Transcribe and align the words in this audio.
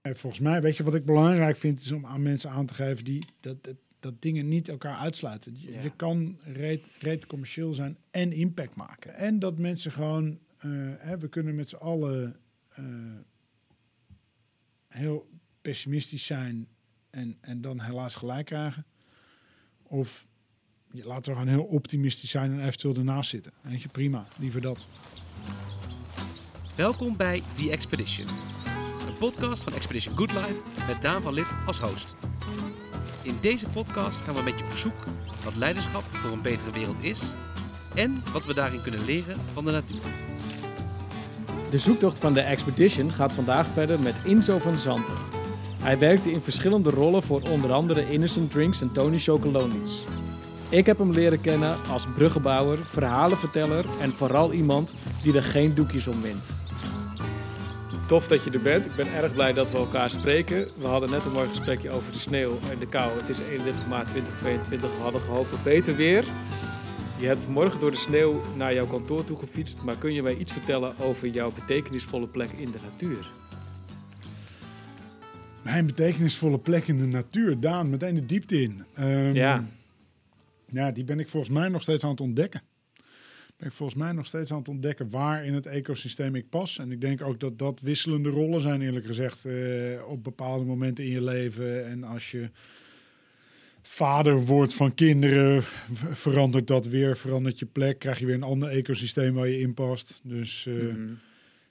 En 0.00 0.16
volgens 0.16 0.42
mij, 0.42 0.60
weet 0.62 0.76
je 0.76 0.84
wat 0.84 0.94
ik 0.94 1.04
belangrijk 1.04 1.56
vind, 1.56 1.80
is 1.80 1.92
om 1.92 2.06
aan 2.06 2.22
mensen 2.22 2.50
aan 2.50 2.66
te 2.66 2.74
geven 2.74 3.04
die 3.04 3.22
dat, 3.40 3.64
dat, 3.64 3.76
dat 4.00 4.22
dingen 4.22 4.48
niet 4.48 4.68
elkaar 4.68 4.96
uitsluiten. 4.96 5.60
Je, 5.60 5.72
Ja. 5.72 5.82
je 5.82 5.92
kan 5.96 6.38
reet, 6.44 6.84
reet 6.98 7.26
commercieel 7.26 7.72
zijn 7.72 7.96
en 8.10 8.32
impact 8.32 8.74
maken. 8.74 9.14
En 9.14 9.38
dat 9.38 9.58
mensen 9.58 9.92
gewoon, 9.92 10.38
eh, 10.58 10.70
hè, 10.98 11.18
we 11.18 11.28
kunnen 11.28 11.54
met 11.54 11.68
z'n 11.68 11.76
allen 11.76 12.36
eh, 12.68 12.84
heel 14.88 15.28
pessimistisch 15.60 16.26
zijn 16.26 16.68
en, 17.10 17.38
en 17.40 17.60
dan 17.60 17.80
helaas 17.80 18.14
gelijk 18.14 18.46
krijgen. 18.46 18.84
Of 19.82 20.26
je, 20.92 21.04
laten 21.04 21.32
we 21.32 21.38
gewoon 21.38 21.54
heel 21.54 21.64
optimistisch 21.64 22.30
zijn 22.30 22.52
en 22.52 22.60
eventueel 22.66 22.94
ernaast 22.94 23.30
zitten. 23.30 23.52
Weet 23.60 23.82
je, 23.82 23.88
prima, 23.88 24.26
liever 24.38 24.60
dat. 24.60 24.88
Welkom 26.76 27.16
bij 27.16 27.42
The 27.56 27.70
Expedition. 27.70 28.28
Podcast 29.20 29.62
van 29.62 29.72
Expedition 29.72 30.16
Good 30.16 30.32
Life 30.32 30.60
met 30.86 31.02
Daan 31.02 31.22
van 31.22 31.34
Lid 31.34 31.46
als 31.66 31.80
host. 31.80 32.16
In 33.22 33.36
deze 33.40 33.66
podcast 33.66 34.20
gaan 34.20 34.34
we 34.34 34.42
met 34.42 34.58
je 34.58 34.64
op 34.64 34.76
zoek 34.76 34.94
wat 35.44 35.56
leiderschap 35.56 36.02
voor 36.12 36.30
een 36.30 36.42
betere 36.42 36.70
wereld 36.70 37.04
is 37.04 37.22
en 37.94 38.22
wat 38.32 38.46
we 38.46 38.54
daarin 38.54 38.82
kunnen 38.82 39.04
leren 39.04 39.36
van 39.52 39.64
de 39.64 39.70
natuur. 39.70 40.00
De 41.70 41.78
zoektocht 41.78 42.18
van 42.18 42.32
de 42.32 42.40
Expedition 42.40 43.12
gaat 43.12 43.32
vandaag 43.32 43.66
verder 43.66 44.00
met 44.00 44.14
Inzo 44.24 44.58
van 44.58 44.78
Zanten. 44.78 45.14
Hij 45.78 45.98
werkte 45.98 46.30
in 46.30 46.40
verschillende 46.40 46.90
rollen 46.90 47.22
voor 47.22 47.42
onder 47.50 47.72
andere 47.72 48.10
Innocent 48.10 48.50
Drinks 48.50 48.80
en 48.80 48.92
Tony 48.92 49.18
Chocolonies. 49.18 50.04
Ik 50.68 50.86
heb 50.86 50.98
hem 50.98 51.10
leren 51.10 51.40
kennen 51.40 51.76
als 51.90 52.06
bruggenbouwer, 52.14 52.78
verhalenverteller 52.78 53.84
en 54.00 54.12
vooral 54.12 54.52
iemand 54.52 54.94
die 55.22 55.36
er 55.36 55.42
geen 55.42 55.74
doekjes 55.74 56.06
om 56.06 56.22
wint. 56.22 56.59
Tof 58.10 58.28
dat 58.28 58.44
je 58.44 58.50
er 58.50 58.62
bent. 58.62 58.86
Ik 58.86 58.94
ben 58.94 59.06
erg 59.06 59.32
blij 59.32 59.52
dat 59.52 59.70
we 59.70 59.78
elkaar 59.78 60.10
spreken. 60.10 60.68
We 60.78 60.86
hadden 60.86 61.10
net 61.10 61.24
een 61.24 61.32
mooi 61.32 61.48
gesprekje 61.48 61.90
over 61.90 62.12
de 62.12 62.18
sneeuw 62.18 62.58
en 62.70 62.78
de 62.78 62.88
kou. 62.88 63.20
Het 63.20 63.28
is 63.28 63.38
31 63.38 63.86
maart 63.88 64.08
2022. 64.08 64.96
We 64.96 65.02
hadden 65.02 65.20
gehoopt 65.20 65.52
op 65.52 65.58
beter 65.64 65.96
weer. 65.96 66.24
Je 67.18 67.26
hebt 67.26 67.40
vanmorgen 67.40 67.80
door 67.80 67.90
de 67.90 67.96
sneeuw 67.96 68.42
naar 68.56 68.74
jouw 68.74 68.86
kantoor 68.86 69.24
toe 69.24 69.36
gefietst, 69.38 69.82
maar 69.82 69.96
kun 69.96 70.12
je 70.12 70.22
mij 70.22 70.36
iets 70.36 70.52
vertellen 70.52 70.98
over 70.98 71.28
jouw 71.28 71.52
betekenisvolle 71.52 72.26
plek 72.26 72.50
in 72.50 72.70
de 72.70 72.78
natuur? 72.90 73.30
Mijn 75.62 75.86
betekenisvolle 75.86 76.58
plek 76.58 76.88
in 76.88 76.98
de 76.98 77.06
natuur, 77.06 77.60
Daan, 77.60 77.90
meteen 77.90 78.14
de 78.14 78.26
diepte 78.26 78.62
in. 78.62 78.84
Ehm, 78.94 79.34
Ja. 79.34 79.64
Ja, 80.66 80.90
die 80.90 81.04
ben 81.04 81.20
ik 81.20 81.28
volgens 81.28 81.52
mij 81.52 81.68
nog 81.68 81.82
steeds 81.82 82.04
aan 82.04 82.10
het 82.10 82.20
ontdekken. 82.20 82.62
Ben 83.60 83.68
ik 83.68 83.74
volgens 83.74 83.98
mij 83.98 84.12
nog 84.12 84.26
steeds 84.26 84.52
aan 84.52 84.58
het 84.58 84.68
ontdekken 84.68 85.10
waar 85.10 85.44
in 85.44 85.54
het 85.54 85.66
ecosysteem 85.66 86.34
ik 86.34 86.48
pas. 86.48 86.78
En 86.78 86.92
ik 86.92 87.00
denk 87.00 87.22
ook 87.22 87.40
dat 87.40 87.58
dat 87.58 87.80
wisselende 87.80 88.28
rollen 88.28 88.60
zijn, 88.60 88.82
eerlijk 88.82 89.06
gezegd, 89.06 89.44
eh, 89.44 89.54
op 90.08 90.24
bepaalde 90.24 90.64
momenten 90.64 91.04
in 91.04 91.10
je 91.10 91.22
leven. 91.22 91.86
En 91.86 92.04
als 92.04 92.30
je 92.30 92.50
vader 93.82 94.44
wordt 94.44 94.74
van 94.74 94.94
kinderen, 94.94 95.62
verandert 96.12 96.66
dat 96.66 96.86
weer, 96.86 97.16
verandert 97.16 97.58
je 97.58 97.66
plek, 97.66 97.98
krijg 97.98 98.18
je 98.18 98.26
weer 98.26 98.34
een 98.34 98.42
ander 98.42 98.68
ecosysteem 98.68 99.34
waar 99.34 99.48
je 99.48 99.60
in 99.60 99.74
past. 99.74 100.20
Dus 100.24 100.66
eh, 100.66 100.74
Mhm. 100.74 101.12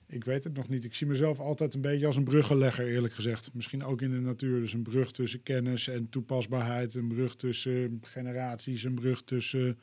ik 0.07 0.23
weet 0.23 0.43
het 0.43 0.53
nog 0.55 0.69
niet. 0.69 0.83
Ik 0.83 0.93
zie 0.93 1.07
mezelf 1.07 1.39
altijd 1.39 1.73
een 1.73 1.81
beetje 1.81 2.05
als 2.05 2.15
een 2.15 2.23
bruggenlegger, 2.23 2.87
eerlijk 2.87 3.13
gezegd. 3.13 3.49
Misschien 3.53 3.83
ook 3.83 4.01
in 4.01 4.11
de 4.11 4.19
natuur. 4.19 4.59
Dus 4.59 4.73
een 4.73 4.83
brug 4.83 5.11
tussen 5.11 5.43
kennis 5.43 5.87
en 5.87 6.09
toepasbaarheid. 6.09 6.93
Een 6.95 7.07
brug 7.07 7.35
tussen 7.35 7.99
generaties. 8.01 8.83
Een 8.83 8.95
brug 8.95 9.21
tussen 9.23 9.77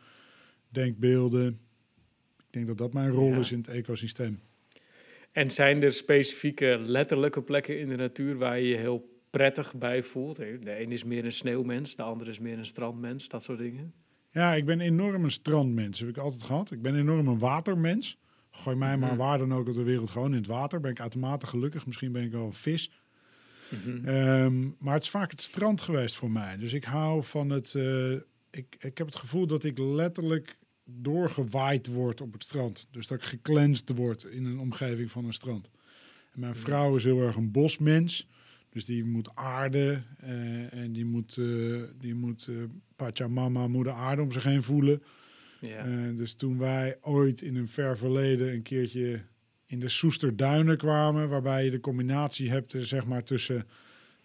denkbeelden. 0.68 1.58
Denk 2.56 2.68
dat 2.68 2.78
dat 2.78 2.92
mijn 2.92 3.10
rol 3.10 3.30
Ja. 3.30 3.36
is 3.38 3.52
in 3.52 3.58
het 3.58 3.68
ecosysteem. 3.68 4.40
En 5.32 5.50
zijn 5.50 5.82
er 5.82 5.92
specifieke 5.92 6.78
letterlijke 6.80 7.42
plekken 7.42 7.78
in 7.78 7.88
de 7.88 7.96
natuur 7.96 8.36
waar 8.36 8.58
je 8.60 8.68
je 8.68 8.76
heel 8.76 9.08
prettig 9.30 9.74
bij 9.74 10.02
voelt? 10.02 10.36
De 10.36 10.80
een 10.80 10.92
is 10.92 11.04
meer 11.04 11.24
een 11.24 11.32
sneeuwmens, 11.32 11.96
de 11.96 12.02
andere 12.02 12.30
is 12.30 12.38
meer 12.38 12.58
een 12.58 12.66
strandmens, 12.66 13.28
dat 13.28 13.42
soort 13.42 13.58
dingen. 13.58 13.92
Ja, 14.30 14.54
ik 14.54 14.64
ben 14.64 14.80
enorm 14.80 15.24
een 15.24 15.30
strandmens. 15.30 15.98
Heb 16.00 16.08
ik 16.08 16.16
altijd 16.16 16.42
gehad. 16.42 16.70
Ik 16.70 16.82
ben 16.82 16.96
enorm 16.96 17.28
een 17.28 17.38
watermens. 17.38 18.18
Gooi 18.50 18.76
mij 18.76 18.96
maar 18.96 19.08
Mhm. 19.10 19.18
waar 19.18 19.38
dan 19.38 19.54
ook 19.54 19.68
op 19.68 19.74
de 19.74 19.82
wereld 19.82 20.10
gewoon 20.10 20.30
in 20.30 20.36
het 20.38 20.46
water. 20.46 20.80
Ben 20.80 20.90
ik 20.90 21.00
uitermate 21.00 21.46
gelukkig. 21.46 21.86
Misschien 21.86 22.12
ben 22.12 22.22
ik 22.22 22.32
wel 22.32 22.44
een 22.44 22.52
vis. 22.52 22.90
Mhm. 23.70 24.08
Ehm, 24.08 24.60
maar 24.78 24.94
het 24.94 25.02
is 25.02 25.10
vaak 25.10 25.30
het 25.30 25.40
strand 25.40 25.80
geweest 25.80 26.16
voor 26.16 26.30
mij. 26.30 26.56
Dus 26.56 26.72
ik 26.72 26.84
hou 26.84 27.22
van 27.24 27.50
het. 27.50 27.74
eh, 27.74 28.12
ik, 28.50 28.76
ik 28.78 28.98
heb 28.98 29.06
het 29.06 29.16
gevoel 29.16 29.46
dat 29.46 29.64
ik 29.64 29.78
letterlijk 29.78 30.56
doorgewaaid 30.86 31.86
word 31.86 32.20
op 32.20 32.32
het 32.32 32.44
strand. 32.44 32.88
Dus 32.90 33.06
dat 33.06 33.18
ik 33.18 33.24
gecleansed 33.24 33.96
word 33.96 34.24
in 34.24 34.44
een 34.44 34.58
omgeving 34.58 35.10
van 35.10 35.24
een 35.24 35.32
strand. 35.32 35.70
En 36.32 36.40
mijn 36.40 36.56
vrouw 36.56 36.96
is 36.96 37.04
heel 37.04 37.20
erg 37.20 37.36
een 37.36 37.50
bosmens. 37.50 38.28
Dus 38.76 38.84
die 38.84 39.04
moet 39.04 39.34
aarde 39.34 40.02
eh, 40.20 40.72
en 40.72 40.92
die 40.92 41.04
moet, 41.04 41.36
eh, 41.36 41.82
die 41.98 42.14
moet 42.14 42.46
eh, 42.46 42.56
Pachamama, 42.96 43.68
moeder 43.68 43.92
aarde 43.92 44.22
om 44.22 44.32
zich 44.32 44.42
heen 44.42 44.62
voelen. 44.62 45.02
Ja. 45.60 46.10
Dus 46.12 46.34
toen 46.34 46.58
wij 46.58 46.98
ooit 47.00 47.42
in 47.42 47.56
een 47.56 47.68
ver 47.68 47.98
verleden 47.98 48.52
een 48.52 48.62
keertje 48.62 49.20
in 49.66 49.80
de 49.80 49.88
Soesterduinen 49.88 50.76
kwamen, 50.76 51.28
waarbij 51.28 51.64
je 51.64 51.70
de 51.70 51.80
combinatie 51.80 52.50
hebt 52.50 52.74
zeg 52.78 53.06
maar, 53.06 53.24
tussen 53.24 53.66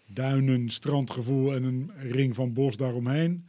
duinen, 0.06 0.68
strandgevoel 0.68 1.54
en 1.54 1.62
een 1.62 1.90
ring 1.98 2.34
van 2.34 2.52
bos 2.52 2.76
daaromheen, 2.76 3.46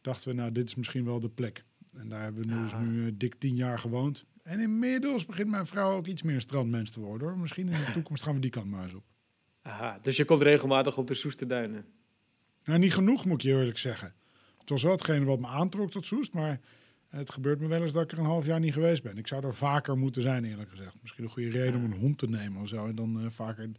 dachten 0.00 0.28
we, 0.28 0.34
nou, 0.34 0.52
dit 0.52 0.68
is 0.68 0.74
misschien 0.74 1.04
wel 1.04 1.20
de 1.20 1.28
plek. 1.28 1.62
En 1.96 2.08
daar 2.08 2.22
hebben 2.22 2.42
we 2.42 2.54
nu, 2.54 2.62
dus 2.62 2.74
nu 2.74 3.06
eh, 3.06 3.12
dik 3.14 3.34
tien 3.34 3.56
jaar 3.56 3.78
gewoond. 3.78 4.24
En 4.42 4.60
inmiddels 4.60 5.26
begint 5.26 5.50
mijn 5.50 5.66
vrouw 5.66 5.96
ook 5.96 6.06
iets 6.06 6.22
meer 6.22 6.34
een 6.34 6.40
strandmens 6.40 6.90
te 6.90 7.00
worden. 7.00 7.28
Hoor. 7.28 7.38
Misschien 7.38 7.68
in 7.68 7.84
de 7.84 7.92
toekomst 7.92 8.22
gaan 8.22 8.34
we 8.34 8.40
die 8.40 8.50
kant 8.50 8.66
maar 8.66 8.82
eens 8.82 8.94
op. 8.94 9.04
Aha, 9.62 9.98
dus 10.02 10.16
je 10.16 10.24
komt 10.24 10.42
regelmatig 10.42 10.98
op 10.98 11.06
de 11.06 11.14
Soesterduinen. 11.14 11.84
Nou, 12.64 12.78
niet 12.78 12.94
genoeg, 12.94 13.24
moet 13.24 13.34
ik 13.34 13.42
je 13.42 13.50
eerlijk 13.50 13.78
zeggen. 13.78 14.14
Het 14.58 14.68
was 14.68 14.82
wel 14.82 14.92
hetgene 14.92 15.24
wat 15.24 15.38
me 15.38 15.46
aantrok 15.46 15.90
tot 15.90 16.06
Soest, 16.06 16.32
maar 16.32 16.60
het 17.08 17.30
gebeurt 17.30 17.60
me 17.60 17.66
wel 17.66 17.82
eens 17.82 17.92
dat 17.92 18.02
ik 18.02 18.12
er 18.12 18.18
een 18.18 18.24
half 18.24 18.46
jaar 18.46 18.60
niet 18.60 18.72
geweest 18.72 19.02
ben. 19.02 19.18
Ik 19.18 19.26
zou 19.26 19.46
er 19.46 19.54
vaker 19.54 19.98
moeten 19.98 20.22
zijn, 20.22 20.44
eerlijk 20.44 20.70
gezegd. 20.70 20.96
Misschien 21.00 21.24
een 21.24 21.30
goede 21.30 21.50
reden 21.50 21.74
om 21.74 21.84
een 21.84 22.00
hond 22.00 22.18
te 22.18 22.28
nemen 22.28 22.62
of 22.62 22.68
zo 22.68 22.86
en 22.86 22.94
dan 22.94 23.20
eh, 23.20 23.30
vaker 23.30 23.70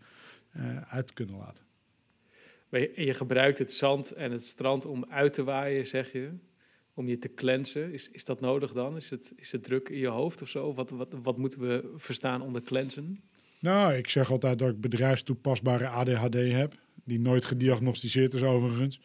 eh, 0.51 0.81
uit 0.81 1.07
te 1.07 1.13
kunnen 1.13 1.37
laten. 1.37 1.63
Je, 2.69 2.91
je 2.95 3.13
gebruikt 3.13 3.59
het 3.59 3.73
zand 3.73 4.11
en 4.11 4.31
het 4.31 4.45
strand 4.45 4.85
om 4.85 5.05
uit 5.09 5.33
te 5.33 5.43
waaien, 5.43 5.87
zeg 5.87 6.11
je. 6.11 6.31
Om 6.95 7.07
je 7.07 7.19
te 7.19 7.33
cleansen. 7.33 7.93
Is, 7.93 8.09
is 8.11 8.25
dat 8.25 8.39
nodig 8.39 8.73
dan? 8.73 8.95
Is 8.95 9.09
het, 9.09 9.33
is 9.35 9.51
het 9.51 9.63
druk 9.63 9.89
in 9.89 9.99
je 9.99 10.07
hoofd 10.07 10.41
of 10.41 10.49
zo? 10.49 10.73
Wat, 10.73 10.89
wat, 10.89 11.13
wat 11.23 11.37
moeten 11.37 11.59
we 11.59 11.91
verstaan 11.95 12.41
onder 12.41 12.61
cleansen? 12.61 13.19
Nou, 13.59 13.93
ik 13.93 14.09
zeg 14.09 14.31
altijd 14.31 14.59
dat 14.59 14.69
ik 14.69 14.81
bedrijfstoepasbare 14.81 15.87
ADHD 15.87 16.33
heb, 16.33 16.73
die 17.03 17.19
nooit 17.19 17.45
gediagnosticeerd 17.45 18.33
is 18.33 18.43
overigens. 18.43 18.99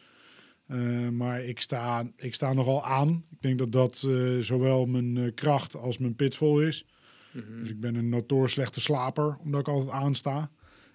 Eh, 0.71 1.09
maar 1.09 1.43
ik 1.43 1.61
sta, 1.61 2.11
ik 2.15 2.33
sta 2.33 2.53
nogal 2.53 2.85
aan. 2.85 3.23
Ik 3.29 3.41
denk 3.41 3.57
dat 3.57 3.71
dat 3.71 4.05
eh, 4.07 4.37
zowel 4.37 4.85
mijn 4.85 5.17
eh, 5.17 5.33
kracht 5.35 5.75
als 5.75 5.97
mijn 5.97 6.15
pitfall 6.15 6.67
is. 6.67 6.85
Mhm. 7.31 7.59
Dus 7.59 7.69
ik 7.69 7.79
ben 7.79 7.95
een 7.95 8.09
notoor 8.09 8.49
slechte 8.49 8.81
slaper, 8.81 9.37
omdat 9.37 9.59
ik 9.59 9.67
altijd 9.67 9.91
aansta. 9.91 10.51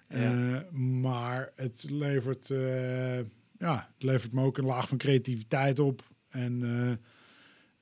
Ja. 0.09 0.65
Maar 0.71 1.51
het 1.55 1.87
levert, 1.89 2.47
ja, 3.59 3.89
het 3.93 4.03
levert 4.03 4.33
me 4.33 4.43
ook 4.43 4.57
een 4.57 4.65
laag 4.65 4.87
van 4.87 4.97
creativiteit 4.97 5.79
op. 5.79 6.03
En, 6.29 6.63
eh, 6.63 6.91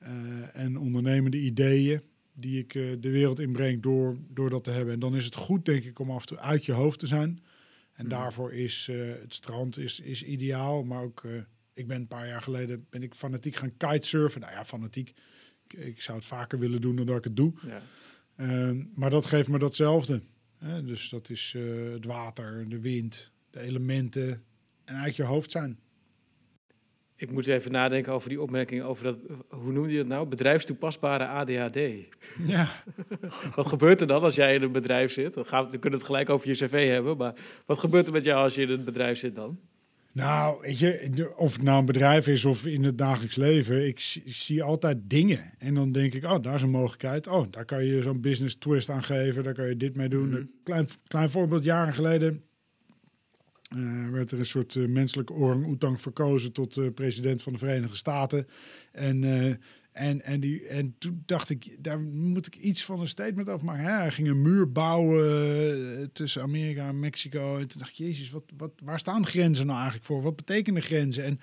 eh, 0.09 0.56
en 0.56 0.78
ondernemende 0.78 1.38
ideeën 1.38 2.01
die 2.33 2.59
ik 2.59 2.75
eh, 2.75 2.83
de 3.00 3.09
wereld 3.09 3.39
inbreng 3.39 3.81
door, 3.81 4.17
door 4.29 4.50
dat 4.50 4.63
te 4.63 4.72
hebben. 4.72 4.94
En 4.94 5.00
dan 5.00 5.16
is 5.16 5.25
het 5.25 5.35
goed, 5.35 5.66
denk 5.66 5.83
ik, 5.83 6.00
om 6.00 6.11
af 6.11 6.22
en 6.22 6.28
toe 6.28 6.39
uit 6.39 6.66
je 6.66 6.72
hoofd 6.72 7.00
te 7.00 7.07
zijn. 7.07 7.44
En 7.94 8.05
Mhm. 8.05 8.16
daarvoor 8.16 8.53
is 8.53 8.89
het 9.22 9.34
strand 9.34 9.78
is, 9.78 10.00
is 10.00 10.23
ideaal. 10.23 10.84
Maar 10.84 11.03
ook, 11.03 11.23
ik 11.73 11.88
ben 11.88 11.97
een 11.97 12.07
paar 12.07 12.28
jaar 12.28 12.41
geleden 12.41 12.85
ben 12.89 13.03
ik 13.03 13.13
fanatiek 13.13 13.55
gaan 13.55 13.78
kitesurfen. 13.78 14.41
Nou 14.41 14.53
ja, 14.53 14.66
fanatiek. 14.66 15.13
Ik, 15.67 15.73
ik 15.79 16.01
zou 16.01 16.17
het 16.17 16.28
vaker 16.28 16.59
willen 16.59 16.81
doen 16.81 16.95
dan 16.95 17.05
dat 17.05 17.17
ik 17.17 17.23
het 17.23 17.35
doe. 17.35 17.53
Ja. 17.67 17.81
Ehm, 18.35 18.84
maar 18.95 19.09
dat 19.09 19.25
geeft 19.25 19.47
me 19.47 19.59
datzelfde. 19.59 20.22
Hè? 20.57 20.84
Dus 20.84 21.09
dat 21.09 21.29
is 21.29 21.55
het 21.94 22.05
water, 22.05 22.69
de 22.69 22.79
wind, 22.79 23.31
de 23.50 23.59
elementen 23.59 24.43
en 24.85 24.96
uit 24.96 25.16
je 25.16 25.23
hoofd 25.23 25.52
zijn. 25.52 25.79
Ik 27.25 27.31
moet 27.31 27.47
even 27.47 27.72
nadenken 27.72 28.13
over 28.13 28.29
die 28.29 28.41
opmerking 28.41 28.83
over 28.83 29.03
dat, 29.03 29.17
hoe 29.49 29.72
noemde 29.72 29.91
je 29.91 29.97
dat 29.97 30.07
nou? 30.07 30.27
Bedrijfstoepasbare 30.27 31.25
ADHD. 31.27 31.79
Ja, 32.45 32.69
Wat 33.55 33.67
gebeurt 33.67 34.01
er 34.01 34.07
dan 34.07 34.22
als 34.23 34.35
jij 34.35 34.55
in 34.55 34.61
een 34.61 34.72
bedrijf 34.72 35.11
zit? 35.11 35.33
Dan, 35.33 35.45
gaan 35.45 35.66
we, 35.66 35.72
dan 35.72 35.79
kunnen 35.79 35.99
we 35.99 36.05
het 36.05 36.13
gelijk 36.13 36.29
over 36.29 36.47
je 36.47 36.53
cv 36.53 36.89
hebben, 36.89 37.17
maar 37.17 37.33
wat 37.66 37.77
gebeurt 37.77 38.05
er 38.05 38.11
met 38.11 38.23
jou 38.23 38.43
als 38.43 38.55
je 38.55 38.61
in 38.61 38.69
een 38.69 38.83
bedrijf 38.83 39.17
zit 39.17 39.35
dan? 39.35 39.59
nou, 40.11 40.61
weet 40.61 40.79
je, 40.79 41.33
of 41.37 41.53
het 41.53 41.63
nou 41.63 41.79
een 41.79 41.85
bedrijf 41.85 42.27
is 42.27 42.45
of 42.45 42.66
in 42.66 42.83
het 42.83 42.97
dagelijks 42.97 43.35
leven, 43.35 43.87
ik, 43.87 43.99
zie- 44.25 44.63
altijd 44.63 44.97
dingen. 45.03 45.53
En 45.57 45.73
dan 45.73 45.91
denk 45.91 46.13
ik, 46.13 46.23
oh, 46.23 46.41
daar 46.41 46.53
is 46.53 46.61
een 46.61 46.69
mogelijkheid. 46.69 47.27
Oh, 47.27 47.45
daar 47.49 47.66
kan 47.66 47.85
je 47.85 48.01
zo'n 48.01 48.22
business 48.22 48.55
twist 48.55 48.89
aan 48.89 49.03
geven, 49.03 49.43
daar 49.43 49.53
kan 49.53 49.67
je 49.67 49.77
dit 49.77 49.95
mee 49.95 50.09
doen. 50.09 50.33
Een 50.33 50.51
klein, 50.63 50.87
klein 51.07 51.29
voorbeeld, 51.29 51.63
jaren 51.63 51.93
geleden 51.93 52.43
eh, 53.70 54.09
werd 54.09 54.32
er 54.32 54.40
een 54.40 54.46
soort 54.46 54.76
eh, 54.76 54.85
menselijke 54.85 55.34
orang-oetang 55.34 56.02
verkozen 56.02 56.52
tot 56.52 56.78
eh, 56.78 56.85
president 56.94 57.41
van 57.41 57.53
de 57.53 57.59
Verenigde 57.59 57.96
Staten. 57.96 58.47
En 58.91 59.23
En, 59.96 60.22
en, 60.23 60.40
die, 60.40 60.67
en 60.67 60.96
toen 60.97 61.23
dacht 61.26 61.50
ik, 61.50 61.76
daar 61.79 62.00
moet 62.00 62.47
ik 62.47 62.56
iets 62.56 62.85
van 62.85 63.00
een 63.00 63.08
statement 63.08 63.50
over 63.50 63.66
maken. 63.66 63.84
Ja, 63.84 64.00
hij 64.00 64.12
ging 64.12 64.28
een 64.28 64.41
muur 64.41 64.72
bouwen 64.72 66.12
tussen 66.12 66.41
Amerika 66.41 66.88
en 66.88 67.00
Mexico. 67.00 67.58
En 67.58 67.67
toen 67.67 67.79
dacht 67.79 67.91
ik, 67.91 67.97
jezus, 67.97 68.29
wat, 68.29 68.44
wat, 68.58 68.72
waar 68.84 69.00
staan 69.00 69.26
grenzen 69.26 69.66
nou 69.66 69.78
eigenlijk 69.78 70.08
voor? 70.08 70.22
Wat 70.22 70.35
betekenen 70.35 70.82
grenzen? 70.82 71.23
En, 71.23 71.40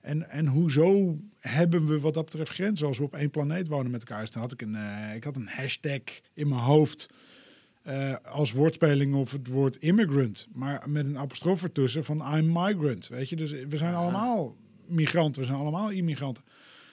en, 0.00 0.30
en 0.30 0.46
hoezo 0.46 1.16
hebben 1.38 1.86
we 1.86 2.00
wat 2.00 2.14
dat 2.14 2.24
betreft 2.24 2.50
grenzen 2.50 2.86
als 2.86 2.98
we 2.98 3.04
op 3.04 3.14
één 3.14 3.30
planeet 3.30 3.68
wonen 3.68 3.90
met 3.90 4.00
elkaar? 4.00 4.20
Dus 4.20 4.30
toen 4.30 4.42
had 4.42 4.52
ik 4.52 4.62
een, 4.62 4.74
uh, 4.74 5.14
ik 5.14 5.24
had 5.24 5.36
een 5.36 5.48
hashtag 5.48 6.02
in 6.34 6.48
mijn 6.48 6.60
hoofd 6.60 7.08
uh, 7.90 8.14
als 8.24 8.52
woordspeling 8.52 9.14
of 9.14 9.32
het 9.32 9.46
woord 9.46 9.76
immigrant. 9.76 10.48
Maar 10.52 10.90
met 10.90 11.04
een 11.04 11.18
apostrof 11.18 11.62
ertussen 11.62 12.04
van 12.04 12.36
I'm 12.36 12.52
migrant. 12.52 13.08
Weet 13.08 13.28
je, 13.28 13.36
dus 13.36 13.50
we 13.50 13.76
zijn 13.76 13.94
allemaal 13.94 14.56
migranten, 14.86 15.40
we 15.40 15.46
zijn 15.46 15.58
allemaal 15.60 15.90
immigranten. 15.90 16.44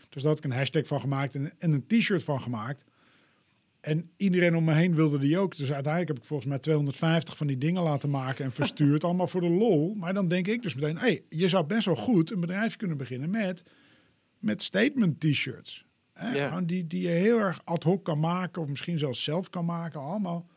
Dus 0.10 0.22
daar 0.22 0.32
had 0.32 0.44
ik 0.44 0.52
een 0.52 0.58
hashtag 0.58 0.88
van 0.88 1.00
gemaakt 1.00 1.36
en, 1.36 1.52
en 1.58 1.72
een 1.72 1.88
t-shirt 1.88 2.24
van 2.24 2.42
gemaakt. 2.42 2.84
En 3.82 4.10
iedereen 4.18 4.56
om 4.56 4.64
me 4.64 4.74
heen 4.74 4.96
wilde 4.96 5.20
die 5.20 5.38
ook. 5.38 5.56
Dus 5.56 5.74
uiteindelijk 5.74 6.08
heb 6.08 6.18
ik 6.22 6.28
volgens 6.28 6.50
mij 6.50 6.60
250 6.60 7.38
van 7.38 7.48
die 7.48 7.58
dingen 7.58 7.84
laten 7.84 8.10
maken 8.10 8.46
en 8.46 8.52
verstuurd. 8.52 9.04
allemaal 9.04 9.28
voor 9.28 9.42
de 9.42 9.50
lol. 9.50 9.94
Maar 9.94 10.14
dan 10.14 10.28
denk 10.28 10.48
ik 10.48 10.62
dus 10.62 10.76
meteen, 10.76 10.98
hey, 10.98 11.24
je 11.30 11.48
zou 11.48 11.66
best 11.66 11.86
wel 11.86 11.96
goed 11.96 12.32
een 12.32 12.40
bedrijf 12.40 12.76
kunnen 12.76 12.98
beginnen 12.98 13.30
met, 13.30 13.64
met 14.40 14.62
statement 14.62 15.20
t-shirts. 15.20 15.86
Die, 16.66 16.88
die 16.88 17.02
je 17.02 17.08
heel 17.08 17.40
erg 17.40 17.62
ad 17.64 17.84
hoc 17.84 18.04
kan 18.04 18.20
maken 18.20 18.62
of 18.62 18.68
misschien 18.68 19.00
zelfs 19.00 19.24
zelf 19.24 19.50
kan 19.50 19.66
maken. 19.66 20.00
Allemaal 20.00 20.48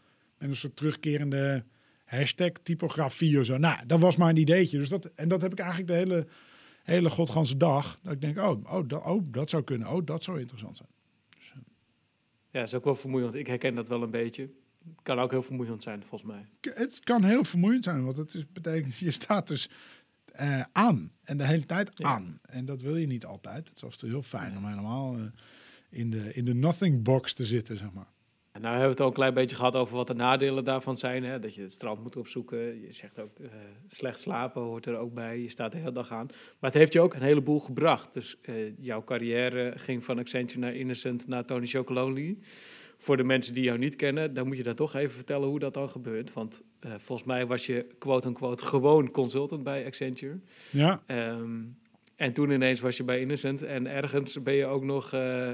met 0.40 0.50
een 0.50 0.56
soort 0.56 0.76
terugkerende 0.76 1.64
hashtag 2.04 2.52
typografie 2.62 3.38
of 3.38 3.44
zo. 3.44 3.56
Nou, 3.56 3.86
dat 3.86 4.00
was 4.00 4.16
maar 4.16 4.28
een 4.28 4.36
ideetje. 4.36 4.78
Dus 4.78 4.88
dat, 4.88 5.04
en 5.14 5.28
dat 5.28 5.42
heb 5.42 5.52
ik 5.52 5.58
eigenlijk 5.58 5.88
de 5.88 5.94
hele 5.94 6.26
hele 6.82 7.10
godganse 7.10 7.56
dag. 7.56 7.98
Dat 8.02 8.12
ik 8.12 8.20
denk, 8.20 8.38
oh, 8.38 8.72
oh, 8.72 8.88
dat, 8.88 9.04
oh, 9.04 9.22
dat 9.24 9.50
zou 9.50 9.62
kunnen. 9.62 9.88
Oh, 9.88 10.06
dat 10.06 10.22
zou 10.22 10.38
interessant 10.38 10.76
zijn. 10.76 10.88
Dus, 11.38 11.52
uh. 11.56 11.62
Ja, 12.50 12.62
is 12.62 12.74
ook 12.74 12.84
wel 12.84 12.94
vermoeiend. 12.94 13.34
Ik 13.34 13.46
herken 13.46 13.74
dat 13.74 13.88
wel 13.88 14.02
een 14.02 14.10
beetje. 14.10 14.42
Het 14.84 15.02
kan 15.02 15.18
ook 15.18 15.30
heel 15.30 15.42
vermoeiend 15.42 15.82
zijn, 15.82 16.04
volgens 16.04 16.30
mij. 16.30 16.46
Het 16.74 17.00
kan 17.00 17.24
heel 17.24 17.44
vermoeiend 17.44 17.84
zijn, 17.84 18.04
want 18.04 18.16
het 18.16 18.34
is, 18.34 18.52
betekent, 18.52 18.96
je 19.08 19.10
staat 19.10 19.48
dus 19.48 19.70
uh, 20.40 20.64
aan. 20.72 21.12
En 21.22 21.36
de 21.36 21.46
hele 21.46 21.66
tijd 21.66 21.90
ja. 21.94 22.08
aan. 22.08 22.40
En 22.42 22.64
dat 22.64 22.80
wil 22.80 22.96
je 22.96 23.06
niet 23.06 23.24
altijd. 23.24 23.68
Het 23.68 23.82
is 23.82 24.00
heel 24.00 24.22
fijn 24.22 24.52
ja. 24.52 24.58
om 24.58 24.66
helemaal 24.66 25.18
uh, 25.18 25.24
in, 25.90 26.10
de, 26.10 26.34
in 26.34 26.44
de 26.44 26.54
nothing 26.54 27.02
box 27.02 27.34
te 27.34 27.44
zitten, 27.44 27.76
zeg 27.76 27.92
maar. 27.92 28.08
En 28.52 28.60
nou 28.60 28.72
hebben 28.72 28.82
we 28.82 28.90
het 28.90 29.00
al 29.00 29.06
een 29.06 29.12
klein 29.12 29.34
beetje 29.34 29.56
gehad 29.56 29.76
over 29.76 29.96
wat 29.96 30.06
de 30.06 30.14
nadelen 30.14 30.64
daarvan 30.64 30.96
zijn. 30.96 31.24
Hè? 31.24 31.38
Dat 31.38 31.54
je 31.54 31.62
het 31.62 31.72
strand 31.72 32.02
moet 32.02 32.16
opzoeken. 32.16 32.80
Je 32.80 32.92
zegt 32.92 33.20
ook 33.20 33.38
uh, 33.38 33.48
slecht 33.88 34.20
slapen 34.20 34.62
hoort 34.62 34.86
er 34.86 34.96
ook 34.96 35.14
bij. 35.14 35.40
Je 35.40 35.48
staat 35.48 35.72
de 35.72 35.78
hele 35.78 35.92
dag 35.92 36.12
aan. 36.12 36.26
Maar 36.26 36.70
het 36.70 36.78
heeft 36.78 36.92
je 36.92 37.00
ook 37.00 37.14
een 37.14 37.22
heleboel 37.22 37.60
gebracht. 37.60 38.14
Dus 38.14 38.38
uh, 38.42 38.54
jouw 38.78 39.04
carrière 39.04 39.72
ging 39.76 40.04
van 40.04 40.18
Accenture 40.18 40.60
naar 40.60 40.74
Innocent 40.74 41.26
naar 41.26 41.44
Tony 41.44 41.66
Chocolonely. 41.66 42.38
Voor 42.96 43.16
de 43.16 43.24
mensen 43.24 43.54
die 43.54 43.62
jou 43.62 43.78
niet 43.78 43.96
kennen, 43.96 44.34
dan 44.34 44.46
moet 44.46 44.56
je 44.56 44.62
daar 44.62 44.74
toch 44.74 44.94
even 44.94 45.14
vertellen 45.14 45.48
hoe 45.48 45.58
dat 45.58 45.74
dan 45.74 45.88
gebeurt. 45.88 46.32
Want 46.32 46.62
uh, 46.80 46.92
volgens 46.98 47.28
mij 47.28 47.46
was 47.46 47.66
je 47.66 47.86
quote-unquote 47.98 48.64
gewoon 48.64 49.10
consultant 49.10 49.62
bij 49.62 49.86
Accenture. 49.86 50.40
Ja. 50.70 51.02
Um, 51.06 51.78
en 52.20 52.32
toen 52.32 52.50
ineens 52.50 52.80
was 52.80 52.96
je 52.96 53.04
bij 53.04 53.20
Innocent 53.20 53.62
en 53.62 53.86
ergens 53.86 54.42
ben 54.42 54.54
je 54.54 54.66
ook 54.66 54.84
nog, 54.84 55.14
uh, 55.14 55.48
uh, 55.48 55.52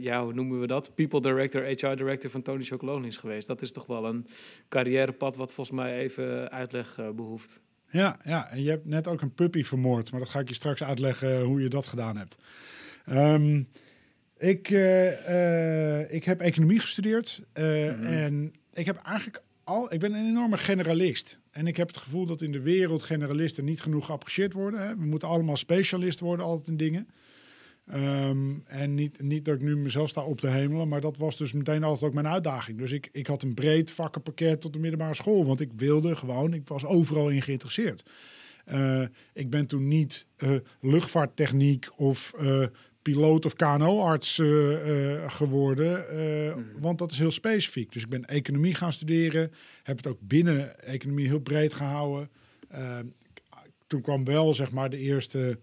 ja, 0.00 0.24
hoe 0.24 0.32
noemen 0.32 0.60
we 0.60 0.66
dat? 0.66 0.94
People 0.94 1.20
Director, 1.20 1.62
HR 1.62 1.96
Director 1.96 2.30
van 2.30 2.42
Tony 2.42 2.62
Chocolonely 2.62 3.10
geweest. 3.12 3.46
Dat 3.46 3.62
is 3.62 3.72
toch 3.72 3.86
wel 3.86 4.04
een 4.04 4.26
carrièrepad 4.68 5.36
wat 5.36 5.52
volgens 5.52 5.76
mij 5.76 5.98
even 5.98 6.50
uitleg 6.50 6.98
uh, 6.98 7.10
behoeft. 7.10 7.60
Ja, 7.90 8.18
ja, 8.24 8.50
en 8.50 8.62
je 8.62 8.70
hebt 8.70 8.86
net 8.86 9.08
ook 9.08 9.20
een 9.20 9.34
puppy 9.34 9.62
vermoord, 9.62 10.10
maar 10.10 10.20
dat 10.20 10.28
ga 10.28 10.40
ik 10.40 10.48
je 10.48 10.54
straks 10.54 10.82
uitleggen 10.82 11.40
hoe 11.40 11.62
je 11.62 11.68
dat 11.68 11.86
gedaan 11.86 12.16
hebt. 12.16 12.36
Um, 13.10 13.66
ik, 14.38 14.68
ik 16.08 16.24
heb 16.24 16.40
economie 16.40 16.78
gestudeerd 16.78 17.42
mm 17.54 17.64
-hmm. 17.64 18.04
en 18.04 18.54
ik 18.72 18.86
heb 18.86 18.96
eigenlijk 18.96 19.42
ik 19.88 19.98
ben 19.98 20.14
een 20.14 20.26
enorme 20.26 20.56
generalist. 20.56 21.38
En 21.50 21.66
ik 21.66 21.76
heb 21.76 21.86
het 21.88 21.96
gevoel 21.96 22.26
dat 22.26 22.42
in 22.42 22.52
de 22.52 22.60
wereld 22.60 23.02
generalisten 23.02 23.64
niet 23.64 23.80
genoeg 23.80 24.06
geapprecieerd 24.06 24.52
worden. 24.52 24.80
Hè. 24.80 24.96
We 24.96 25.04
moeten 25.04 25.28
allemaal 25.28 25.56
specialist 25.56 26.20
worden, 26.20 26.46
altijd 26.46 26.68
in 26.68 26.76
dingen. 26.76 27.08
Um, 27.94 28.62
en 28.66 28.94
niet, 28.94 29.22
niet 29.22 29.44
dat 29.44 29.54
ik 29.54 29.62
nu 29.62 29.76
mezelf 29.76 30.08
sta 30.08 30.22
op 30.22 30.40
te 30.40 30.46
hemelen, 30.48 30.88
maar 30.88 31.00
dat 31.00 31.16
was 31.16 31.36
dus 31.36 31.52
meteen 31.52 31.84
altijd 31.84 32.04
ook 32.04 32.14
mijn 32.14 32.28
uitdaging. 32.28 32.78
Dus 32.78 32.92
ik, 32.92 33.08
ik 33.12 33.26
had 33.26 33.42
een 33.42 33.54
breed 33.54 33.92
vakkenpakket 33.92 34.60
tot 34.60 34.72
de 34.72 34.78
middelbare 34.78 35.14
school, 35.14 35.46
want 35.46 35.60
ik 35.60 35.70
wilde 35.76 36.16
gewoon, 36.16 36.54
ik 36.54 36.68
was 36.68 36.84
overal 36.84 37.28
in 37.28 37.42
geïnteresseerd. 37.42 38.10
Uh, 38.72 39.02
ik 39.32 39.50
ben 39.50 39.66
toen 39.66 39.88
niet 39.88 40.26
uh, 40.38 40.58
luchtvaarttechniek 40.80 41.88
of 41.96 42.32
uh, 42.40 42.66
piloot 43.02 43.44
of 43.44 43.54
KNO-arts 43.54 44.38
uh, 44.38 44.48
uh, 44.86 45.30
geworden, 45.30 46.04
uh, 46.12 46.54
mm. 46.54 46.64
want 46.80 46.98
dat 46.98 47.10
is 47.10 47.18
heel 47.18 47.30
specifiek. 47.30 47.92
Dus 47.92 48.02
ik 48.02 48.08
ben 48.08 48.24
economie 48.24 48.74
gaan 48.74 48.92
studeren, 48.92 49.52
heb 49.82 49.96
het 49.96 50.06
ook 50.06 50.18
binnen 50.20 50.80
economie 50.84 51.26
heel 51.26 51.40
breed 51.40 51.72
gehouden. 51.72 52.30
Toen 53.86 54.00
kwam 54.00 54.24
wel 54.24 54.54
zeg 54.54 54.72
maar 54.72 54.90
de 54.90 54.98
eerste, 54.98 55.58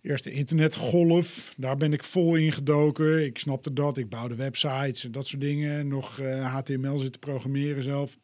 eerste 0.00 0.30
internetgolf, 0.30 1.54
daar 1.56 1.76
ben 1.76 1.92
ik 1.92 2.04
vol 2.04 2.34
in 2.34 2.52
gedoken. 2.52 3.24
Ik 3.24 3.38
snapte 3.38 3.72
dat, 3.72 3.98
ik 3.98 4.08
bouwde 4.08 4.34
websites 4.34 5.04
en 5.04 5.12
dat 5.12 5.26
soort 5.26 5.42
dingen, 5.42 5.88
nog 5.88 6.20
HTML 6.42 6.98
zitten 6.98 7.20
programmeren 7.20 7.82
zelf. 7.82 8.16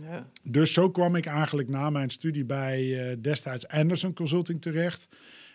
Ja. 0.00 0.30
Dus 0.42 0.72
zo 0.72 0.90
kwam 0.90 1.16
ik 1.16 1.26
eigenlijk 1.26 1.68
na 1.68 1.90
mijn 1.90 2.10
studie 2.10 2.44
bij 2.44 3.16
destijds 3.20 3.68
Anderson 3.68 4.14
Consulting 4.14 4.60
terecht. 4.60 5.08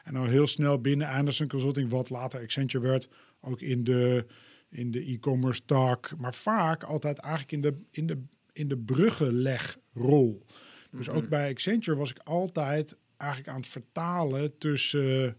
En 0.04 0.16
al 0.16 0.26
heel 0.26 0.48
snel 0.48 0.82
binnen 0.82 1.08
Anderson 1.08 1.48
Consulting, 1.48 1.90
wat 1.90 2.10
later 2.10 2.42
Accenture 2.42 2.88
werd, 2.88 3.10
ook 3.42 3.62
in 3.62 3.84
de 3.84 4.26
in 4.74 4.92
de 4.92 5.06
e-commerce 5.06 5.66
tak, 5.66 6.14
maar 6.18 6.34
vaak 6.34 6.84
altijd 6.84 7.18
eigenlijk 7.18 7.52
in 7.52 7.62
de, 7.62 7.76
in 7.92 8.08
de, 8.08 8.22
in 8.54 8.68
de 8.68 8.78
bruggenlegrol. 8.78 10.46
Dus 10.92 11.10
ook 11.10 11.30
bij 11.30 11.50
Accenture 11.50 11.98
was 11.98 12.10
ik 12.10 12.20
altijd 12.20 12.98
eigenlijk 13.18 13.52
aan 13.52 13.60
het 13.60 13.70
vertalen 13.70 14.58
tussen 14.58 15.26
uh, 15.26 15.32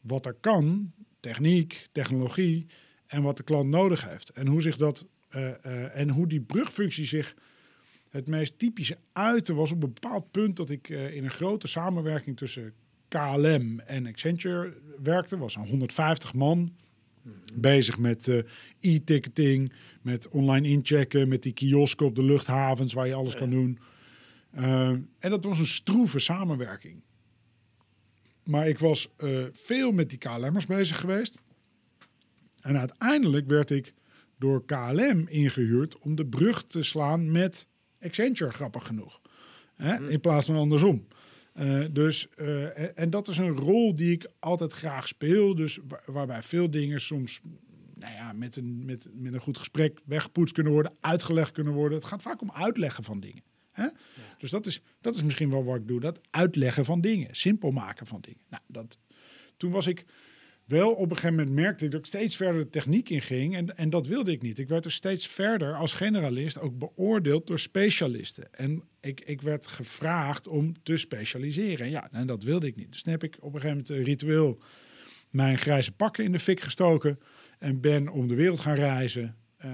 wat 0.00 0.26
er 0.26 0.36
kan, 0.40 0.92
techniek, 1.20 1.86
technologie, 1.92 2.66
en 3.06 3.22
wat 3.22 3.36
de 3.36 3.42
klant 3.42 3.68
nodig 3.68 4.08
heeft. 4.08 4.30
En 4.30 4.46
hoe 4.46 4.62
zich 4.62 4.76
dat 4.76 5.06
uh, 5.30 5.42
uh, 5.42 5.96
en 5.96 6.08
hoe 6.08 6.26
die 6.26 6.40
brugfunctie 6.40 7.06
zich 7.06 7.34
het 8.10 8.28
meest 8.28 8.58
typische 8.58 8.98
uitte 9.12 9.54
was 9.54 9.72
op 9.72 9.82
een 9.82 9.92
bepaald 9.92 10.30
punt 10.30 10.56
dat 10.56 10.70
ik 10.70 10.88
in 10.88 11.24
een 11.24 11.30
grote 11.30 11.66
samenwerking 11.66 12.36
tussen 12.36 12.74
KLM 13.18 13.80
en 13.80 14.06
Accenture 14.06 14.74
werkte. 15.02 15.38
was 15.38 15.56
een 15.56 15.66
150 15.66 16.34
man 16.34 16.72
bezig 17.54 17.98
met 17.98 18.26
uh, 18.26 18.42
e-ticketing, 18.80 19.72
met 20.02 20.28
online 20.28 20.68
inchecken, 20.68 21.28
met 21.28 21.42
die 21.42 21.52
kiosken 21.52 22.06
op 22.06 22.14
de 22.14 22.22
luchthavens 22.22 22.92
waar 22.92 23.06
je 23.06 23.14
alles 23.14 23.34
kan 23.34 23.50
doen. 23.50 23.78
Uh, 24.58 24.88
en 25.18 25.30
dat 25.30 25.44
was 25.44 25.58
een 25.58 25.66
stroeve 25.66 26.18
samenwerking. 26.18 27.02
Maar 28.44 28.68
ik 28.68 28.78
was 28.78 29.08
uh, 29.18 29.44
veel 29.52 29.92
met 29.92 30.08
die 30.08 30.18
KLM'ers 30.18 30.66
bezig 30.66 31.00
geweest. 31.00 31.40
En 32.60 32.78
uiteindelijk 32.78 33.46
werd 33.46 33.70
ik 33.70 33.94
door 34.38 34.64
KLM 34.64 35.28
ingehuurd 35.28 35.98
om 35.98 36.14
de 36.14 36.26
brug 36.26 36.64
te 36.64 36.82
slaan 36.82 37.32
met 37.32 37.68
Accenture, 38.00 38.50
grappig 38.50 38.86
genoeg. 38.86 39.20
Hè? 39.74 40.10
In 40.10 40.20
plaats 40.20 40.46
van 40.46 40.56
andersom. 40.56 41.06
Uh, 41.60 41.86
dus, 41.90 42.28
uh, 42.36 42.98
en 42.98 43.10
dat 43.10 43.28
is 43.28 43.38
een 43.38 43.56
rol 43.56 43.94
die 43.94 44.12
ik 44.12 44.30
altijd 44.38 44.72
graag 44.72 45.08
speel. 45.08 45.54
Dus 45.54 45.78
waar, 45.88 46.02
waarbij 46.06 46.42
veel 46.42 46.70
dingen 46.70 47.00
soms 47.00 47.40
nou 47.94 48.14
ja, 48.14 48.32
met, 48.32 48.56
een, 48.56 48.84
met, 48.84 49.08
met 49.12 49.32
een 49.32 49.40
goed 49.40 49.58
gesprek 49.58 50.00
weggepoetst 50.04 50.54
kunnen 50.54 50.72
worden, 50.72 50.92
uitgelegd 51.00 51.52
kunnen 51.52 51.72
worden. 51.72 51.98
Het 51.98 52.06
gaat 52.06 52.22
vaak 52.22 52.42
om 52.42 52.52
uitleggen 52.52 53.04
van 53.04 53.20
dingen. 53.20 53.42
Hè? 53.72 53.82
Ja. 53.82 53.92
Dus 54.38 54.50
dat 54.50 54.66
is, 54.66 54.82
dat 55.00 55.14
is 55.14 55.22
misschien 55.22 55.50
wel 55.50 55.64
wat 55.64 55.76
ik 55.76 55.88
doe. 55.88 56.00
Dat 56.00 56.20
uitleggen 56.30 56.84
van 56.84 57.00
dingen, 57.00 57.34
simpel 57.34 57.70
maken 57.70 58.06
van 58.06 58.20
dingen. 58.20 58.40
Nou, 58.48 58.62
dat, 58.66 58.98
toen 59.56 59.70
was 59.70 59.86
ik 59.86 60.04
wel 60.64 60.92
op 60.92 61.10
een 61.10 61.16
gegeven 61.16 61.36
moment 61.36 61.54
merkte 61.54 61.84
ik 61.84 61.90
dat 61.90 62.00
ik 62.00 62.06
steeds 62.06 62.36
verder 62.36 62.60
de 62.60 62.70
techniek 62.70 63.10
in 63.10 63.22
ging. 63.22 63.56
En, 63.56 63.76
en 63.76 63.90
dat 63.90 64.06
wilde 64.06 64.30
ik 64.32 64.42
niet. 64.42 64.58
Ik 64.58 64.68
werd 64.68 64.82
dus 64.82 64.94
steeds 64.94 65.26
verder 65.26 65.74
als 65.76 65.92
generalist 65.92 66.60
ook 66.60 66.78
beoordeeld 66.78 67.46
door 67.46 67.58
specialisten. 67.58 68.54
En 68.54 68.82
ik, 69.04 69.20
ik 69.20 69.42
werd 69.42 69.66
gevraagd 69.66 70.46
om 70.46 70.74
te 70.82 70.96
specialiseren. 70.96 71.90
Ja, 71.90 72.08
en 72.12 72.26
dat 72.26 72.42
wilde 72.42 72.66
ik 72.66 72.76
niet. 72.76 72.92
Dus 72.92 73.04
heb 73.04 73.24
ik 73.24 73.36
op 73.40 73.54
een 73.54 73.60
gegeven 73.60 73.84
moment 73.86 74.06
ritueel 74.06 74.58
mijn 75.30 75.58
grijze 75.58 75.92
pakken 75.92 76.24
in 76.24 76.32
de 76.32 76.38
fik 76.38 76.60
gestoken. 76.60 77.18
En 77.58 77.80
ben 77.80 78.08
om 78.08 78.28
de 78.28 78.34
wereld 78.34 78.60
gaan 78.60 78.74
reizen. 78.74 79.36
Uh, 79.64 79.70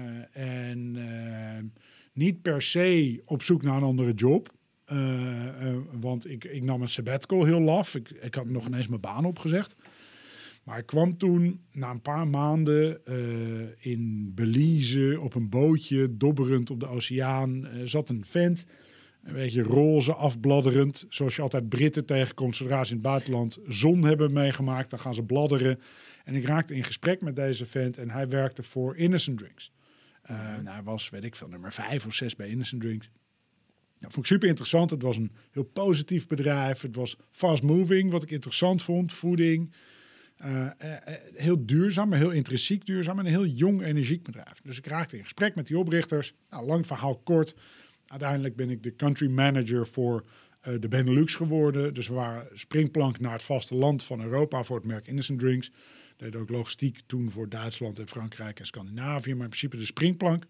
en 0.69 0.95
uh, 0.95 1.69
niet 2.13 2.41
per 2.41 2.61
se 2.61 3.21
op 3.25 3.43
zoek 3.43 3.61
naar 3.61 3.77
een 3.77 3.83
andere 3.83 4.13
job. 4.13 4.53
Uh, 4.93 5.77
want 5.91 6.29
ik, 6.29 6.43
ik 6.43 6.63
nam 6.63 6.81
een 6.81 6.89
sabbatical 6.89 7.43
heel 7.45 7.59
laf. 7.59 7.95
Ik, 7.95 8.09
ik 8.09 8.35
had 8.35 8.45
nog 8.45 8.67
ineens 8.67 8.87
mijn 8.87 9.01
baan 9.01 9.25
opgezegd. 9.25 9.75
Maar 10.63 10.77
ik 10.77 10.85
kwam 10.85 11.17
toen 11.17 11.61
na 11.71 11.89
een 11.89 12.01
paar 12.01 12.27
maanden 12.27 13.01
in 13.77 14.31
Belize 14.35 15.17
op 15.19 15.35
een 15.35 15.49
bootje, 15.49 16.17
dobberend 16.17 16.69
op 16.69 16.79
de 16.79 16.87
oceaan, 16.87 17.67
zat 17.83 18.09
een 18.09 18.25
vent 18.25 18.65
Een 19.23 19.33
beetje 19.33 19.61
roze, 19.61 20.13
afbladderend. 20.13 21.05
Zoals 21.09 21.35
je 21.35 21.41
altijd 21.41 21.69
Britten 21.69 22.05
tegenkomt 22.05 22.55
zodra 22.55 22.83
ze 22.83 22.89
in 22.89 22.97
het 22.97 23.05
buitenland 23.05 23.59
zon 23.67 24.03
hebben 24.03 24.33
meegemaakt. 24.33 24.89
Dan 24.89 24.99
gaan 24.99 25.13
ze 25.13 25.23
bladderen. 25.23 25.79
En 26.23 26.35
ik 26.35 26.45
raakte 26.45 26.75
in 26.75 26.83
gesprek 26.83 27.21
met 27.21 27.35
deze 27.35 27.65
vent 27.65 27.97
en 27.97 28.09
hij 28.09 28.27
werkte 28.27 28.63
voor 28.63 28.97
Innocent 28.97 29.37
Drinks. 29.37 29.71
Uh, 30.31 30.37
nou, 30.37 30.69
hij 30.69 30.83
was, 30.83 31.09
weet 31.09 31.23
ik 31.23 31.35
veel, 31.35 31.47
nummer 31.47 31.73
vijf 31.73 32.05
of 32.05 32.13
zes 32.13 32.35
bij 32.35 32.47
Innocent 32.47 32.81
Drinks. 32.81 33.09
Dat 33.99 34.13
vond 34.13 34.25
ik 34.25 34.31
super 34.31 34.47
interessant. 34.47 34.89
Het 34.89 35.01
was 35.01 35.17
een 35.17 35.31
heel 35.51 35.63
positief 35.63 36.27
bedrijf. 36.27 36.81
Het 36.81 36.95
was 36.95 37.17
fast 37.29 37.63
moving, 37.63 38.11
wat 38.11 38.23
ik 38.23 38.31
interessant 38.31 38.83
vond. 38.83 39.13
Voeding. 39.13 39.73
Uh, 40.45 40.67
heel 41.33 41.65
duurzaam, 41.65 42.09
maar 42.09 42.17
heel 42.17 42.31
intrinsiek 42.31 42.85
duurzaam. 42.85 43.19
En 43.19 43.25
een 43.25 43.31
heel 43.31 43.45
jong, 43.45 43.83
energiek 43.83 44.23
bedrijf. 44.23 44.61
Dus 44.63 44.77
ik 44.77 44.87
raakte 44.87 45.17
in 45.17 45.23
gesprek 45.23 45.55
met 45.55 45.67
die 45.67 45.77
oprichters. 45.77 46.33
Nou, 46.49 46.65
lang 46.65 46.87
verhaal 46.87 47.17
kort. 47.17 47.55
Uiteindelijk 48.11 48.55
ben 48.55 48.69
ik 48.69 48.83
de 48.83 48.95
country 48.95 49.29
manager 49.29 49.87
voor 49.87 50.23
uh, 50.67 50.73
de 50.79 50.87
Benelux 50.87 51.35
geworden. 51.35 51.93
Dus 51.93 52.07
we 52.07 52.13
waren 52.13 52.47
springplank 52.53 53.19
naar 53.19 53.31
het 53.31 53.43
vasteland 53.43 54.03
van 54.03 54.21
Europa 54.21 54.63
voor 54.63 54.75
het 54.75 54.85
merk 54.85 55.07
Innocent 55.07 55.39
Drinks. 55.39 55.71
Deed 56.17 56.35
ook 56.35 56.49
logistiek 56.49 56.99
toen 57.05 57.31
voor 57.31 57.49
Duitsland 57.49 57.99
en 57.99 58.07
Frankrijk 58.07 58.59
en 58.59 58.65
Scandinavië. 58.65 59.33
Maar 59.33 59.43
in 59.43 59.49
principe 59.49 59.77
de 59.77 59.85
springplank. 59.85 60.45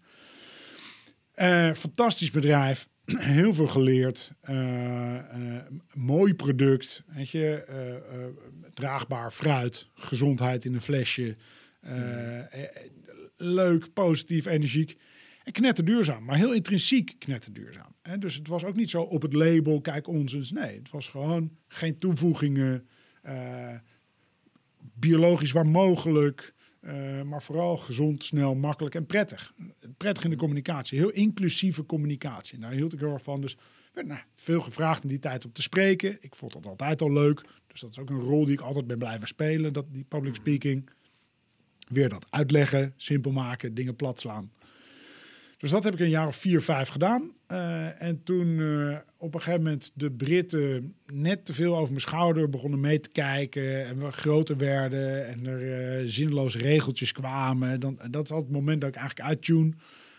Uh, 1.36 1.72
fantastisch 1.72 2.30
bedrijf. 2.30 2.88
Heel 3.16 3.54
veel 3.54 3.66
geleerd. 3.66 4.32
Uh, 4.50 5.18
mooi 5.94 6.34
product. 6.34 7.02
Weet 7.06 7.30
je, 7.30 7.64
draagbaar 8.74 9.32
fruit. 9.32 9.88
Gezondheid 9.94 10.64
in 10.64 10.74
een 10.74 10.80
flesje. 10.80 11.36
leuk, 13.36 13.92
positief, 13.92 14.46
energiek. 14.46 14.96
En 15.44 15.52
knetterduurzaam, 15.52 16.24
maar 16.24 16.36
heel 16.36 16.52
intrinsiek 16.52 17.14
knetterduurzaam. 17.18 17.94
Hè? 18.02 18.18
Dus 18.18 18.34
het 18.34 18.48
was 18.48 18.64
ook 18.64 18.76
niet 18.76 18.90
zo 18.90 19.02
op 19.02 19.22
het 19.22 19.32
label, 19.32 19.80
kijk 19.80 20.06
ons 20.06 20.50
Nee, 20.50 20.78
het 20.78 20.90
was 20.90 21.08
gewoon 21.08 21.50
geen 21.68 21.98
toevoegingen. 21.98 22.86
Uh, 23.26 23.74
biologisch 24.94 25.52
waar 25.52 25.66
mogelijk. 25.66 26.54
Uh, 26.80 27.22
maar 27.22 27.42
vooral 27.42 27.76
gezond, 27.76 28.24
snel, 28.24 28.54
makkelijk 28.54 28.94
en 28.94 29.06
prettig. 29.06 29.54
Prettig 29.96 30.24
in 30.24 30.30
de 30.30 30.36
communicatie. 30.36 30.98
Heel 30.98 31.10
inclusieve 31.10 31.86
communicatie. 31.86 32.58
Daar 32.58 32.72
hield 32.72 32.92
ik 32.92 32.98
heel 32.98 33.12
erg 33.12 33.22
van. 33.22 33.40
Dus 33.40 33.56
werd 33.92 34.06
nou, 34.06 34.20
veel 34.32 34.60
gevraagd 34.60 35.02
in 35.02 35.08
die 35.08 35.18
tijd 35.18 35.44
om 35.44 35.52
te 35.52 35.62
spreken. 35.62 36.18
Ik 36.20 36.34
vond 36.34 36.52
dat 36.52 36.66
altijd 36.66 37.02
al 37.02 37.12
leuk. 37.12 37.44
Dus 37.66 37.80
dat 37.80 37.90
is 37.90 37.98
ook 37.98 38.10
een 38.10 38.20
rol 38.20 38.44
die 38.44 38.54
ik 38.54 38.60
altijd 38.60 38.86
ben 38.86 38.98
blijven 38.98 39.28
spelen. 39.28 39.72
Dat, 39.72 39.86
die 39.88 40.04
public 40.04 40.34
speaking. 40.34 40.90
Weer 41.88 42.08
dat 42.08 42.26
uitleggen, 42.30 42.94
simpel 42.96 43.32
maken, 43.32 43.74
dingen 43.74 43.96
plat 43.96 44.20
slaan. 44.20 44.52
Dus 45.62 45.70
dat 45.70 45.84
heb 45.84 45.94
ik 45.94 46.00
een 46.00 46.08
jaar 46.08 46.26
of 46.26 46.36
vier, 46.36 46.62
vijf 46.62 46.88
gedaan. 46.88 47.30
Uh, 47.52 48.02
en 48.02 48.20
toen 48.24 48.46
uh, 48.46 48.96
op 49.16 49.34
een 49.34 49.40
gegeven 49.40 49.62
moment 49.62 49.92
de 49.94 50.10
Britten 50.10 50.94
net 51.12 51.44
te 51.44 51.52
veel 51.52 51.76
over 51.76 51.88
mijn 51.88 52.00
schouder 52.00 52.48
begonnen 52.48 52.80
mee 52.80 53.00
te 53.00 53.08
kijken. 53.08 53.86
En 53.86 53.98
we 53.98 54.10
groter 54.10 54.56
werden 54.56 55.26
en 55.26 55.46
er 55.46 56.00
uh, 56.00 56.08
zinloze 56.08 56.58
regeltjes 56.58 57.12
kwamen. 57.12 57.80
Dan, 57.80 57.98
dat 58.10 58.24
is 58.24 58.30
altijd 58.30 58.48
het 58.48 58.50
moment 58.50 58.80
dat 58.80 58.90
ik 58.90 58.96
eigenlijk 58.96 59.28
uittune. 59.28 59.64
Mm 59.64 59.74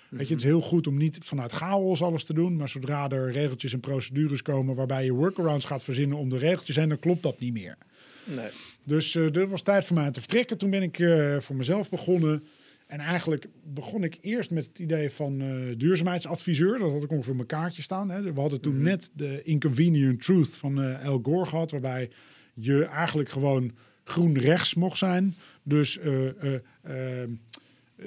-hmm. 0.10 0.18
Weet 0.18 0.28
je, 0.28 0.34
het 0.34 0.44
is 0.44 0.50
heel 0.50 0.62
goed 0.62 0.88
om 0.88 0.98
niet 0.98 1.18
vanuit 1.22 1.52
chaos 1.52 2.02
alles 2.02 2.24
te 2.24 2.34
doen. 2.34 2.56
Maar 2.56 2.70
zodra 2.70 3.10
er 3.10 3.32
regeltjes 3.32 3.74
en 3.74 3.80
procedures 3.80 4.42
komen 4.42 4.76
waarbij 4.76 5.06
je 5.06 5.12
workarounds 5.12 5.66
gaat 5.66 5.84
verzinnen 5.84 6.18
om 6.18 6.30
de 6.30 6.38
regeltjes 6.38 6.76
heen, 6.76 6.90
dan 6.90 7.00
klopt 7.00 7.24
dat 7.24 7.40
niet 7.40 7.54
meer. 7.54 7.78
Nee. 8.24 8.50
Dus 8.86 9.16
er 9.16 9.48
was 9.48 9.62
tijd 9.62 9.86
voor 9.86 9.96
mij 9.96 10.12
te 10.12 10.20
vertrekken. 10.20 10.58
Toen 10.58 10.70
ben 10.70 10.84
ik 10.84 11.04
voor 11.40 11.56
mezelf 11.56 11.90
begonnen. 11.90 12.44
En 12.88 13.00
eigenlijk 13.00 13.48
begon 13.64 14.04
ik 14.04 14.18
eerst 14.22 14.52
met 14.52 14.66
het 14.66 14.80
idee 14.80 15.10
van 15.10 15.42
uh, 15.42 15.74
duurzaamheidsadviseur. 15.78 16.78
Dat 16.78 16.92
had 16.92 17.04
ik 17.04 17.12
ongeveer 17.12 17.36
mijn 17.36 17.48
kaartje 17.48 17.82
staan. 17.82 18.10
Hè. 18.10 18.34
We 18.34 18.40
hadden 18.40 18.62
toen 18.62 18.74
-hmm. 18.74 18.84
net 18.84 19.12
de 19.14 19.44
Inconvenient 19.44 20.24
Truth 20.24 20.58
van 20.58 20.80
uh, 20.80 21.06
Al 21.06 21.20
Gore 21.24 21.46
gehad. 21.46 21.72
Waarbij 21.72 22.10
je 22.54 22.86
eigenlijk 22.86 23.30
gewoon 23.30 23.72
groen 24.04 24.38
rechts 24.38 24.74
mocht 24.74 24.98
zijn. 24.98 25.36
Dus 25.64 26.00
uh, 26.04 26.32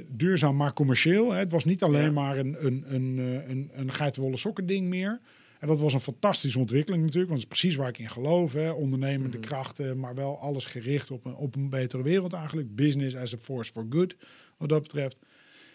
duurzaam 0.08 0.56
maar 0.56 0.72
commercieel. 0.72 1.32
Hè. 1.32 1.38
Het 1.38 1.52
was 1.52 1.64
niet 1.64 1.82
alleen 1.82 2.04
ja. 2.04 2.10
maar 2.10 2.38
een, 2.38 2.66
een, 2.66 2.84
een, 2.86 3.18
een, 3.48 3.70
een 3.74 3.92
geitenwolle 3.92 4.36
sokken 4.36 4.66
ding 4.66 4.88
meer. 4.88 5.20
En 5.60 5.68
dat 5.68 5.80
was 5.80 5.92
een 5.92 6.00
fantastische 6.00 6.58
ontwikkeling 6.58 7.02
natuurlijk. 7.02 7.30
Want 7.30 7.42
het 7.42 7.52
is 7.52 7.58
precies 7.58 7.78
waar 7.78 7.88
ik 7.88 7.98
in 7.98 8.10
geloof. 8.10 8.52
Hè. 8.52 8.70
Ondernemende 8.70 9.36
-hmm. 9.36 9.46
krachten, 9.46 9.98
maar 9.98 10.14
wel 10.14 10.38
alles 10.38 10.66
gericht 10.66 11.10
op 11.10 11.24
een, 11.24 11.34
op 11.34 11.56
een 11.56 11.70
betere 11.70 12.02
wereld 12.02 12.32
eigenlijk. 12.32 12.74
Business 12.74 13.16
as 13.16 13.34
a 13.34 13.38
force 13.38 13.72
for 13.72 13.86
good 13.90 14.16
wat 14.56 14.68
dat 14.68 14.82
betreft. 14.82 15.18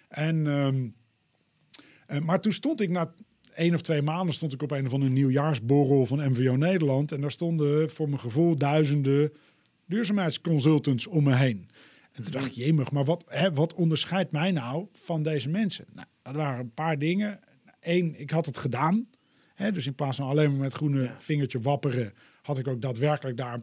En, 0.07 0.45
um, 0.45 0.95
uh, 2.07 2.19
maar 2.19 2.41
toen 2.41 2.51
stond 2.51 2.81
ik 2.81 2.89
na 2.89 3.13
één 3.53 3.73
of 3.73 3.81
twee 3.81 4.01
maanden 4.01 4.33
stond 4.33 4.53
ik 4.53 4.61
op 4.61 4.71
een 4.71 4.85
of 4.85 4.93
andere 4.93 5.11
nieuwjaarsborrel 5.11 6.05
van 6.05 6.29
MVO 6.29 6.55
Nederland. 6.55 7.11
En 7.11 7.21
daar 7.21 7.31
stonden 7.31 7.89
voor 7.89 8.09
mijn 8.09 8.21
gevoel 8.21 8.55
duizenden 8.55 9.33
duurzaamheidsconsultants 9.85 11.07
om 11.07 11.23
me 11.23 11.35
heen. 11.35 11.69
En 12.11 12.23
toen 12.23 12.31
dacht 12.31 12.45
ik, 12.45 12.51
jemig, 12.51 12.91
maar 12.91 13.05
wat, 13.05 13.23
hè, 13.27 13.53
wat 13.53 13.73
onderscheidt 13.73 14.31
mij 14.31 14.51
nou 14.51 14.87
van 14.93 15.23
deze 15.23 15.49
mensen? 15.49 15.85
Nou, 15.93 16.07
dat 16.21 16.35
waren 16.35 16.59
een 16.59 16.73
paar 16.73 16.99
dingen. 16.99 17.39
Eén, 17.79 18.19
ik 18.19 18.29
had 18.29 18.45
het 18.45 18.57
gedaan. 18.57 19.07
Hè, 19.55 19.71
dus 19.71 19.85
in 19.85 19.95
plaats 19.95 20.17
van 20.17 20.27
alleen 20.27 20.51
maar 20.51 20.59
met 20.59 20.73
groene 20.73 21.03
ja. 21.03 21.15
vingertje 21.17 21.59
wapperen, 21.59 22.13
had 22.41 22.57
ik 22.57 22.67
ook 22.67 22.81
daadwerkelijk 22.81 23.37
daar 23.37 23.61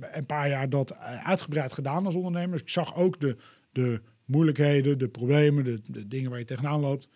een 0.00 0.26
paar 0.26 0.48
jaar 0.48 0.68
dat 0.68 0.96
uitgebreid 1.24 1.72
gedaan 1.72 2.06
als 2.06 2.14
ondernemer. 2.14 2.52
Dus 2.52 2.60
ik 2.60 2.68
zag 2.68 2.96
ook 2.96 3.20
de, 3.20 3.36
de 3.72 4.00
moeilijkheden, 4.28 4.98
de 4.98 5.08
problemen, 5.08 5.64
de, 5.64 5.80
de 5.88 6.08
dingen 6.08 6.30
waar 6.30 6.38
je 6.38 6.44
tegenaan 6.44 6.80
loopt. 6.80 7.08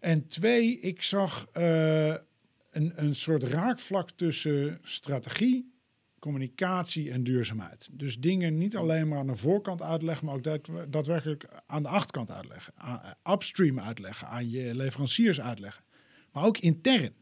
En 0.00 0.26
twee, 0.26 0.80
ik 0.80 1.02
zag 1.02 1.48
uh, 1.56 2.14
een, 2.70 2.92
een 2.94 3.14
soort 3.14 3.42
raakvlak 3.42 4.10
tussen 4.10 4.78
strategie, 4.82 5.72
communicatie 6.18 7.10
en 7.10 7.24
duurzaamheid. 7.24 7.88
Dus 7.92 8.18
dingen 8.18 8.58
niet 8.58 8.76
alleen 8.76 9.08
maar 9.08 9.18
aan 9.18 9.26
de 9.26 9.36
voorkant 9.36 9.82
uitleggen, 9.82 10.26
maar 10.26 10.34
ook 10.34 10.44
daadwerkelijk 10.92 11.48
aan 11.66 11.82
de 11.82 11.88
achterkant 11.88 12.30
uitleggen. 12.30 12.74
Upstream 13.30 13.80
uitleggen, 13.80 14.28
aan 14.28 14.50
je 14.50 14.74
leveranciers 14.74 15.40
uitleggen. 15.40 15.84
Maar 16.32 16.44
ook 16.44 16.58
intern. 16.58 17.14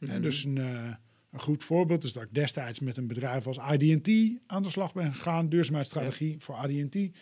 Mm 0.00 0.08
-hmm. 0.08 0.22
dus 0.22 0.44
een, 0.44 0.56
uh, 0.56 0.92
een, 1.30 1.40
goed 1.40 1.64
voorbeeld 1.64 2.04
is 2.04 2.12
dat 2.12 2.22
ik 2.22 2.34
destijds 2.34 2.80
met 2.80 2.96
een 2.96 3.06
bedrijf 3.06 3.46
als 3.46 3.58
IDT 3.72 4.38
aan 4.46 4.62
de 4.62 4.70
slag 4.70 4.92
ben 4.92 5.14
gegaan. 5.14 5.48
Duurzaamheidsstrategie 5.48 6.32
ja. 6.32 6.38
voor 6.38 6.70
IDT. 6.70 7.16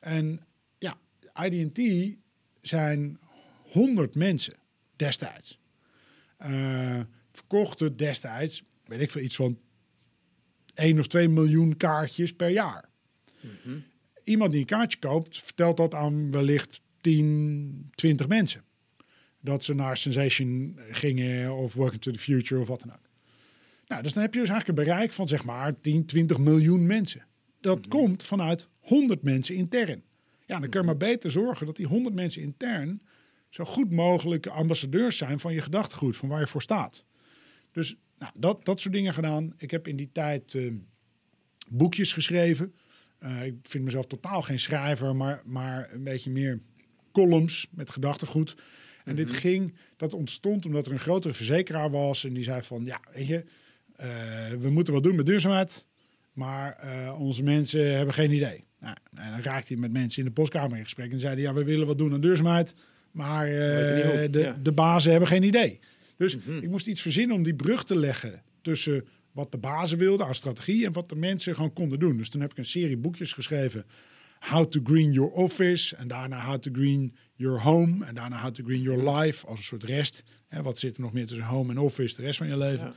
En 0.00 0.40
IDT 1.44 2.14
zijn 2.60 3.18
100 3.62 4.14
mensen 4.14 4.54
destijds. 4.96 5.60
Uh, 6.46 7.00
verkochten 7.32 7.96
destijds, 7.96 8.62
weet 8.84 9.00
ik 9.00 9.10
veel, 9.10 9.22
iets 9.22 9.36
van 9.36 9.58
1 10.74 10.98
of 10.98 11.06
2 11.06 11.28
miljoen 11.28 11.76
kaartjes 11.76 12.32
per 12.32 12.50
jaar. 12.50 12.88
Mm 13.40 13.50
-hmm. 13.62 13.84
Iemand 14.24 14.50
die 14.50 14.60
een 14.60 14.66
kaartje 14.66 14.98
koopt, 14.98 15.38
vertelt 15.38 15.76
dat 15.76 15.94
aan 15.94 16.30
wellicht 16.30 16.80
10, 17.00 17.90
20 17.94 18.28
mensen. 18.28 18.64
Dat 19.40 19.64
ze 19.64 19.74
naar 19.74 19.96
Sensation 19.96 20.78
gingen 20.90 21.54
of 21.54 21.74
Welcome 21.74 21.98
to 21.98 22.10
the 22.10 22.18
Future 22.18 22.60
of 22.60 22.68
wat 22.68 22.80
dan 22.80 22.92
ook. 22.92 23.10
Nou, 23.86 24.02
dus 24.02 24.12
dan 24.12 24.22
heb 24.22 24.34
je 24.34 24.40
dus 24.40 24.48
eigenlijk 24.48 24.78
een 24.78 24.84
bereik 24.84 25.12
van 25.12 25.28
zeg 25.28 25.44
maar 25.44 25.80
10, 25.80 26.06
20 26.06 26.38
miljoen 26.38 26.86
mensen. 26.86 27.26
Dat 27.60 27.76
mm 27.76 27.82
-hmm. 27.82 27.90
komt 27.90 28.24
vanuit 28.24 28.68
100 28.80 29.22
mensen 29.22 29.54
intern. 29.54 30.02
Ja, 30.52 30.60
dan 30.60 30.68
kun 30.68 30.80
je 30.80 30.86
maar 30.86 30.96
beter 30.96 31.30
zorgen 31.30 31.66
dat 31.66 31.76
die 31.76 31.86
100 31.86 32.14
mensen 32.14 32.42
intern 32.42 33.02
zo 33.48 33.64
goed 33.64 33.90
mogelijk 33.90 34.46
ambassadeurs 34.46 35.16
zijn 35.16 35.40
van 35.40 35.54
je 35.54 35.60
gedachtegoed, 35.60 36.16
van 36.16 36.28
waar 36.28 36.40
je 36.40 36.46
voor 36.46 36.62
staat. 36.62 37.04
Dus 37.70 37.96
nou, 38.18 38.32
dat, 38.34 38.64
dat 38.64 38.80
soort 38.80 38.94
dingen 38.94 39.14
gedaan. 39.14 39.54
Ik 39.56 39.70
heb 39.70 39.88
in 39.88 39.96
die 39.96 40.10
tijd 40.12 40.54
uh, 40.54 40.72
boekjes 41.68 42.12
geschreven. 42.12 42.74
Uh, 43.22 43.44
ik 43.44 43.54
vind 43.62 43.84
mezelf 43.84 44.06
totaal 44.06 44.42
geen 44.42 44.58
schrijver, 44.58 45.16
maar, 45.16 45.42
maar 45.44 45.92
een 45.92 46.04
beetje 46.04 46.30
meer 46.30 46.60
columns 47.12 47.68
met 47.70 47.90
gedachtegoed. 47.90 48.50
En 48.50 48.62
mm 48.64 49.02
-hmm. 49.04 49.14
dit 49.16 49.30
ging, 49.30 49.74
dat 49.96 50.14
ontstond 50.14 50.66
omdat 50.66 50.86
er 50.86 50.92
een 50.92 51.00
grotere 51.00 51.34
verzekeraar 51.34 51.90
was 51.90 52.24
en 52.24 52.32
die 52.32 52.44
zei 52.44 52.62
van, 52.62 52.84
ja, 52.84 53.00
weet 53.12 53.26
je, 53.26 53.44
uh, 54.00 54.60
we 54.60 54.70
moeten 54.70 54.94
wat 54.94 55.02
doen 55.02 55.16
met 55.16 55.26
duurzaamheid, 55.26 55.86
maar 56.32 56.78
onze 57.18 57.42
mensen 57.42 57.96
hebben 57.96 58.14
geen 58.14 58.32
idee. 58.32 58.64
Nou, 58.82 58.96
en 59.14 59.30
dan 59.30 59.42
raakte 59.42 59.72
hij 59.72 59.82
met 59.82 59.92
mensen 59.92 60.18
in 60.18 60.28
de 60.28 60.34
postkamer 60.34 60.78
in 60.78 60.84
gesprek 60.84 61.12
en 61.12 61.20
zeiden: 61.20 61.44
Ja, 61.44 61.54
we 61.54 61.64
willen 61.64 61.86
wat 61.86 61.98
doen 61.98 62.12
aan 62.12 62.20
duurzaamheid, 62.20 62.74
maar 63.10 63.48
uh, 63.48 63.54
de, 63.54 64.30
ja. 64.32 64.58
de 64.62 64.72
bazen 64.72 65.10
hebben 65.10 65.28
geen 65.28 65.42
idee. 65.42 65.80
Dus 66.16 66.36
mm 66.36 66.42
-hmm. 66.44 66.58
ik 66.62 66.68
moest 66.68 66.86
iets 66.86 67.02
verzinnen 67.02 67.36
om 67.36 67.42
die 67.42 67.54
brug 67.54 67.84
te 67.84 67.96
leggen 67.96 68.42
tussen 68.62 69.04
wat 69.32 69.52
de 69.52 69.58
bazen 69.58 69.98
wilden 69.98 70.26
aan 70.26 70.34
strategie 70.34 70.86
en 70.86 70.92
wat 70.92 71.08
de 71.08 71.16
mensen 71.16 71.54
gewoon 71.54 71.72
konden 71.72 71.98
doen. 71.98 72.16
Dus 72.16 72.30
toen 72.30 72.40
heb 72.40 72.50
ik 72.50 72.58
een 72.58 72.64
serie 72.64 72.96
boekjes 72.96 73.32
geschreven. 73.32 73.84
How 74.38 74.64
to 74.64 74.80
Green 74.84 75.12
Your 75.12 75.30
Office 75.30 75.96
en 75.96 76.08
daarna 76.08 76.44
How 76.44 76.58
to 76.58 76.70
Green 76.72 77.16
Your 77.34 77.60
Home 77.60 78.04
en 78.04 78.14
daarna 78.14 78.40
How 78.40 78.54
to 78.54 78.64
Green 78.64 78.82
Your 78.82 79.10
Life 79.16 79.46
als 79.46 79.58
een 79.58 79.64
soort 79.64 79.84
rest. 79.84 80.24
Hè, 80.48 80.62
wat 80.62 80.78
zit 80.78 80.96
er 80.96 81.02
nog 81.02 81.12
meer 81.12 81.26
tussen 81.26 81.46
home 81.46 81.72
en 81.72 81.78
office 81.78 82.16
de 82.16 82.22
rest 82.22 82.38
van 82.38 82.48
je 82.48 82.56
leven? 82.56 82.86
Ja 82.86 82.92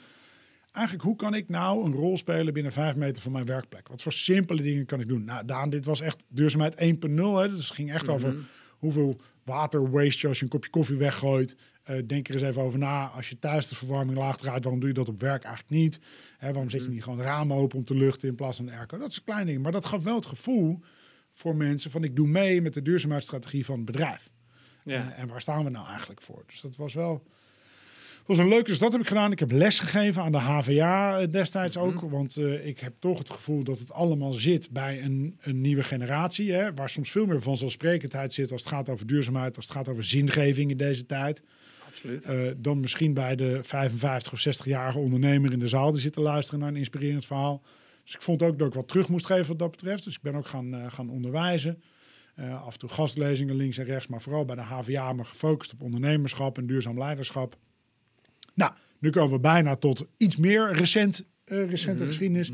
eigenlijk, 0.76 1.06
hoe 1.06 1.16
kan 1.16 1.34
ik 1.34 1.50
nou 1.50 1.86
een 1.86 1.94
rol 1.94 2.18
spelen 2.18 2.54
binnen 2.54 2.72
vijf 2.72 2.96
meter 2.96 3.22
van 3.22 3.32
mijn 3.32 3.46
werkplek? 3.46 3.88
Wat 3.88 4.02
voor 4.02 4.14
simpele 4.14 4.62
dingen 4.62 4.86
kan 4.86 5.00
ik 5.00 5.08
doen? 5.08 5.24
Nou, 5.24 5.46
Daan, 5.46 5.70
dit 5.70 5.86
was 5.86 6.02
echt 6.02 6.24
duurzaamheid 6.28 6.76
1.0. 6.76 7.16
Dus 7.56 7.68
het 7.68 7.76
ging 7.76 7.92
echt 7.92 8.08
mm 8.08 8.16
-hmm. 8.16 8.26
over 8.26 8.36
hoeveel 8.78 9.20
water 9.44 9.92
waste 9.92 10.20
je 10.22 10.28
als 10.28 10.38
je 10.38 10.44
een 10.44 10.50
kopje 10.50 10.70
koffie 10.70 10.98
weggooit. 10.98 11.56
Eh, 11.84 11.98
denk 12.06 12.28
er 12.28 12.34
eens 12.34 12.44
even 12.44 12.62
over 12.62 12.80
na. 12.80 13.08
Als 13.08 13.30
je 13.30 13.40
thuis 13.40 13.68
de 13.68 13.76
verwarming 13.76 14.18
laag 14.18 14.38
draait, 14.38 14.64
waarom 14.64 14.80
doe 14.80 14.90
je 14.90 14.96
dat 14.96 15.10
op 15.10 15.20
werk 15.20 15.44
eigenlijk 15.44 15.76
niet? 15.76 16.00
Hè, 16.38 16.52
waarom 16.52 16.70
zet 16.70 16.84
je 16.84 16.90
niet 16.90 17.04
gewoon 17.04 17.22
ramen 17.22 17.58
open 17.58 17.78
om 17.78 17.86
te 17.86 17.96
luchten 17.96 18.28
in 18.28 18.36
plaats 18.36 18.58
van 18.58 18.66
de 18.66 18.72
airco? 18.72 18.98
Dat 18.98 19.10
is 19.10 19.18
een 19.18 19.24
klein 19.24 19.46
ding. 19.46 19.62
Maar 19.62 19.72
dat 19.72 19.86
gaf 19.86 20.04
wel 20.04 20.16
het 20.16 20.26
gevoel 20.26 20.80
voor 21.34 21.56
mensen 21.56 21.92
van 21.92 22.04
ik 22.04 22.16
doe 22.16 22.28
mee 22.28 22.62
met 22.62 22.74
de 22.74 22.82
duurzaamheidsstrategie 22.82 23.66
van 23.66 23.76
het 23.76 23.86
bedrijf. 23.86 24.30
Ja. 24.84 25.12
Eh, 25.12 25.20
en 25.20 25.28
waar 25.28 25.42
staan 25.42 25.64
we 25.64 25.70
nou 25.70 25.88
eigenlijk 25.88 26.22
voor? 26.22 26.44
Dus 26.48 26.62
dat 26.62 26.76
was 26.76 26.94
wel 26.94 27.24
was 28.26 28.38
een 28.38 28.48
leuke. 28.48 28.70
Dus 28.70 28.80
dat 28.80 28.92
heb 28.92 29.02
ik 29.02 29.08
gedaan. 29.08 29.32
Ik 29.32 29.40
heb 29.40 29.52
les 29.52 29.80
gegeven 29.80 30.22
aan 30.22 30.32
de 30.32 30.38
HVA 30.38 31.20
eh, 31.20 31.32
destijds 31.32 31.78
ook. 31.78 32.02
Want 32.02 32.38
eh, 32.38 32.68
ik 32.68 32.80
heb 32.80 32.94
toch 33.00 33.18
het 33.18 33.30
gevoel 33.30 33.64
dat 33.64 33.80
het 33.80 33.92
allemaal 33.92 34.34
zit 34.34 34.70
bij 34.70 35.04
een, 35.04 35.38
een 35.42 35.62
nieuwe 35.62 35.84
generatie. 35.84 36.52
Hè, 36.52 36.74
waar 36.74 36.90
soms 36.90 37.12
veel 37.12 37.26
meer 37.26 37.42
vanzelfsprekendheid 37.42 38.34
zit 38.34 38.52
als 38.52 38.62
het 38.62 38.72
gaat 38.72 38.90
over 38.90 39.08
duurzaamheid, 39.08 39.56
als 39.56 39.66
het 39.66 39.76
gaat 39.76 39.88
over 39.88 40.04
zingeving 40.04 40.72
in 40.72 40.78
deze 40.78 41.06
tijd. 41.06 41.44
Absoluut. 41.88 42.26
Eh, 42.26 42.38
dan 42.58 42.80
misschien 42.80 43.14
bij 43.14 43.36
de 43.36 43.60
55 43.64 44.34
of 44.34 44.40
60-jarige 44.40 45.00
ondernemer 45.00 45.52
in 45.52 45.60
de 45.60 45.68
zaal 45.68 45.92
die 45.92 46.02
zit 46.02 46.14
te 46.14 46.22
luisteren 46.22 46.60
naar 46.60 46.70
een 46.70 46.76
inspirerend 46.76 47.26
verhaal. 47.26 47.62
Dus 48.04 48.14
ik 48.14 48.22
vond 48.22 48.44
ook 48.44 48.60
dat 48.60 48.68
ik 48.68 48.74
wat 48.74 48.88
terug 48.88 49.10
moest 49.10 49.26
geven 49.26 49.48
wat 49.48 49.60
dat 49.60 49.72
betreft. 49.72 50.04
Dus 50.04 50.16
ik 50.16 50.22
ben 50.22 50.36
ook 50.36 50.48
gaan, 50.48 50.92
gaan 50.92 51.10
onderwijzen. 51.10 51.82
Af 52.36 52.74
en 52.74 52.80
toe 52.80 52.90
gastlezingen 52.90 53.56
links 53.56 53.78
en 53.78 53.86
rechts, 53.86 54.08
maar 54.08 54.22
vooral 54.22 54.46
bij 54.46 54.56
de 54.56 54.62
HVA 54.62 55.14
me 55.14 55.24
gefocust 55.24 55.74
op 55.74 55.82
ondernemerschap 55.82 56.58
en 56.58 56.66
duurzaam 56.66 56.98
leiderschap. 56.98 57.58
Nou, 58.56 58.72
nu 59.00 59.10
komen 59.10 59.32
we 59.32 59.40
bijna 59.40 59.76
tot 59.76 60.06
iets 60.18 60.36
meer 60.36 60.74
recent, 60.74 61.26
eh, 61.44 61.70
recente 61.70 62.06
geschiedenis. 62.06 62.52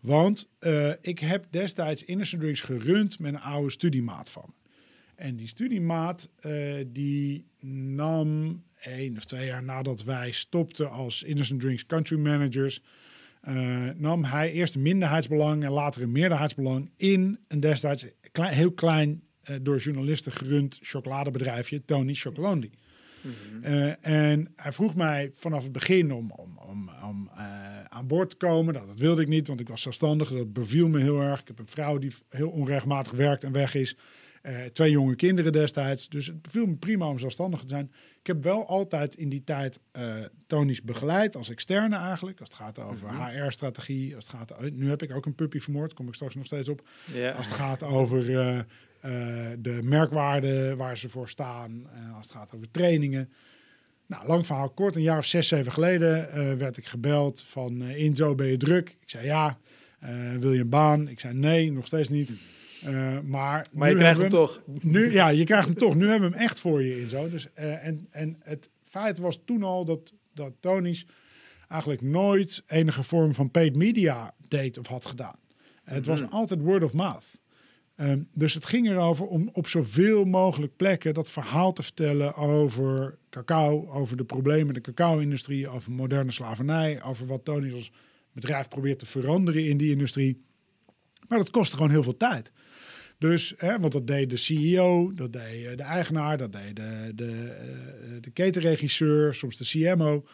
Want 0.00 0.48
eh, 0.58 0.90
ik 1.00 1.18
heb 1.18 1.46
destijds 1.50 2.04
Innocent 2.04 2.40
Drinks 2.40 2.60
gerund 2.60 3.18
met 3.18 3.34
een 3.34 3.40
oude 3.40 3.70
studiemaat 3.70 4.30
van 4.30 4.44
me. 4.46 4.52
En 5.14 5.36
die 5.36 5.46
studiemaat 5.46 6.30
eh, 6.36 6.74
die 6.86 7.46
nam 7.60 8.62
één 8.80 9.16
of 9.16 9.24
twee 9.24 9.46
jaar 9.46 9.62
nadat 9.62 10.04
wij 10.04 10.30
stopten 10.30 10.90
als 10.90 11.22
Innocent 11.22 11.60
Drinks 11.60 11.86
country 11.86 12.18
managers, 12.18 12.82
nam 13.96 14.24
hij 14.24 14.52
eerst 14.52 14.74
een 14.74 14.82
minderheidsbelang 14.82 15.64
en 15.64 15.70
later 15.70 16.02
een 16.02 16.12
meerderheidsbelang 16.12 16.90
in 16.96 17.38
een 17.48 17.60
destijds 17.60 18.06
klein, 18.32 18.54
heel 18.54 18.72
klein 18.72 19.22
door 19.62 19.78
journalisten 19.78 20.32
gerund 20.32 20.78
chocoladebedrijfje, 20.82 21.84
Tony 21.84 22.14
Chocolonely. 22.14 22.70
Eh, 23.62 24.06
en 24.06 24.52
hij 24.56 24.72
vroeg 24.72 24.94
mij 24.94 25.30
vanaf 25.34 25.62
het 25.62 25.72
begin 25.72 26.12
om, 26.12 26.30
om, 26.30 26.58
om, 26.58 26.90
om 27.08 27.30
eh, 27.36 27.84
aan 27.84 28.06
boord 28.06 28.30
te 28.30 28.36
komen. 28.36 28.74
Nou, 28.74 28.86
dat 28.86 28.98
wilde 28.98 29.22
ik 29.22 29.28
niet, 29.28 29.48
want 29.48 29.60
ik 29.60 29.68
was 29.68 29.82
zelfstandig. 29.82 30.30
Dat 30.30 30.52
beviel 30.52 30.88
me 30.88 31.00
heel 31.00 31.20
erg. 31.20 31.40
Ik 31.40 31.48
heb 31.48 31.58
een 31.58 31.66
vrouw 31.66 31.98
die 31.98 32.14
heel 32.28 32.50
onregelmatig 32.50 33.12
werkt 33.12 33.44
en 33.44 33.52
weg 33.52 33.74
is. 33.74 33.96
Eh, 34.42 34.64
twee 34.64 34.90
jonge 34.90 35.16
kinderen 35.16 35.52
destijds. 35.52 36.08
Dus 36.08 36.26
het 36.26 36.42
beviel 36.42 36.66
me 36.66 36.76
prima 36.76 37.08
om 37.08 37.18
zelfstandig 37.18 37.60
te 37.60 37.68
zijn. 37.68 37.92
Ik 38.20 38.26
heb 38.26 38.42
wel 38.42 38.66
altijd 38.66 39.14
in 39.14 39.28
die 39.28 39.44
tijd 39.44 39.80
Tony's 40.46 40.82
begeleid 40.82 41.36
als 41.36 41.50
externe 41.50 41.96
eigenlijk. 41.96 42.40
Als 42.40 42.48
het 42.48 42.58
gaat 42.58 42.78
over 42.78 43.08
HR-strategie. 43.08 44.14
Als 44.14 44.26
het 44.26 44.36
gaat, 44.36 44.70
nu 44.72 44.88
heb 44.88 45.02
ik 45.02 45.14
ook 45.14 45.26
een 45.26 45.34
puppy 45.34 45.58
vermoord. 45.58 45.94
Kom 45.94 46.08
ik 46.08 46.14
straks 46.14 46.34
nog 46.34 46.46
steeds 46.46 46.68
op. 46.68 46.88
Als 47.36 47.46
het 47.46 47.56
gaat 47.56 47.82
over 47.82 48.66
de 49.58 49.78
merkwaarden 49.82 50.76
waar 50.76 50.98
ze 50.98 51.08
voor 51.08 51.28
staan. 51.28 51.86
eh, 51.92 52.16
als 52.16 52.26
het 52.26 52.36
gaat 52.36 52.52
over 52.54 52.70
trainingen. 52.70 53.30
Nou, 54.06 54.26
lang 54.26 54.46
verhaal 54.46 54.70
kort. 54.70 54.96
Een 54.96 55.02
jaar 55.02 55.18
of 55.18 55.24
zes, 55.26 55.48
zeven 55.48 55.72
geleden 55.72 56.32
eh, 56.32 56.52
werd 56.52 56.76
ik 56.76 56.86
gebeld 56.86 57.42
van 57.42 57.82
eh, 57.82 57.96
Inzo, 58.04 58.34
ben 58.34 58.46
je 58.46 58.56
druk? 58.56 58.96
Ik 59.00 59.10
zei 59.10 59.26
ja. 59.26 59.58
Eh, 59.98 60.10
wil 60.38 60.52
je 60.52 60.60
een 60.60 60.68
baan? 60.68 61.08
Ik 61.08 61.20
zei 61.20 61.34
nee, 61.34 61.72
nog 61.72 61.86
steeds 61.86 62.08
niet. 62.08 62.32
Eh, 62.84 63.18
maar 63.20 63.66
Maar 63.72 63.88
je 63.90 63.94
krijgt 63.96 64.20
hem 64.20 64.28
toch. 64.30 64.62
Nu, 64.82 65.12
ja, 65.12 65.28
je 65.28 65.44
krijgt 65.44 65.66
hem 65.66 65.76
toch. 65.76 65.94
Nu 65.94 66.08
hebben 66.08 66.30
we 66.30 66.36
hem 66.36 66.44
echt 66.44 66.60
voor 66.60 66.82
je 66.82 67.00
Inzo. 67.00 67.30
Dus, 67.30 67.52
eh, 67.54 67.86
en, 67.86 68.06
en 68.10 68.36
het 68.42 68.70
feit 68.82 69.18
was 69.18 69.40
toen 69.44 69.62
al 69.62 69.84
dat, 69.84 70.12
dat 70.34 70.52
Tony's 70.60 71.06
eigenlijk 71.68 72.02
nooit 72.02 72.62
enige 72.66 73.02
vorm 73.02 73.34
van 73.34 73.50
paid 73.50 73.76
media 73.76 74.34
deed 74.48 74.78
of 74.78 74.86
had 74.86 75.06
gedaan. 75.06 75.38
Het 75.84 76.06
was 76.06 76.30
altijd 76.30 76.60
word 76.60 76.82
of 76.82 76.92
mouth. 76.92 77.40
Ehm, 77.96 78.20
dus 78.32 78.54
het 78.54 78.64
ging 78.64 78.88
erover 78.88 79.26
om 79.26 79.50
op 79.52 79.66
zoveel 79.66 80.24
mogelijk 80.24 80.76
plekken 80.76 81.14
dat 81.14 81.30
verhaal 81.30 81.72
te 81.72 81.82
vertellen 81.82 82.34
over 82.34 83.18
cacao, 83.30 83.88
over 83.90 84.16
de 84.16 84.24
problemen 84.24 84.66
in 84.66 84.82
de 84.82 84.92
cacao-industrie, 84.92 85.68
over 85.68 85.92
moderne 85.92 86.30
slavernij, 86.30 87.02
over 87.02 87.26
wat 87.26 87.44
Tony 87.44 87.72
als 87.72 87.92
bedrijf 88.32 88.68
probeert 88.68 88.98
te 88.98 89.06
veranderen 89.06 89.64
in 89.64 89.76
die 89.76 89.90
industrie. 89.90 90.44
Maar 91.28 91.38
dat 91.38 91.50
kostte 91.50 91.76
gewoon 91.76 91.90
heel 91.90 92.02
veel 92.02 92.16
tijd. 92.16 92.52
Dus, 93.18 93.54
hè, 93.56 93.78
want 93.78 93.92
dat 93.92 94.06
deed 94.06 94.30
de 94.30 94.36
CEO, 94.36 95.14
dat 95.14 95.32
deed 95.32 95.66
eh, 95.66 95.76
de 95.76 95.82
eigenaar, 95.82 96.36
dat 96.36 96.52
deed 96.52 96.76
de, 96.76 97.12
de, 97.14 97.30
eh, 97.32 98.20
de 98.20 98.30
ketenregisseur, 98.30 99.34
soms 99.34 99.56
de 99.56 99.64
CMO. 99.64 100.24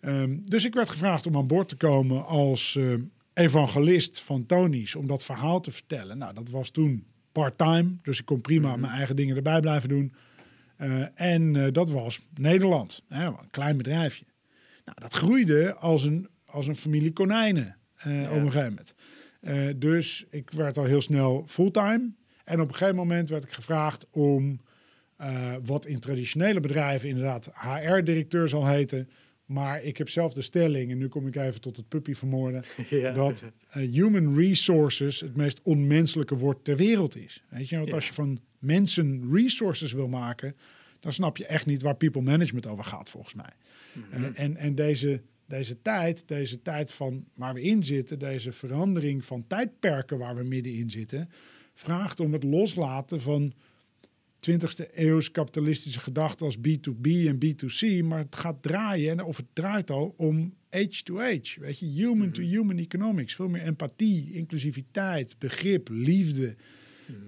Ehm, 0.00 0.36
dus 0.42 0.64
ik 0.64 0.74
werd 0.74 0.88
gevraagd 0.88 1.26
om 1.26 1.36
aan 1.36 1.46
boord 1.46 1.68
te 1.68 1.76
komen 1.76 2.26
als 2.26 2.76
eh, 2.76 2.94
evangelist 3.34 4.20
van 4.20 4.46
Tony's, 4.46 4.94
om 4.94 5.06
dat 5.06 5.24
verhaal 5.24 5.60
te 5.60 5.70
vertellen. 5.70 6.18
Nou, 6.18 6.34
dat 6.34 6.48
was 6.48 6.70
toen 6.70 7.06
part-time, 7.32 7.96
dus 8.02 8.18
ik 8.18 8.24
kon 8.24 8.40
prima 8.40 8.76
mijn 8.76 8.92
eigen 8.92 9.16
dingen 9.16 9.36
erbij 9.36 9.60
blijven 9.60 9.88
doen. 9.88 10.14
Eh, 10.76 11.02
en 11.14 11.56
eh, 11.56 11.72
dat 11.72 11.90
was 11.90 12.20
Nederland, 12.34 13.02
hè, 13.08 13.26
een 13.26 13.50
klein 13.50 13.76
bedrijfje. 13.76 14.24
Nou, 14.84 14.98
dat 15.00 15.14
groeide 15.14 15.74
als 15.74 16.04
een, 16.04 16.28
als 16.44 16.66
een 16.66 16.76
familie 16.76 17.12
konijnen 17.12 17.76
eh, 17.96 18.22
op 18.22 18.36
een 18.36 18.50
gegeven 18.50 18.68
moment. 18.68 18.94
Dus 19.80 20.26
ik 20.30 20.50
werd 20.50 20.78
al 20.78 20.84
heel 20.84 21.00
snel 21.00 21.44
fulltime. 21.46 22.12
En 22.44 22.60
op 22.60 22.68
een 22.68 22.74
gegeven 22.74 22.96
moment 22.96 23.28
werd 23.28 23.44
ik 23.44 23.52
gevraagd 23.52 24.06
om 24.10 24.60
wat 25.64 25.86
in 25.86 25.98
traditionele 25.98 26.60
bedrijven 26.60 27.08
inderdaad 27.08 27.50
HR-directeur 27.54 28.48
zal 28.48 28.66
heten. 28.66 29.08
Maar 29.44 29.82
ik 29.82 29.96
heb 29.96 30.08
zelf 30.08 30.32
de 30.32 30.42
stelling, 30.42 30.90
en 30.90 30.98
nu 30.98 31.08
kom 31.08 31.26
ik 31.26 31.36
even 31.36 31.60
tot 31.60 31.76
het 31.76 31.88
puppy 31.88 32.14
vermoorden, 32.14 32.64
Ja. 32.90 33.12
dat 33.12 33.44
eh, 33.70 33.90
human 33.92 34.36
resources 34.36 35.20
het 35.20 35.36
meest 35.36 35.60
onmenselijke 35.62 36.36
woord 36.36 36.64
ter 36.64 36.76
wereld 36.76 37.16
is. 37.16 37.42
Weet 37.48 37.68
je, 37.68 37.76
want 37.76 37.88
Ja. 37.88 37.94
als 37.94 38.06
je 38.06 38.12
van 38.12 38.38
mensen 38.58 39.28
resources 39.32 39.92
wil 39.92 40.08
maken, 40.08 40.56
dan 41.00 41.12
snap 41.12 41.36
je 41.36 41.46
echt 41.46 41.66
niet 41.66 41.82
waar 41.82 41.96
people 41.96 42.22
management 42.22 42.66
over 42.66 42.84
gaat, 42.84 43.10
volgens 43.10 43.34
mij. 43.34 43.52
Mhm. 43.92 44.24
Eh, 44.24 44.30
en 44.44 44.56
en 44.56 44.74
deze, 44.74 45.20
deze 45.48 45.82
tijd, 45.82 46.22
deze 46.28 46.62
tijd 46.62 46.92
van 46.92 47.24
waar 47.34 47.54
we 47.54 47.62
in 47.62 47.82
zitten, 47.82 48.18
deze 48.18 48.52
verandering 48.52 49.24
van 49.24 49.44
tijdperken 49.46 50.18
waar 50.18 50.36
we 50.36 50.42
middenin 50.42 50.90
zitten, 50.90 51.28
vraagt 51.74 52.20
om 52.20 52.32
het 52.32 52.44
loslaten 52.44 53.20
van 53.20 53.52
20e 54.50 54.90
eeuws 54.94 55.30
kapitalistische 55.30 56.00
gedachte 56.00 56.44
als 56.44 56.56
B2B 56.58 57.08
en 57.26 57.38
B2C, 57.44 58.04
maar 58.04 58.18
het 58.18 58.36
gaat 58.36 58.62
draaien, 58.62 59.10
en 59.10 59.24
of 59.24 59.36
het 59.36 59.46
draait 59.52 59.90
al, 59.90 60.14
om 60.16 60.54
age 60.70 61.02
to 61.02 61.20
age. 61.20 61.60
Weet 61.60 61.78
je, 61.78 61.86
human 61.86 62.30
to 62.30 62.42
human 62.42 62.78
economics. 62.78 63.34
Veel 63.34 63.48
meer 63.48 63.62
empathie, 63.62 64.32
inclusiviteit, 64.32 65.36
begrip, 65.38 65.88
liefde. 65.92 66.54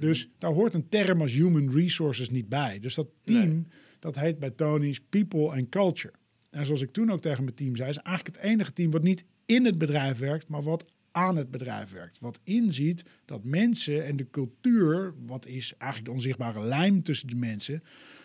Dus 0.01 0.29
daar 0.39 0.53
hoort 0.53 0.75
een 0.75 0.89
term 0.89 1.21
als 1.21 1.33
human 1.33 1.71
resources 1.71 2.31
niet 2.31 2.49
bij. 2.49 2.79
Dus 2.81 2.95
dat 2.95 3.09
team, 3.25 3.49
Nee. 3.49 3.65
dat 4.01 4.15
heet 4.19 4.39
bij 4.39 4.51
Tony's 4.51 5.01
people 5.09 5.49
and 5.51 5.69
culture. 5.69 6.15
En 6.51 6.67
zoals 6.67 6.81
ik 6.83 6.91
toen 6.93 7.11
ook 7.13 7.21
tegen 7.21 7.45
mijn 7.45 7.57
team 7.57 7.77
zei, 7.77 7.89
is 7.89 7.97
eigenlijk 7.97 8.37
het 8.37 8.45
enige 8.45 8.73
team 8.73 8.91
wat 8.91 9.03
niet 9.03 9.25
in 9.47 9.65
het 9.65 9.79
bedrijf 9.79 10.19
werkt, 10.19 10.49
maar 10.49 10.63
wat 10.63 10.85
aan 11.17 11.37
het 11.37 11.51
bedrijf 11.51 11.93
werkt. 11.93 12.19
Wat 12.21 12.41
inziet 12.45 13.05
dat 13.25 13.45
mensen 13.45 14.05
en 14.05 14.17
de 14.17 14.31
cultuur, 14.31 15.15
wat 15.27 15.47
is 15.47 15.75
eigenlijk 15.79 16.11
de 16.11 16.17
onzichtbare 16.17 16.65
lijm 16.65 17.03
tussen 17.03 17.29
de 17.29 17.37
mensen, 17.37 17.83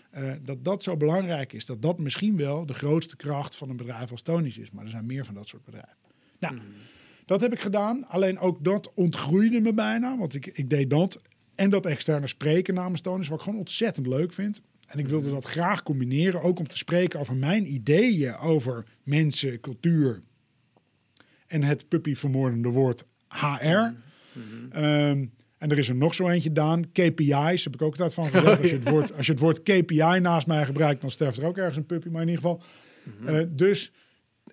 eh, 0.10 0.32
dat 0.44 0.64
dat 0.64 0.84
zo 0.84 0.98
belangrijk 0.98 1.54
is. 1.54 1.66
Dat 1.66 1.82
dat 1.82 2.00
misschien 2.00 2.38
wel 2.38 2.66
de 2.66 2.74
grootste 2.74 3.16
kracht 3.16 3.56
van 3.56 3.70
een 3.70 3.78
bedrijf 3.78 4.12
als 4.12 4.22
Tony's 4.22 4.58
is. 4.58 4.72
Maar 4.72 4.84
er 4.84 4.90
zijn 4.90 5.06
meer 5.06 5.26
van 5.26 5.34
dat 5.34 5.48
soort 5.48 5.64
bedrijven. 5.64 5.98
Nou, 6.40 6.58
dat 7.26 7.42
heb 7.42 7.54
ik 7.54 7.60
gedaan. 7.60 8.08
Alleen 8.08 8.40
ook 8.40 8.64
dat 8.64 8.92
ontgroeide 8.94 9.60
me 9.60 9.74
bijna. 9.74 10.18
Want 10.18 10.36
ik, 10.36 10.46
ik 10.46 10.70
deed 10.70 10.90
dat 10.90 11.22
en 11.56 11.70
dat 11.70 11.86
externe 11.86 12.28
spreken 12.28 12.74
namens 12.74 13.02
Tony's, 13.02 13.28
wat 13.28 13.38
ik 13.38 13.44
gewoon 13.44 13.60
ontzettend 13.60 14.08
leuk 14.08 14.34
vind. 14.34 14.62
En 14.88 15.00
ik 15.00 15.08
wilde 15.08 15.30
dat 15.30 15.46
graag 15.46 15.84
combineren, 15.84 16.42
ook 16.42 16.60
om 16.60 16.68
te 16.68 16.78
spreken 16.78 17.20
over 17.20 17.36
mijn 17.36 17.74
ideeën 17.74 18.38
over 18.38 18.86
mensen, 19.04 19.60
cultuur 19.60 20.22
en 21.52 21.64
het 21.64 21.88
puppy-vermoordende 21.88 22.70
woord 22.70 23.04
HR. 23.28 23.66
Ehm, 24.72 25.26
en 25.58 25.72
er 25.72 25.78
is 25.78 25.90
er 25.90 25.96
nog 25.96 26.14
zo 26.14 26.28
eentje, 26.28 26.52
Daan. 26.52 26.92
KPI's, 26.92 27.64
heb 27.64 27.74
ik 27.74 27.82
ook 27.82 27.92
altijd 27.92 28.14
van 28.14 28.26
gezegd. 28.32 28.60
als, 28.60 28.70
je 28.70 28.76
het 28.76 28.90
woord, 28.90 29.16
als 29.16 29.26
je 29.26 29.32
het 29.32 29.42
woord 29.42 29.64
KPI 29.64 30.20
naast 30.20 30.48
mij 30.48 30.66
gebruikt, 30.66 31.02
dan 31.02 31.12
sterft 31.12 31.38
er 31.38 31.46
ook 31.46 31.58
ergens 31.58 31.78
een 31.78 31.86
puppy. 31.86 32.10
Maar 32.10 32.22
in 32.22 32.28
ieder 32.28 32.42
geval. 32.44 32.64
eh, 33.26 33.46
dus, 33.50 33.92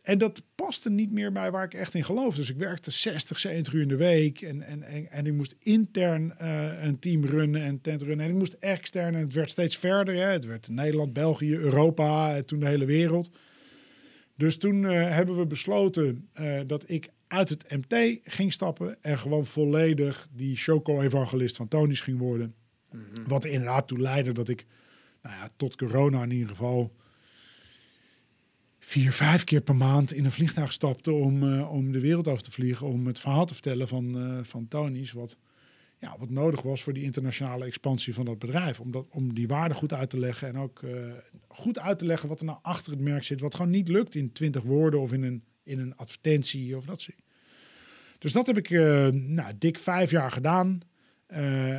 en 0.03 0.19
dat 0.19 0.43
paste 0.55 0.91
niet 0.91 1.13
meer 1.13 1.33
bij 1.33 1.51
waar 1.51 1.65
ik 1.65 1.75
echt 1.75 1.95
in 1.95 2.05
geloof. 2.05 2.35
Dus 2.35 2.51
ik 2.51 2.57
werkte 2.57 2.91
60, 2.91 3.39
70 3.39 3.73
uur 3.73 3.83
in 3.83 3.89
de 3.89 3.97
week. 3.97 4.41
En, 4.41 4.63
en, 4.63 4.83
en, 4.83 5.11
en 5.11 5.27
ik 5.27 5.33
moest 5.33 5.55
intern 5.59 6.39
eh, 6.39 6.85
een 6.85 6.99
team 6.99 7.25
runnen 7.25 7.63
en 7.63 7.81
tent 7.81 8.03
runnen. 8.03 8.27
En 8.27 8.33
ik 8.33 8.39
moest 8.39 8.53
extern. 8.53 9.15
En 9.15 9.21
het 9.21 9.33
werd 9.33 9.51
steeds 9.51 9.77
verder. 9.77 10.15
Hè. 10.15 10.31
Het 10.31 10.47
werd 10.47 10.69
Nederland, 10.69 11.13
België, 11.13 11.57
Europa, 11.57 12.37
en 12.37 12.45
toen 12.45 12.61
de 12.61 12.67
hele 12.67 12.85
wereld. 12.85 13.31
Dus 14.39 14.59
toen 14.59 14.85
eh, 14.85 15.15
hebben 15.15 15.37
we 15.37 15.47
besloten 15.47 16.29
eh, 16.33 16.61
dat 16.67 16.91
ik 16.91 17.09
uit 17.27 17.49
het 17.49 17.65
MT 17.71 18.21
ging 18.25 18.53
stappen 18.53 19.03
en 19.03 19.19
gewoon 19.19 19.45
volledig 19.45 20.29
die 20.33 20.57
choco-evangelist 20.57 21.57
van 21.57 21.69
Tony's 21.69 22.01
ging 22.01 22.19
worden. 22.19 22.55
Wat 23.27 23.45
er 23.45 23.51
inderdaad 23.51 23.89
toe 23.89 23.99
leidde 23.99 24.33
dat 24.33 24.49
ik, 24.49 24.67
nou 25.23 25.35
ja, 25.35 25.51
tot 25.57 25.77
corona 25.77 26.23
in 26.23 26.31
ieder 26.31 26.49
geval, 26.49 26.95
vier, 28.79 29.13
vijf 29.13 29.45
keer 29.45 29.61
per 29.61 29.77
maand 29.77 30.13
in 30.13 30.25
een 30.25 30.33
vliegtuig 30.33 30.73
stapte 30.73 31.13
om, 31.13 31.53
eh, 31.53 31.73
om 31.73 31.93
de 31.93 32.01
wereld 32.01 32.29
over 32.29 32.43
te 32.43 32.51
vliegen. 32.51 32.87
Om 32.87 33.07
het 33.07 33.21
verhaal 33.21 33.47
te 33.47 33.55
vertellen 33.55 33.89
van, 33.89 34.39
van 34.45 34.69
Tony's. 34.69 35.13
Wat, 35.13 35.37
ja, 36.01 36.17
wat 36.19 36.31
nodig 36.31 36.63
was 36.63 36.83
voor 36.83 36.93
die 36.93 37.03
internationale 37.03 37.65
expansie 37.65 38.15
van 38.15 38.25
dat 38.25 38.39
bedrijf. 38.39 38.81
Om, 38.81 38.91
dat, 38.91 39.07
om 39.11 39.35
die 39.35 39.49
waarde 39.49 39.75
goed 39.75 39.93
uit 39.93 40.11
te 40.11 40.19
leggen. 40.19 40.49
En 40.49 40.59
ook 40.59 40.81
goed 41.49 41.79
uit 41.79 41.99
te 41.99 42.05
leggen 42.05 42.29
wat 42.29 42.39
er 42.39 42.45
nou 42.45 42.59
achter 42.63 42.93
het 42.93 43.01
merk 43.01 43.25
zit. 43.25 43.41
Wat 43.41 43.55
gewoon 43.55 43.71
niet 43.71 43.89
lukt 43.89 44.15
in 44.15 44.33
twintig 44.33 44.63
woorden 44.63 45.01
of 45.01 45.13
in 45.13 45.23
een, 45.23 45.45
in 45.63 45.79
een 45.79 45.97
advertentie 45.97 46.77
of 46.77 46.85
dat 46.85 47.01
soort. 47.01 47.23
Dus 48.19 48.33
dat 48.33 48.47
heb 48.47 48.57
ik 48.57 48.71
nou, 49.13 49.53
dik 49.59 49.79
vijf 49.79 50.11
jaar 50.11 50.31
gedaan. 50.31 50.81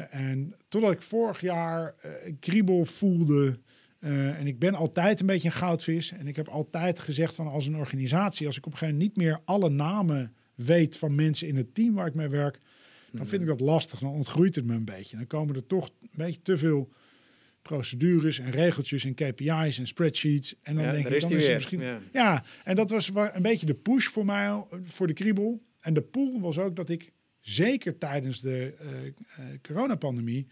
en 0.09 0.55
totdat 0.67 0.91
ik 0.91 1.01
vorig 1.01 1.41
jaar 1.41 1.95
kriebel 2.39 2.85
voelde 2.85 3.59
eh, 3.99 4.39
en 4.39 4.47
ik 4.47 4.59
ben 4.59 4.75
altijd 4.75 5.19
een 5.19 5.25
beetje 5.25 5.47
een 5.47 5.53
goudvis. 5.53 6.11
En 6.11 6.27
ik 6.27 6.35
heb 6.35 6.47
altijd 6.47 6.99
gezegd 6.99 7.35
van 7.35 7.47
als 7.47 7.65
een 7.65 7.75
organisatie, 7.75 8.47
als 8.47 8.57
ik 8.57 8.65
op 8.65 8.71
een 8.71 8.77
gegeven 8.77 8.99
moment 8.99 9.17
niet 9.17 9.25
meer 9.25 9.41
alle 9.45 9.69
namen 9.69 10.33
weet 10.55 10.97
van 10.97 11.15
mensen 11.15 11.47
in 11.47 11.55
het 11.55 11.75
team 11.75 11.93
waar 11.93 12.07
ik 12.07 12.13
mee 12.13 12.27
werk, 12.27 12.59
dan 13.11 13.27
vind 13.27 13.41
ik 13.41 13.47
dat 13.47 13.59
lastig. 13.59 13.99
Dan 13.99 14.09
ontgroeit 14.09 14.55
het 14.55 14.65
me 14.65 14.73
een 14.73 14.85
beetje. 14.85 15.17
Dan 15.17 15.27
komen 15.27 15.55
er 15.55 15.67
toch 15.67 15.89
een 16.01 16.09
beetje 16.15 16.41
te 16.41 16.57
veel 16.57 16.89
procedures 17.61 18.39
en 18.39 18.51
regeltjes 18.51 19.05
en 19.05 19.13
KPI's 19.13 19.79
en 19.79 19.87
spreadsheets. 19.87 20.55
En 20.61 20.75
dan 20.75 20.83
denk 20.83 21.07
ik, 21.07 21.21
dan 21.21 21.31
is 21.31 21.45
het 21.45 21.53
misschien. 21.53 21.81
Ja. 21.81 21.99
ja. 22.11 22.43
en 22.63 22.75
dat 22.75 22.89
was 22.89 23.11
een 23.13 23.41
beetje 23.41 23.65
de 23.65 23.73
push 23.73 24.05
voor 24.05 24.25
mij, 24.25 24.63
voor 24.83 25.07
de 25.07 25.13
kriebel. 25.13 25.61
En 25.79 25.93
de 25.93 26.01
pool 26.01 26.39
was 26.39 26.57
ook 26.57 26.75
dat 26.75 26.89
ik 26.89 27.11
zeker 27.39 27.97
tijdens 27.97 28.41
de 28.41 28.75
uh, 28.81 29.05
uh, 29.05 29.13
coronapandemie 29.61 30.47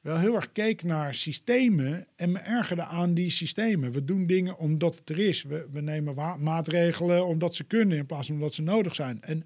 wel 0.00 0.18
heel 0.18 0.34
erg 0.34 0.52
keek 0.52 0.82
naar 0.82 1.14
systemen 1.14 2.06
en 2.16 2.32
me 2.32 2.38
ergerde 2.38 2.82
aan 2.82 3.14
die 3.14 3.30
systemen. 3.30 3.92
We 3.92 4.04
doen 4.04 4.26
dingen 4.26 4.58
omdat 4.58 4.96
het 4.96 5.10
er 5.10 5.18
is. 5.18 5.42
We, 5.42 5.66
we 5.72 5.80
nemen 5.80 6.14
maatregelen 6.38 7.26
omdat 7.26 7.54
ze 7.54 7.64
kunnen 7.64 7.98
in 7.98 8.06
plaats 8.06 8.26
van 8.26 8.36
omdat 8.36 8.54
ze 8.54 8.62
nodig 8.62 8.94
zijn. 8.94 9.22
En, 9.22 9.44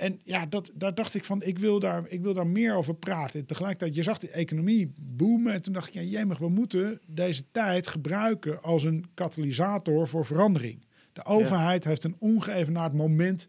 en 0.00 0.20
ja, 0.24 0.46
dat, 0.46 0.72
daar 0.74 0.94
dacht 0.94 1.14
ik 1.14 1.24
van, 1.24 1.42
ik 1.42 1.58
wil, 1.58 1.78
daar, 1.78 2.04
ik 2.08 2.20
wil 2.20 2.34
daar 2.34 2.46
meer 2.46 2.74
over 2.74 2.94
praten. 2.94 3.40
En 3.40 3.46
tegelijkertijd, 3.46 3.94
je 3.94 4.02
zag 4.02 4.18
de 4.18 4.30
economie 4.30 4.92
boomen. 4.96 5.52
En 5.52 5.62
toen 5.62 5.72
dacht 5.72 5.88
ik, 5.88 5.94
ja, 5.94 6.00
jemig, 6.00 6.38
we 6.38 6.48
moeten 6.48 7.00
deze 7.06 7.44
tijd 7.50 7.86
gebruiken 7.86 8.62
als 8.62 8.84
een 8.84 9.04
katalysator 9.14 10.08
voor 10.08 10.26
verandering. 10.26 10.84
De 11.12 11.24
overheid 11.24 11.84
heeft 11.84 12.04
een 12.04 12.16
ongeëvenaard 12.18 12.92
moment 12.92 13.48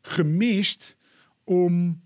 gemist 0.00 0.96
om 1.44 2.02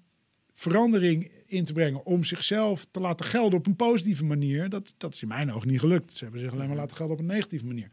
verandering 0.52 1.30
in 1.46 1.64
te 1.64 1.72
brengen 1.72 2.04
om 2.04 2.24
zichzelf 2.24 2.86
te 2.90 3.00
laten 3.00 3.26
gelden 3.26 3.58
op 3.58 3.66
een 3.66 3.76
positieve 3.76 4.24
manier, 4.24 4.68
dat, 4.68 4.94
dat 4.96 5.14
is 5.14 5.22
in 5.22 5.28
mijn 5.28 5.52
ogen 5.52 5.68
niet 5.68 5.80
gelukt. 5.80 6.12
Ze 6.12 6.22
hebben 6.22 6.40
zich 6.40 6.50
alleen 6.50 6.60
maar 6.60 6.68
mhm. 6.68 6.80
laten 6.80 6.96
gelden 6.96 7.14
op 7.14 7.20
een 7.20 7.28
negatieve 7.28 7.66
manier. 7.66 7.88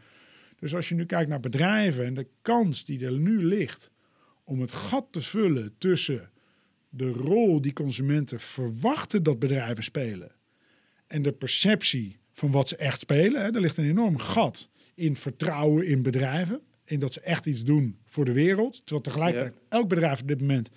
Dus 0.59 0.75
als 0.75 0.89
je 0.89 0.95
nu 0.95 1.05
kijkt 1.05 1.29
naar 1.29 1.39
bedrijven 1.39 2.05
en 2.05 2.13
de 2.13 2.27
kans 2.41 2.85
die 2.85 3.05
er 3.05 3.19
nu 3.19 3.45
ligt 3.45 3.93
om 4.45 4.61
het 4.61 4.71
gat 4.71 5.07
te 5.11 5.21
vullen 5.21 5.75
tussen 5.77 6.29
de 6.89 7.09
rol 7.09 7.61
die 7.61 7.73
consumenten 7.73 8.39
verwachten 8.39 9.23
dat 9.23 9.39
bedrijven 9.39 9.83
spelen 9.83 10.31
en 11.07 11.21
de 11.21 11.31
perceptie 11.31 12.19
van 12.33 12.51
wat 12.51 12.67
ze 12.67 12.75
echt 12.75 12.99
spelen, 12.99 13.41
hè, 13.41 13.53
er 13.53 13.61
ligt 13.61 13.77
een 13.77 13.89
enorm 13.89 14.17
gat 14.17 14.69
in 14.95 15.15
vertrouwen 15.15 15.87
in 15.87 16.01
bedrijven, 16.01 16.61
in 16.85 16.99
dat 16.99 17.13
ze 17.13 17.19
echt 17.19 17.45
iets 17.45 17.63
doen 17.63 17.97
voor 18.05 18.25
de 18.25 18.31
wereld. 18.31 18.73
Terwijl 18.77 19.01
tegelijkertijd 19.01 19.55
elk 19.69 19.87
bedrijf 19.87 20.21
op 20.21 20.27
dit 20.27 20.39
moment 20.39 20.69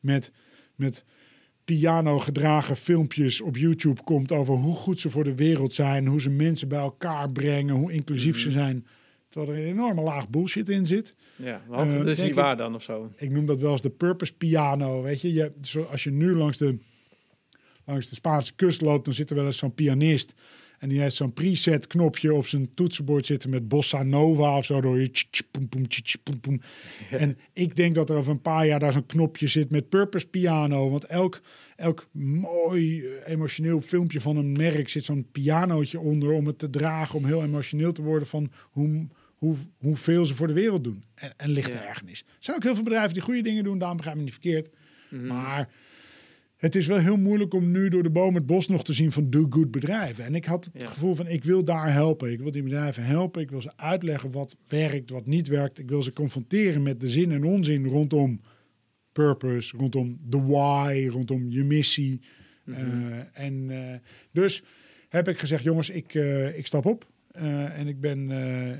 met, 0.00 0.32
met 0.74 1.04
piano 1.64 2.18
gedragen 2.18 2.76
filmpjes 2.76 3.40
op 3.40 3.56
YouTube 3.56 4.02
komt 4.02 4.32
over 4.32 4.54
hoe 4.54 4.74
goed 4.74 5.00
ze 5.00 5.10
voor 5.10 5.24
de 5.24 5.34
wereld 5.34 5.74
zijn, 5.74 6.06
hoe 6.06 6.20
ze 6.20 6.30
mensen 6.30 6.68
bij 6.68 6.78
elkaar 6.78 7.32
brengen, 7.32 7.74
hoe 7.74 7.92
inclusief 7.92 8.38
ze 8.38 8.48
mhm. 8.48 8.58
zijn. 8.58 8.86
Terwijl 9.36 9.58
er 9.58 9.64
een 9.64 9.70
enorme 9.72 10.00
laag 10.00 10.28
bullshit 10.28 10.68
in 10.68 10.86
zit. 10.86 11.14
Ja, 11.36 11.62
want 11.68 11.92
uh, 11.92 11.98
dat 11.98 12.06
is 12.06 12.22
niet 12.22 12.34
waar 12.34 12.56
dan 12.56 12.74
of 12.74 12.82
zo. 12.82 13.12
Ik 13.16 13.30
noem 13.30 13.46
dat 13.46 13.60
wel 13.60 13.70
eens 13.70 13.82
de 13.82 13.90
purpose 13.90 14.34
piano. 14.34 15.02
Weet 15.02 15.20
je, 15.20 15.32
je 15.32 15.52
zo, 15.62 15.82
als 15.82 16.04
je 16.04 16.10
nu 16.10 16.36
langs 16.36 16.58
de, 16.58 16.78
langs 17.84 18.08
de 18.08 18.14
Spaanse 18.14 18.54
kust 18.54 18.80
loopt, 18.80 19.04
dan 19.04 19.14
zit 19.14 19.30
er 19.30 19.36
wel 19.36 19.44
eens 19.44 19.58
zo'n 19.58 19.74
pianist 19.74 20.34
en 20.78 20.88
die 20.88 21.00
heeft 21.00 21.16
zo'n 21.16 21.32
preset 21.32 21.86
knopje 21.86 22.34
op 22.34 22.46
zijn 22.46 22.74
toetsenbord 22.74 23.26
zitten 23.26 23.50
met 23.50 23.68
bossa 23.68 24.02
nova 24.02 24.56
of 24.56 24.64
zo. 24.64 24.80
Door 24.80 25.00
je 25.00 25.24
En 27.10 27.38
ik 27.52 27.76
denk 27.76 27.94
dat 27.94 28.10
er 28.10 28.16
over 28.16 28.32
een 28.32 28.40
paar 28.40 28.66
jaar 28.66 28.78
daar 28.78 28.92
zo'n 28.92 29.06
knopje 29.06 29.46
zit 29.46 29.70
met 29.70 29.88
purpose 29.88 30.26
piano. 30.26 30.90
Want 30.90 31.04
elk, 31.04 31.40
elk 31.76 32.06
mooi 32.12 33.06
eh, 33.06 33.32
emotioneel 33.32 33.80
filmpje 33.80 34.20
van 34.20 34.36
een 34.36 34.52
merk 34.52 34.88
zit 34.88 35.04
zo'n 35.04 35.28
pianootje 35.32 36.00
onder 36.00 36.32
om 36.32 36.46
het 36.46 36.58
te 36.58 36.70
dragen. 36.70 37.14
Om 37.14 37.24
heel 37.24 37.42
emotioneel 37.42 37.92
te 37.92 38.02
worden 38.02 38.28
van 38.28 38.50
hoe, 38.70 39.06
hoe, 39.36 39.56
hoeveel 39.76 40.26
ze 40.26 40.34
voor 40.34 40.46
de 40.46 40.52
wereld 40.52 40.84
doen. 40.84 41.04
En, 41.14 41.32
en 41.36 41.50
ligt 41.50 41.74
er 41.74 41.84
ergernis. 41.84 42.20
Er 42.20 42.26
zijn 42.38 42.56
ook 42.56 42.62
heel 42.62 42.74
veel 42.74 42.84
bedrijven 42.84 43.12
die 43.12 43.22
goede 43.22 43.42
dingen 43.42 43.64
doen. 43.64 43.78
Daarom 43.78 43.96
begrijp 43.96 44.16
ik 44.16 44.22
me 44.24 44.30
niet 44.30 44.40
verkeerd. 44.40 44.70
Mhm. 45.10 45.26
Maar 45.26 45.68
het 46.56 46.76
is 46.76 46.86
wel 46.86 46.98
heel 46.98 47.16
moeilijk 47.16 47.54
om 47.54 47.70
nu 47.70 47.88
door 47.88 48.02
de 48.02 48.10
boom 48.10 48.34
het 48.34 48.46
bos 48.46 48.68
nog 48.68 48.84
te 48.84 48.92
zien 48.92 49.12
van 49.12 49.30
do-good 49.30 49.70
bedrijven. 49.70 50.24
En 50.24 50.34
ik 50.34 50.44
had 50.44 50.68
het 50.72 50.84
gevoel 50.84 51.14
van, 51.14 51.26
ik 51.26 51.44
wil 51.44 51.64
daar 51.64 51.92
helpen. 51.92 52.32
Ik 52.32 52.40
wil 52.40 52.50
die 52.50 52.62
bedrijven 52.62 53.04
helpen. 53.04 53.42
Ik 53.42 53.50
wil 53.50 53.60
ze 53.60 53.72
uitleggen 53.76 54.30
wat 54.30 54.56
werkt, 54.68 55.10
wat 55.10 55.26
niet 55.26 55.48
werkt. 55.48 55.78
Ik 55.78 55.88
wil 55.88 56.02
ze 56.02 56.12
confronteren 56.12 56.82
met 56.82 57.00
de 57.00 57.08
zin 57.08 57.32
en 57.32 57.44
onzin 57.44 57.86
rondom 57.86 58.40
purpose, 59.12 59.76
rondom 59.76 60.20
the 60.30 60.46
why, 60.46 61.08
rondom 61.10 61.50
je 61.50 61.64
missie. 61.64 62.20
Mhm. 62.64 62.80
Eh, 62.80 63.18
en 63.32 63.68
uh, 63.70 63.94
dus 64.32 64.62
heb 65.08 65.28
ik 65.28 65.38
gezegd, 65.38 65.62
jongens, 65.62 65.90
ik, 65.90 66.14
uh, 66.14 66.58
ik 66.58 66.66
stap 66.66 66.86
op. 66.86 67.06
en 67.36 67.86
ik 67.86 68.00
ben, 68.00 68.30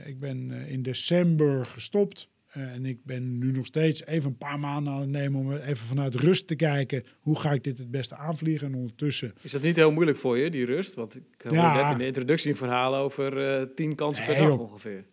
ik 0.06 0.18
ben 0.18 0.50
in 0.50 0.82
december 0.82 1.66
gestopt. 1.66 2.28
Eh, 2.56 2.62
en 2.62 2.86
ik 2.86 3.04
ben 3.04 3.38
nu 3.38 3.52
nog 3.52 3.66
steeds 3.66 4.06
even 4.06 4.30
een 4.30 4.36
paar 4.36 4.58
maanden 4.58 4.92
aan 4.92 5.00
het 5.00 5.10
nemen 5.10 5.40
om 5.40 5.52
even 5.52 5.86
vanuit 5.86 6.14
rust 6.14 6.46
te 6.46 6.54
kijken. 6.54 7.04
Hoe 7.20 7.38
ga 7.38 7.52
ik 7.52 7.64
dit 7.64 7.78
het 7.78 7.90
beste 7.90 8.16
aanvliegen? 8.16 8.66
En 8.66 8.74
ondertussen. 8.74 9.34
Is 9.42 9.52
dat 9.52 9.62
niet 9.62 9.76
heel 9.76 9.92
moeilijk 9.92 10.18
voor 10.18 10.38
je, 10.38 10.50
die 10.50 10.64
rust? 10.64 10.94
Want 10.94 11.16
ik 11.16 11.22
hoorde 11.42 11.56
ja, 11.56 11.82
net 11.82 11.90
in 11.90 11.98
de 11.98 12.06
introductie 12.06 12.50
een 12.50 12.56
verhaal 12.56 12.96
over 12.96 13.74
tien 13.74 13.94
kansen 13.94 14.24
per 14.24 14.36
dag 14.36 14.58
ongeveer. 14.58 15.04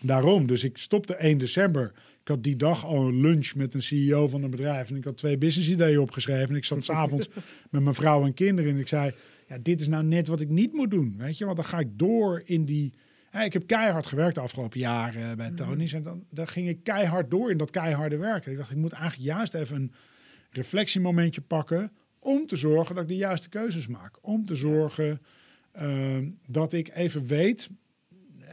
Daarom. 0.00 0.46
Dus 0.46 0.64
ik 0.64 0.78
stopte 0.78 1.14
1 1.14 1.38
december. 1.38 1.92
Ik 2.22 2.28
had 2.28 2.42
die 2.42 2.56
dag 2.56 2.84
al 2.84 3.06
een 3.06 3.20
lunch 3.20 3.54
met 3.54 3.74
een 3.74 3.82
CEO 3.82 4.28
van 4.28 4.42
een 4.42 4.50
bedrijf. 4.50 4.90
En 4.90 4.96
ik 4.96 5.04
had 5.04 5.16
twee 5.16 5.38
business 5.38 5.70
ideeën 5.70 6.00
opgeschreven. 6.00 6.48
En 6.48 6.56
ik 6.56 6.64
zat 6.64 6.84
s'avonds 6.84 7.28
met 7.70 7.82
mijn 7.82 7.94
vrouw 7.94 8.24
en 8.24 8.34
kinderen. 8.34 8.70
En 8.70 8.78
ik 8.78 8.88
zei, 8.88 9.12
ja, 9.52 9.58
dit 9.62 9.80
is 9.80 9.88
nou 9.88 10.04
net 10.04 10.28
wat 10.28 10.40
ik 10.40 10.48
niet 10.48 10.72
moet 10.72 10.90
doen. 10.90 11.14
Weet 11.18 11.38
je, 11.38 11.44
want 11.44 11.56
dan 11.56 11.66
ga 11.66 11.78
ik 11.78 11.98
door 11.98 12.42
in 12.44 12.64
die 12.64 12.92
ik 13.40 13.52
heb 13.52 13.66
keihard 13.66 14.06
gewerkt 14.06 14.34
de 14.34 14.40
afgelopen 14.40 14.80
jaren 14.80 15.36
bij 15.36 15.50
mhm. 15.50 15.56
Tony's. 15.56 15.92
En 15.92 16.02
dan, 16.02 16.24
dan 16.30 16.48
ging 16.48 16.68
ik 16.68 16.82
keihard 16.82 17.30
door 17.30 17.50
in 17.50 17.56
dat 17.56 17.70
keiharde 17.70 18.16
werken. 18.16 18.52
Ik 18.52 18.58
dacht, 18.58 18.70
ik 18.70 18.76
moet 18.76 18.92
eigenlijk 18.92 19.22
juist 19.22 19.54
even 19.54 19.76
een 19.76 19.92
reflectiemomentje 20.50 21.40
pakken... 21.40 21.92
om 22.18 22.46
te 22.46 22.56
zorgen 22.56 22.94
dat 22.94 23.04
ik 23.04 23.10
de 23.10 23.16
juiste 23.16 23.48
keuzes 23.48 23.86
maak. 23.86 24.18
Om 24.20 24.46
te 24.46 24.54
zorgen 24.54 25.22
ehm, 25.72 26.30
dat 26.46 26.72
ik 26.72 26.94
even 26.94 27.26
weet... 27.26 27.68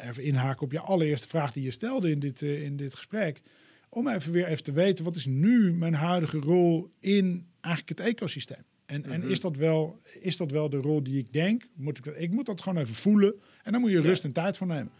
Even 0.01 0.23
inhaken 0.23 0.62
op 0.62 0.71
je 0.71 0.79
allereerste 0.79 1.27
vraag 1.27 1.51
die 1.51 1.63
je 1.63 1.71
stelde 1.71 2.12
in 2.12 2.19
dit, 2.19 2.41
uh, 2.41 2.62
in 2.62 2.77
dit 2.77 2.95
gesprek. 2.95 3.41
Om 3.89 4.07
even 4.07 4.31
weer 4.31 4.45
even 4.45 4.63
te 4.63 4.71
weten, 4.71 5.05
wat 5.05 5.15
is 5.15 5.25
nu 5.25 5.73
mijn 5.73 5.93
huidige 5.93 6.38
rol 6.38 6.91
in 6.99 7.47
eigenlijk 7.62 7.99
het 7.99 8.07
ecosysteem? 8.07 8.63
En, 8.89 9.06
en 9.06 9.19
mhm. 9.19 9.30
is, 9.30 9.41
dat 9.41 9.56
wel, 9.56 10.02
is 10.19 10.38
dat 10.38 10.52
wel 10.52 10.69
de 10.69 10.78
rol 10.78 11.04
die 11.04 11.17
ik 11.17 11.34
denk? 11.34 11.67
Moet 11.75 11.97
ik, 11.97 12.06
ik 12.06 12.32
moet 12.32 12.45
dat 12.45 12.62
gewoon 12.62 12.82
even 12.82 12.95
voelen. 12.95 13.34
En 13.63 13.71
dan 13.71 13.82
moet 13.82 13.91
je 13.91 14.02
rust 14.02 14.23
en 14.23 14.34
tijd 14.34 14.58
voor 14.58 14.67
nemen. 14.67 14.91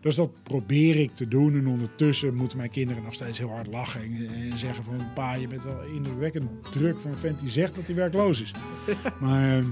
Dus 0.00 0.14
dat 0.14 0.42
probeer 0.42 0.96
ik 0.96 1.14
te 1.14 1.28
doen. 1.28 1.54
En 1.54 1.66
ondertussen 1.66 2.34
moeten 2.34 2.56
mijn 2.56 2.70
kinderen 2.70 3.02
nog 3.02 3.14
steeds 3.14 3.38
heel 3.38 3.50
hard 3.50 3.66
lachen. 3.66 4.00
En, 4.02 4.58
zeggen 4.58 4.84
van, 4.84 5.12
pa, 5.14 5.34
je 5.34 5.46
bent 5.46 5.64
wel 5.64 5.82
indrukwekkend 5.82 6.72
druk 6.72 6.98
van 6.98 7.10
een 7.10 7.16
vent 7.16 7.40
die 7.40 7.50
zegt 7.50 7.74
dat 7.74 7.86
hij 7.86 7.94
werkloos 7.94 8.42
is. 8.42 8.52
maar, 9.20 9.58
uh, 9.58 9.64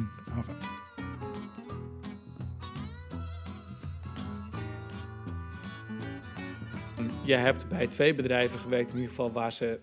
Je 7.24 7.34
hebt 7.34 7.68
bij 7.68 7.86
twee 7.86 8.14
bedrijven 8.14 8.58
gewerkt 8.58 8.88
in 8.88 8.94
ieder 8.94 9.08
geval 9.08 9.32
waar 9.32 9.52
ze 9.52 9.78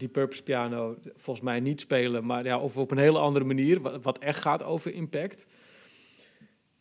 die 0.00 0.08
Purpose 0.08 0.42
Piano 0.42 0.96
volgens 1.14 1.44
mij 1.44 1.60
niet 1.60 1.80
spelen, 1.80 2.26
maar 2.26 2.44
ja, 2.44 2.58
of 2.58 2.76
op 2.76 2.90
een 2.90 2.98
hele 2.98 3.18
andere 3.18 3.44
manier, 3.44 3.80
wat, 3.80 4.02
wat, 4.02 4.18
echt 4.18 4.40
gaat 4.40 4.62
over 4.62 4.92
impact. 4.92 5.46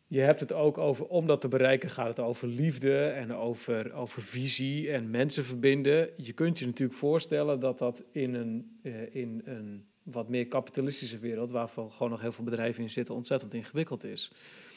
Je 0.07 0.19
hebt 0.19 0.39
het 0.39 0.53
ook 0.53 0.77
over, 0.77 1.05
om 1.05 1.27
dat 1.27 1.41
te 1.41 1.47
bereiken, 1.47 1.89
gaat 1.89 2.07
het 2.07 2.19
over 2.19 2.47
liefde 2.47 3.05
en 3.05 3.33
over, 3.33 3.93
over 3.93 4.21
visie 4.21 4.91
en 4.91 5.09
mensen 5.09 5.45
verbinden. 5.45 6.09
Je 6.17 6.33
kunt 6.33 6.59
je 6.59 6.65
natuurlijk 6.65 6.99
voorstellen 6.99 7.59
dat 7.59 7.77
dat 7.77 8.03
in 8.11 8.33
een, 8.33 8.79
uh, 8.83 9.15
in 9.15 9.41
een 9.45 9.85
wat 10.03 10.29
meer 10.29 10.47
kapitalistische 10.47 11.19
wereld, 11.19 11.51
waarvan 11.51 11.91
gewoon 11.91 12.11
nog 12.11 12.21
heel 12.21 12.31
veel 12.31 12.43
bedrijven 12.43 12.83
in 12.83 12.89
zitten, 12.89 13.15
ontzettend 13.15 13.53
ingewikkeld 13.53 14.03
is. 14.03 14.31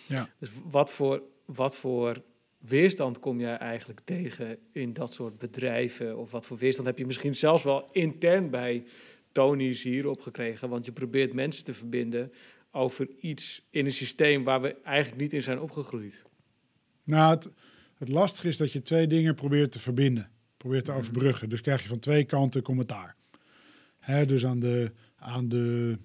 Ja. 0.07 0.28
Dus 0.38 0.50
wat 0.70 0.90
voor, 0.90 1.22
wat 1.44 1.76
voor 1.76 2.22
weerstand 2.68 3.18
kom 3.18 3.40
jij 3.40 3.57
eigenlijk 3.57 4.01
tegen 4.05 4.59
in 4.72 4.92
dat 4.92 5.12
soort 5.14 5.38
bedrijven? 5.38 6.18
Of 6.18 6.31
wat 6.31 6.46
voor 6.46 6.59
weerstand 6.59 6.87
heb 6.87 6.98
je 6.98 7.07
misschien 7.07 7.35
zelfs 7.35 7.62
wel 7.62 7.88
intern 7.92 8.51
bij 8.51 8.85
Tony's 9.33 9.83
hierop 9.83 10.20
gekregen? 10.20 10.68
Want 10.68 10.85
je 10.85 10.92
probeert 10.92 11.33
mensen 11.33 11.64
te 11.64 11.75
verbinden 11.75 12.33
over 12.70 13.09
iets 13.20 13.66
in 13.70 13.85
een 13.85 13.92
systeem 13.92 14.42
waar 14.42 14.61
we 14.61 14.75
eigenlijk 14.85 15.22
niet 15.22 15.33
in 15.33 15.42
zijn 15.42 15.61
opgegroeid. 15.61 16.22
Nou, 17.05 17.35
het, 17.35 17.48
Het 17.98 18.09
lastige 18.09 18.48
is 18.48 18.57
dat 18.57 18.72
je 18.72 18.83
twee 18.83 19.07
dingen 19.07 19.35
probeert 19.35 19.72
te 19.72 19.79
verbinden, 19.79 20.31
probeert 20.57 20.85
te 20.85 20.90
Mhm. 20.90 21.01
overbruggen. 21.01 21.48
Dus 21.48 21.61
krijg 21.61 21.83
je 21.83 21.88
van 21.88 21.98
twee 21.98 22.25
kanten 22.25 22.62
commentaar. 22.62 23.16
Hè, 23.98 24.27
dus 24.27 24.46
aan 24.46 24.59
de, 24.59 24.92
aan 25.16 25.48
de, 25.48 25.96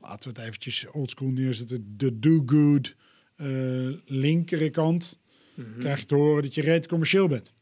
laten 0.00 0.32
we 0.32 0.38
het 0.38 0.48
eventjes 0.48 0.86
oldschool 0.92 1.28
neerzetten, 1.28 1.94
de 1.96 2.18
do-good 2.18 2.94
eh 3.36 3.88
linkere 4.04 4.70
Mhm. 5.66 5.78
krijg 5.78 5.98
je 6.00 6.06
te 6.06 6.14
horen 6.14 6.42
dat 6.42 6.54
je 6.54 6.62
reet 6.62 6.86
commercieel 6.86 7.28
bent. 7.28 7.52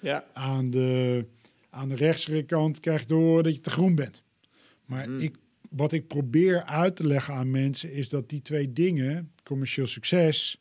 Ja. 0.00 0.24
Aan 0.32 0.70
de, 0.70 1.24
aan 1.70 1.88
de 1.88 1.94
rechtsere 1.94 2.42
kant 2.42 2.80
krijg 2.80 3.00
je 3.00 3.06
te 3.06 3.14
horen 3.14 3.44
dat 3.44 3.54
je 3.54 3.60
te 3.60 3.70
groen 3.70 3.94
bent. 3.94 4.22
Maar 4.84 5.08
Mhm. 5.10 5.20
ik, 5.20 5.36
wat 5.70 5.92
ik 5.92 6.06
probeer 6.06 6.62
uit 6.62 6.96
te 6.96 7.06
leggen 7.06 7.34
aan 7.34 7.50
mensen 7.50 7.92
is 7.92 8.08
dat 8.08 8.28
die 8.28 8.42
twee 8.42 8.72
dingen, 8.72 9.32
commercieel 9.42 9.86
succes 9.86 10.58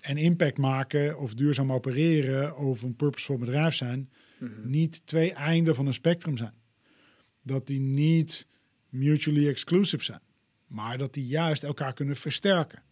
en 0.00 0.16
impact 0.16 0.58
maken 0.58 1.18
of 1.18 1.34
duurzaam 1.34 1.72
opereren 1.72 2.56
of 2.56 2.82
een 2.82 2.96
purposevol 2.96 3.38
bedrijf 3.38 3.74
zijn, 3.74 4.10
Mhm. 4.38 4.50
niet 4.64 5.06
twee 5.06 5.32
einden 5.32 5.74
van 5.74 5.86
een 5.86 5.94
spectrum 5.94 6.36
zijn. 6.36 6.54
Dat 7.42 7.66
die 7.66 7.80
niet 7.80 8.46
mutually 8.88 9.48
exclusive 9.48 10.04
zijn, 10.04 10.20
maar 10.66 10.98
dat 10.98 11.14
die 11.14 11.26
juist 11.26 11.62
elkaar 11.64 11.92
kunnen 11.92 12.16
versterken. 12.16 12.82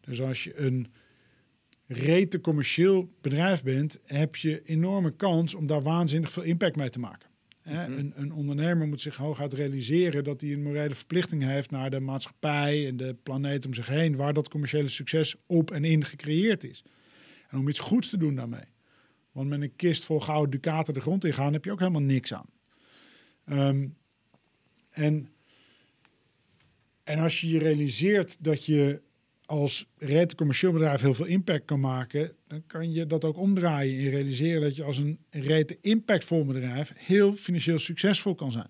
Dus 0.00 0.20
als 0.20 0.44
je 0.44 0.58
een 0.58 0.86
rete 1.86 2.40
commercieel 2.40 3.10
bedrijf 3.20 3.62
bent, 3.62 4.00
heb 4.04 4.36
je 4.36 4.62
enorme 4.64 5.10
kans 5.10 5.54
om 5.54 5.66
daar 5.66 5.82
waanzinnig 5.82 6.32
veel 6.32 6.42
impact 6.42 6.76
mee 6.76 6.90
te 6.90 6.98
maken. 6.98 7.28
Mhm. 7.66 7.92
een, 7.92 8.12
een 8.16 8.32
ondernemer 8.32 8.86
moet 8.86 9.00
zich 9.00 9.16
hooguit 9.16 9.52
realiseren 9.52 10.24
dat 10.24 10.40
hij 10.40 10.52
een 10.52 10.62
morele 10.62 10.94
verplichting 10.94 11.42
heeft 11.42 11.70
naar 11.70 11.90
de 11.90 12.00
maatschappij 12.00 12.86
en 12.86 12.96
de 12.96 13.16
planeet 13.22 13.66
om 13.66 13.74
zich 13.74 13.86
heen, 13.86 14.16
waar 14.16 14.32
dat 14.32 14.48
commerciële 14.48 14.88
succes 14.88 15.36
op 15.46 15.70
en 15.70 15.84
in 15.84 16.04
gecreëerd 16.04 16.64
is. 16.64 16.84
En 17.48 17.58
om 17.58 17.68
iets 17.68 17.78
goeds 17.78 18.08
te 18.08 18.16
doen 18.16 18.34
daarmee. 18.34 18.64
Want 19.32 19.48
met 19.48 19.60
een 19.60 19.76
kist 19.76 20.04
vol 20.04 20.20
gouden 20.20 20.50
ducaten 20.50 20.94
de 20.94 21.00
grond 21.00 21.24
in 21.24 21.34
gaan, 21.34 21.52
heb 21.52 21.64
je 21.64 21.72
ook 21.72 21.78
helemaal 21.78 22.00
niks 22.00 22.34
aan. 22.34 22.50
Ehm, 23.44 23.86
en, 24.90 25.28
en 27.04 27.18
als 27.18 27.40
je 27.40 27.48
je 27.48 27.58
realiseert 27.58 28.44
dat 28.44 28.64
je 28.64 29.00
als 29.46 29.86
rete 29.98 30.34
commercieel 30.34 30.72
bedrijf 30.72 31.00
heel 31.00 31.14
veel 31.14 31.26
impact 31.26 31.64
kan 31.64 31.80
maken, 31.80 32.32
dan 32.46 32.62
kan 32.66 32.92
je 32.92 33.06
dat 33.06 33.24
ook 33.24 33.36
omdraaien 33.36 33.98
en 33.98 34.10
realiseren 34.10 34.60
dat 34.60 34.76
je 34.76 34.82
als 34.82 34.98
een 34.98 35.18
rete 35.30 35.78
impactvol 35.80 36.44
bedrijf 36.44 36.92
heel 36.96 37.34
financieel 37.34 37.78
succesvol 37.78 38.34
kan 38.34 38.52
zijn. 38.52 38.68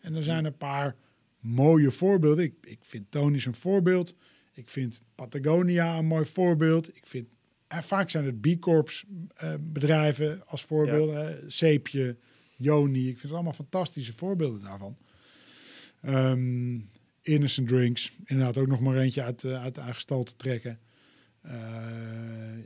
En 0.00 0.14
er 0.14 0.22
zijn 0.22 0.44
een 0.44 0.56
paar 0.56 0.96
mooie 1.40 1.90
voorbeelden. 1.90 2.44
Ik, 2.44 2.54
ik 2.60 2.78
vind 2.82 3.10
Tony's 3.10 3.46
een 3.46 3.54
voorbeeld. 3.54 4.14
Ik 4.52 4.68
vind 4.68 5.02
Patagonia 5.14 5.98
een 5.98 6.06
mooi 6.06 6.24
voorbeeld. 6.24 6.96
Ik 6.96 7.06
vind, 7.06 7.28
en 7.66 7.82
vaak 7.82 8.10
zijn 8.10 8.24
het 8.24 8.40
B 8.40 8.60
Corps 8.60 9.04
eh, 9.34 9.54
bedrijven 9.60 10.46
als 10.46 10.62
voorbeelden. 10.62 11.52
Zeepje, 11.52 12.16
Joni. 12.56 13.00
Ik 13.00 13.12
vind 13.12 13.22
het 13.22 13.32
allemaal 13.32 13.52
fantastische 13.52 14.12
voorbeelden 14.12 14.62
daarvan. 14.62 14.96
Ehm, 16.02 16.78
Innocent 17.30 17.68
Drinks, 17.68 18.12
inderdaad 18.24 18.58
ook 18.58 18.66
nog 18.66 18.80
maar 18.80 18.96
eentje 18.96 19.22
uit, 19.22 19.44
eh, 19.44 19.62
uit 19.62 19.74
de 19.74 19.80
eigen 19.80 20.24
te 20.24 20.36
trekken. 20.36 20.78
Eh, 21.42 21.52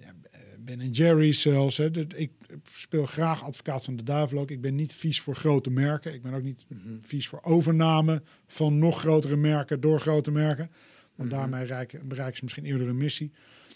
ja, 0.00 0.14
ben 0.59 0.90
Jerry's 0.90 1.40
zelfs. 1.40 1.77
Hè. 1.77 2.14
Ik 2.16 2.31
speel 2.72 3.07
graag 3.07 3.42
advocaat 3.44 3.85
van 3.85 3.96
de 3.96 4.03
duivel 4.03 4.38
ook. 4.38 4.50
Ik 4.50 4.61
ben 4.61 4.74
niet 4.74 4.94
vies 4.94 5.20
voor 5.20 5.37
grote 5.37 5.70
merken. 5.70 6.14
Ik 6.14 6.22
ben 6.22 6.35
ook 6.35 6.42
niet 6.42 6.64
Mhm. 6.68 6.96
vies 7.00 7.29
voor 7.29 7.42
overname 7.42 8.22
van 8.46 8.79
nog 8.79 8.98
grotere 8.98 9.37
merken 9.37 9.81
door 9.81 10.00
grote 10.00 10.31
merken. 10.31 10.70
Want 11.14 11.29
Mhm. 11.31 11.38
daarmee 11.38 11.62
bereiken, 11.62 12.09
bereiken 12.09 12.37
ze 12.37 12.42
misschien 12.42 12.64
eerder 12.64 12.88
een 12.88 12.96
missie. 12.96 13.33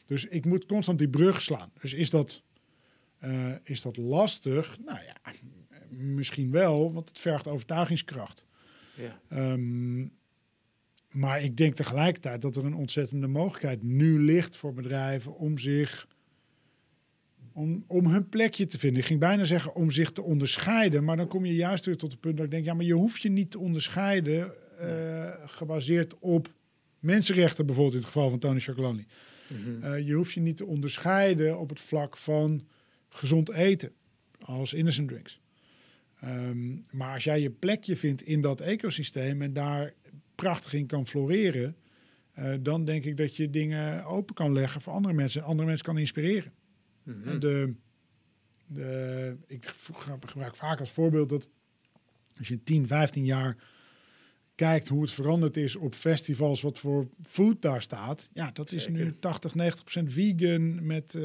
Dus 0.07 0.25
ik 0.25 0.45
moet 0.45 0.67
constant 0.67 0.99
die 0.99 1.09
brug 1.09 1.43
slaan. 1.43 1.71
Dus 1.81 1.95
is 1.95 2.11
dat, 2.11 2.43
eh, 3.19 3.53
is 3.65 3.83
dat 3.83 3.97
lastig? 3.97 4.79
Nou 4.85 4.99
ja, 5.05 5.33
misschien 5.91 6.51
wel, 6.51 6.93
want 6.93 7.09
het 7.09 7.19
vergt 7.19 7.49
overtuigingskracht. 7.49 8.45
Ja. 8.95 9.21
Ehm, 9.29 10.07
maar 11.19 11.43
ik 11.43 11.57
denk 11.57 11.75
tegelijkertijd 11.75 12.43
dat 12.43 12.57
er 12.57 12.65
een 12.65 12.75
ontzettende 12.75 13.27
mogelijkheid 13.27 13.83
nu 13.83 14.21
ligt 14.23 14.57
voor 14.57 14.75
bedrijven 14.75 15.37
om 15.37 15.59
zich. 15.59 16.07
Om, 17.53 17.85
om 17.87 18.07
hun 18.07 18.29
plekje 18.29 18.67
te 18.67 18.79
vinden. 18.79 19.01
Ik 19.01 19.07
ging 19.07 19.21
bijna 19.21 19.45
zeggen 19.45 19.75
om 19.75 19.91
zich 19.91 20.11
te 20.11 20.23
onderscheiden. 20.23 21.05
Maar 21.05 21.17
dan 21.17 21.29
kom 21.29 21.45
je 21.45 21.55
juist 21.55 21.85
weer 21.85 21.97
tot 21.97 22.13
het 22.13 22.21
punt 22.21 22.37
dat 22.37 22.45
ik 22.45 22.51
denk: 22.51 22.65
ja, 22.65 22.75
maar 22.75 22.85
je 22.85 22.95
hoeft 22.95 23.23
je 23.23 23.29
niet 23.29 23.51
te 23.51 23.59
onderscheiden. 23.59 24.53
eh, 24.79 25.31
gebaseerd 25.47 26.19
op 26.19 26.55
mensenrechten, 26.99 27.67
bijvoorbeeld 27.67 27.95
in 27.95 28.01
het 28.03 28.13
geval 28.13 28.31
van 28.31 28.39
Tony 28.39 28.61
Chocolonely. 28.61 29.07
Mhm. 29.49 29.83
Eh, 29.85 30.07
je 30.07 30.13
hoeft 30.15 30.33
je 30.33 30.41
niet 30.41 30.57
te 30.57 30.67
onderscheiden 30.67 31.59
op 31.59 31.69
het 31.69 31.81
vlak 31.81 32.17
van 32.17 32.67
gezond 33.09 33.51
eten, 33.51 33.93
als 34.41 34.75
innocent 34.75 35.09
drinks. 35.09 35.41
Ehm, 36.21 36.77
maar 36.91 37.15
als 37.15 37.25
jij 37.25 37.41
je 37.41 37.51
plekje 37.51 37.97
vindt 37.97 38.23
in 38.23 38.41
dat 38.41 38.61
ecosysteem 38.61 39.43
en 39.43 39.53
daar 39.53 39.95
prachtig 40.43 40.73
in 40.73 40.87
kan 40.87 41.07
floreren, 41.07 41.77
eh, 42.33 42.55
dan 42.61 42.85
denk 42.85 43.05
ik 43.05 43.17
dat 43.17 43.37
je 43.37 43.51
dingen 43.51 44.05
open 44.05 44.35
kan 44.35 44.53
leggen 44.53 44.81
voor 44.81 44.93
andere 44.93 45.15
mensen, 45.15 45.43
andere 45.43 45.69
mensen 45.69 45.87
kan 45.87 45.99
inspireren. 45.99 46.53
Mhm. 47.03 47.39
De, 47.39 47.75
de, 48.67 49.37
ik 49.47 49.67
gebruik 50.27 50.57
vaak 50.57 50.81
als 50.81 50.91
voorbeeld 50.91 51.29
dat 51.29 51.49
als 52.39 52.49
je 52.49 52.63
10, 52.63 52.87
15 52.87 53.25
jaar 53.25 53.57
kijkt 54.55 54.89
hoe 54.89 55.03
het 55.03 55.11
veranderd 55.11 55.57
is 55.57 55.77
op 55.77 55.95
festivals, 55.95 56.61
wat 56.63 56.79
voor 56.79 57.09
food 57.23 57.63
daar 57.63 57.83
staat. 57.83 58.29
Ja, 58.33 58.51
dat 58.53 58.73
is 58.73 58.89
nu 58.89 58.99
Zeker. 58.99 59.19
80, 59.19 59.55
90 59.55 59.85
procent 59.85 60.13
vegan 60.13 60.87
met, 60.87 61.15
eh 61.15 61.23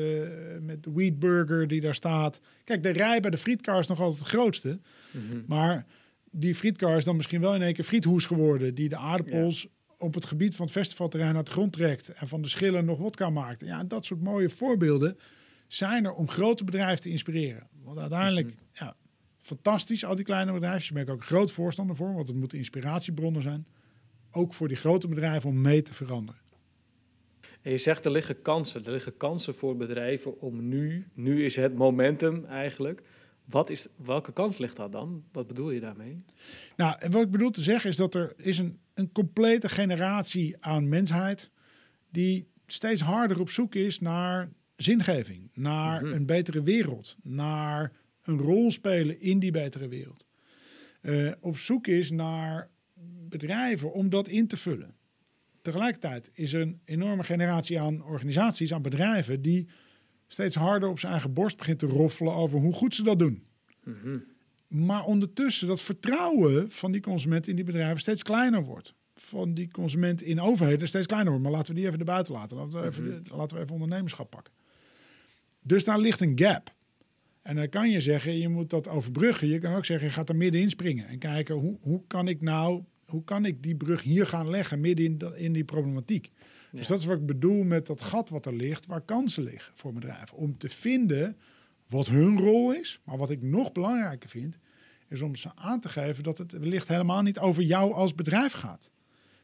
met 0.61 0.83
de 0.83 0.91
wheat 0.91 1.19
burger 1.19 1.67
die 1.67 1.81
daar 1.81 1.95
staat. 1.95 2.41
Kijk, 2.63 2.83
de 2.83 2.89
rij 2.89 3.19
bij 3.19 3.31
de 3.31 3.37
frietkar 3.37 3.79
is 3.79 3.87
nog 3.87 3.99
altijd 3.99 4.19
het 4.19 4.29
grootste. 4.29 4.79
Mhm. 5.11 5.41
Maar 5.47 5.85
die 6.35 6.55
frietkar 6.55 6.97
is 6.97 7.05
dan 7.05 7.15
misschien 7.15 7.41
wel 7.41 7.55
in 7.55 7.61
één 7.61 7.73
keer 7.73 7.83
friethoes 7.83 8.25
geworden. 8.25 8.75
Die 8.75 8.89
de 8.89 8.97
aardappels 8.97 9.67
op 9.97 10.13
het 10.13 10.25
gebied 10.25 10.55
van 10.55 10.65
het 10.65 10.73
festivalterrein 10.75 11.35
uit 11.35 11.45
de 11.45 11.51
grond 11.51 11.73
trekt. 11.73 12.09
En 12.09 12.27
van 12.27 12.41
de 12.41 12.47
schillen 12.47 12.85
nog 12.85 12.97
wodka 12.97 13.29
maakt. 13.29 13.61
Ja, 13.61 13.83
dat 13.83 14.05
soort 14.05 14.21
mooie 14.21 14.49
voorbeelden 14.49 15.17
zijn 15.67 16.05
er 16.05 16.13
om 16.13 16.29
grote 16.29 16.63
bedrijven 16.63 17.01
te 17.01 17.09
inspireren. 17.09 17.67
Want 17.83 17.99
uiteindelijk, 17.99 18.47
Mhm. 18.47 18.55
ja, 18.71 18.95
fantastisch 19.41 20.05
al 20.05 20.15
die 20.15 20.25
kleine 20.25 20.51
bedrijven. 20.53 20.95
Daar 20.95 21.05
ben 21.05 21.13
ik 21.13 21.21
ook 21.21 21.27
groot 21.27 21.51
voorstander 21.51 21.95
voor. 21.95 22.13
Want 22.13 22.27
het 22.27 22.35
moeten 22.37 22.57
inspiratiebronnen 22.57 23.41
zijn. 23.41 23.65
Ook 24.31 24.53
voor 24.53 24.67
die 24.67 24.77
grote 24.77 25.07
bedrijven 25.07 25.49
om 25.49 25.61
mee 25.61 25.81
te 25.81 25.93
veranderen. 25.93 26.41
En 27.61 27.71
je 27.71 27.77
zegt 27.77 28.05
er 28.05 28.11
liggen 28.11 28.41
kansen. 28.41 28.85
Er 28.85 28.91
liggen 28.91 29.17
kansen 29.17 29.55
voor 29.55 29.77
bedrijven 29.77 30.39
om 30.41 30.67
nu, 30.67 31.07
nu 31.13 31.45
is 31.45 31.55
het 31.55 31.75
momentum 31.75 32.45
eigenlijk. 32.45 33.01
Wat 33.45 33.69
is, 33.69 33.87
welke 33.95 34.33
kans 34.33 34.57
ligt 34.57 34.75
dat 34.75 34.91
dan? 34.91 35.23
Wat 35.31 35.47
bedoel 35.47 35.71
je 35.71 35.79
daarmee? 35.79 36.23
Nou, 36.75 36.95
en 36.99 37.11
wat 37.11 37.21
ik 37.23 37.31
bedoel 37.31 37.51
te 37.51 37.61
zeggen 37.61 37.89
is 37.89 37.95
dat 37.95 38.15
er 38.15 38.33
is 38.37 38.57
een, 38.57 38.79
een 38.93 39.11
complete 39.11 39.69
generatie 39.69 40.55
aan 40.59 40.89
mensheid 40.89 41.49
die 42.11 42.47
steeds 42.67 43.01
harder 43.01 43.39
op 43.39 43.49
zoek 43.49 43.75
is 43.75 43.99
naar 43.99 44.49
zingeving, 44.75 45.49
naar 45.53 46.03
Mhm. 46.03 46.13
een 46.13 46.25
betere 46.25 46.63
wereld, 46.63 47.15
naar 47.23 47.91
een 48.23 48.37
rol 48.37 48.71
spelen 48.71 49.21
in 49.21 49.39
die 49.39 49.51
betere 49.51 49.87
wereld. 49.87 50.25
Eh, 51.01 51.31
op 51.39 51.57
zoek 51.57 51.87
is 51.87 52.11
naar 52.11 52.69
bedrijven 53.29 53.93
om 53.93 54.09
dat 54.09 54.27
in 54.27 54.47
te 54.47 54.57
vullen. 54.57 54.95
Tegelijkertijd 55.61 56.29
is 56.33 56.53
er 56.53 56.61
een 56.61 56.81
enorme 56.85 57.23
generatie 57.23 57.79
aan 57.79 58.03
organisaties, 58.03 58.73
aan 58.73 58.81
bedrijven, 58.81 59.41
die 59.41 59.67
steeds 60.33 60.55
harder 60.55 60.89
op 60.89 60.99
zijn 60.99 61.11
eigen 61.11 61.33
borst 61.33 61.57
begint 61.57 61.79
te 61.79 61.85
roffelen 61.85 62.33
over 62.33 62.59
hoe 62.59 62.73
goed 62.73 62.95
ze 62.95 63.03
dat 63.03 63.19
doen. 63.19 63.43
Mhm. 63.83 64.17
Maar 64.67 65.03
ondertussen 65.03 65.67
dat 65.67 65.81
vertrouwen 65.81 66.71
van 66.71 66.91
die 66.91 67.01
consument 67.01 67.47
in 67.47 67.55
die 67.55 67.65
bedrijven 67.65 67.99
steeds 67.99 68.23
kleiner 68.23 68.63
wordt. 68.63 68.93
Van 69.15 69.53
die 69.53 69.71
consument 69.71 70.21
in 70.21 70.41
overheden 70.41 70.87
steeds 70.87 71.05
kleiner 71.05 71.31
wordt. 71.31 71.47
Maar 71.47 71.55
laten 71.55 71.73
we 71.73 71.79
die 71.79 71.87
even 71.87 71.99
erbuiten 71.99 72.33
laten. 72.33 72.57
Laten 72.57 72.81
we 72.81 72.87
even, 72.87 73.23
laten 73.31 73.57
we 73.57 73.63
even 73.63 73.73
ondernemerschap 73.73 74.29
pakken. 74.29 74.53
Dus 75.61 75.83
daar 75.83 75.99
ligt 75.99 76.21
een 76.21 76.39
gap. 76.39 76.73
En 77.41 77.55
dan 77.55 77.69
kan 77.69 77.89
je 77.89 78.01
zeggen, 78.01 78.37
je 78.37 78.49
moet 78.49 78.69
dat 78.69 78.87
overbruggen. 78.87 79.47
Je 79.47 79.59
kan 79.59 79.73
ook 79.73 79.85
zeggen, 79.85 80.07
je 80.07 80.13
gaat 80.13 80.29
er 80.29 80.35
middenin 80.35 80.69
springen. 80.69 81.07
En 81.07 81.19
kijken, 81.19 81.55
hoe, 81.55 81.77
hoe 81.81 82.01
kan 82.07 82.27
ik 82.27 82.41
nou, 82.41 82.83
hoe 83.05 83.23
kan 83.23 83.45
ik 83.45 83.63
die 83.63 83.75
brug 83.75 84.01
hier 84.01 84.25
gaan 84.25 84.49
leggen 84.49 84.79
midden 84.79 85.05
in, 85.05 85.19
in 85.35 85.53
die 85.53 85.63
problematiek. 85.63 86.31
Dus 86.77 86.87
dat 86.87 86.99
is 86.99 87.05
wat 87.05 87.17
ik 87.17 87.25
bedoel 87.25 87.63
met 87.63 87.85
dat 87.85 88.01
gat 88.01 88.29
wat 88.29 88.45
er 88.45 88.53
ligt, 88.55 88.85
waar 88.85 89.01
kansen 89.01 89.43
liggen 89.43 89.71
voor 89.75 89.93
bedrijven. 89.93 90.37
Om 90.37 90.57
te 90.57 90.69
vinden 90.69 91.37
wat 91.87 92.07
hun 92.07 92.37
rol 92.39 92.73
is. 92.73 92.99
Maar 93.03 93.17
wat 93.17 93.29
ik 93.29 93.41
nog 93.41 93.71
belangrijker 93.71 94.29
vind, 94.29 94.57
is 95.09 95.21
om 95.21 95.35
ze 95.35 95.49
aan 95.55 95.79
te 95.79 95.89
geven 95.89 96.23
dat 96.23 96.37
het 96.37 96.51
wellicht 96.51 96.87
helemaal 96.87 97.21
niet 97.21 97.39
over 97.39 97.63
jou 97.63 97.93
als 97.93 98.15
bedrijf 98.15 98.53
gaat. 98.53 98.91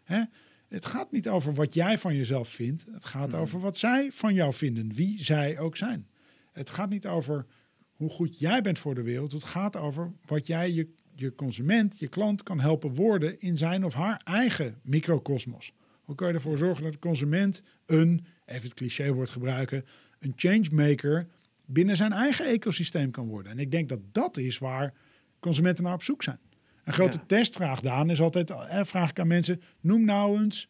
Hè? 0.03 0.21
Het 0.67 0.85
gaat 0.85 1.11
niet 1.11 1.29
over 1.29 1.53
wat 1.53 1.73
jij 1.73 1.97
van 1.97 2.15
jezelf 2.15 2.49
vindt. 2.49 2.85
Het 2.91 3.05
gaat 3.05 3.31
Mhm. 3.31 3.39
over 3.41 3.59
wat 3.59 3.77
zij 3.77 4.11
van 4.11 4.33
jou 4.33 4.53
vinden, 4.53 4.93
wie 4.93 5.23
zij 5.23 5.59
ook 5.59 5.77
zijn. 5.77 6.07
Het 6.51 6.69
gaat 6.69 6.89
niet 6.89 7.07
over 7.07 7.45
hoe 7.91 8.09
goed 8.09 8.39
jij 8.39 8.61
bent 8.61 8.79
voor 8.79 8.95
de 8.95 9.01
wereld. 9.03 9.31
Het 9.31 9.43
gaat 9.43 9.75
over 9.77 10.11
wat 10.25 10.47
jij 10.47 10.71
je, 10.73 10.89
je 11.15 11.35
consument, 11.35 11.99
je 11.99 12.07
klant 12.07 12.43
kan 12.43 12.59
helpen 12.59 12.93
worden 12.93 13.39
in 13.39 13.57
zijn 13.57 13.85
of 13.85 13.93
haar 13.93 14.21
eigen 14.23 14.79
microcosmos. 14.83 15.73
Hoe 16.09 16.17
kan 16.17 16.27
je 16.27 16.33
ervoor 16.33 16.57
zorgen 16.57 16.83
dat 16.83 16.93
de 16.93 16.99
consument 16.99 17.63
een, 17.85 18.25
even 18.45 18.63
het 18.63 18.73
clichéwoord 18.73 19.29
gebruiken, 19.29 19.85
een 20.19 20.33
changemaker 20.35 21.27
binnen 21.65 21.95
zijn 21.97 22.11
eigen 22.11 22.45
ecosysteem 22.45 23.11
kan 23.11 23.27
worden. 23.27 23.51
En 23.51 23.59
ik 23.59 23.71
denk 23.71 23.89
dat 23.89 23.99
dat 24.11 24.37
is 24.37 24.57
waar 24.57 24.93
consumenten 25.39 25.83
naar 25.83 25.93
op 25.93 26.03
zoek 26.03 26.23
zijn. 26.23 26.39
Een 26.83 26.93
grote 26.93 27.17
Ja. 27.17 27.23
testvraag, 27.27 27.81
Daan, 27.81 28.09
is 28.09 28.21
altijd, 28.21 28.49
eh, 28.49 28.83
vraag 28.83 29.09
ik 29.09 29.19
aan 29.19 29.27
mensen, 29.27 29.61
noem 29.79 30.05
nou 30.05 30.41
eens 30.43 30.69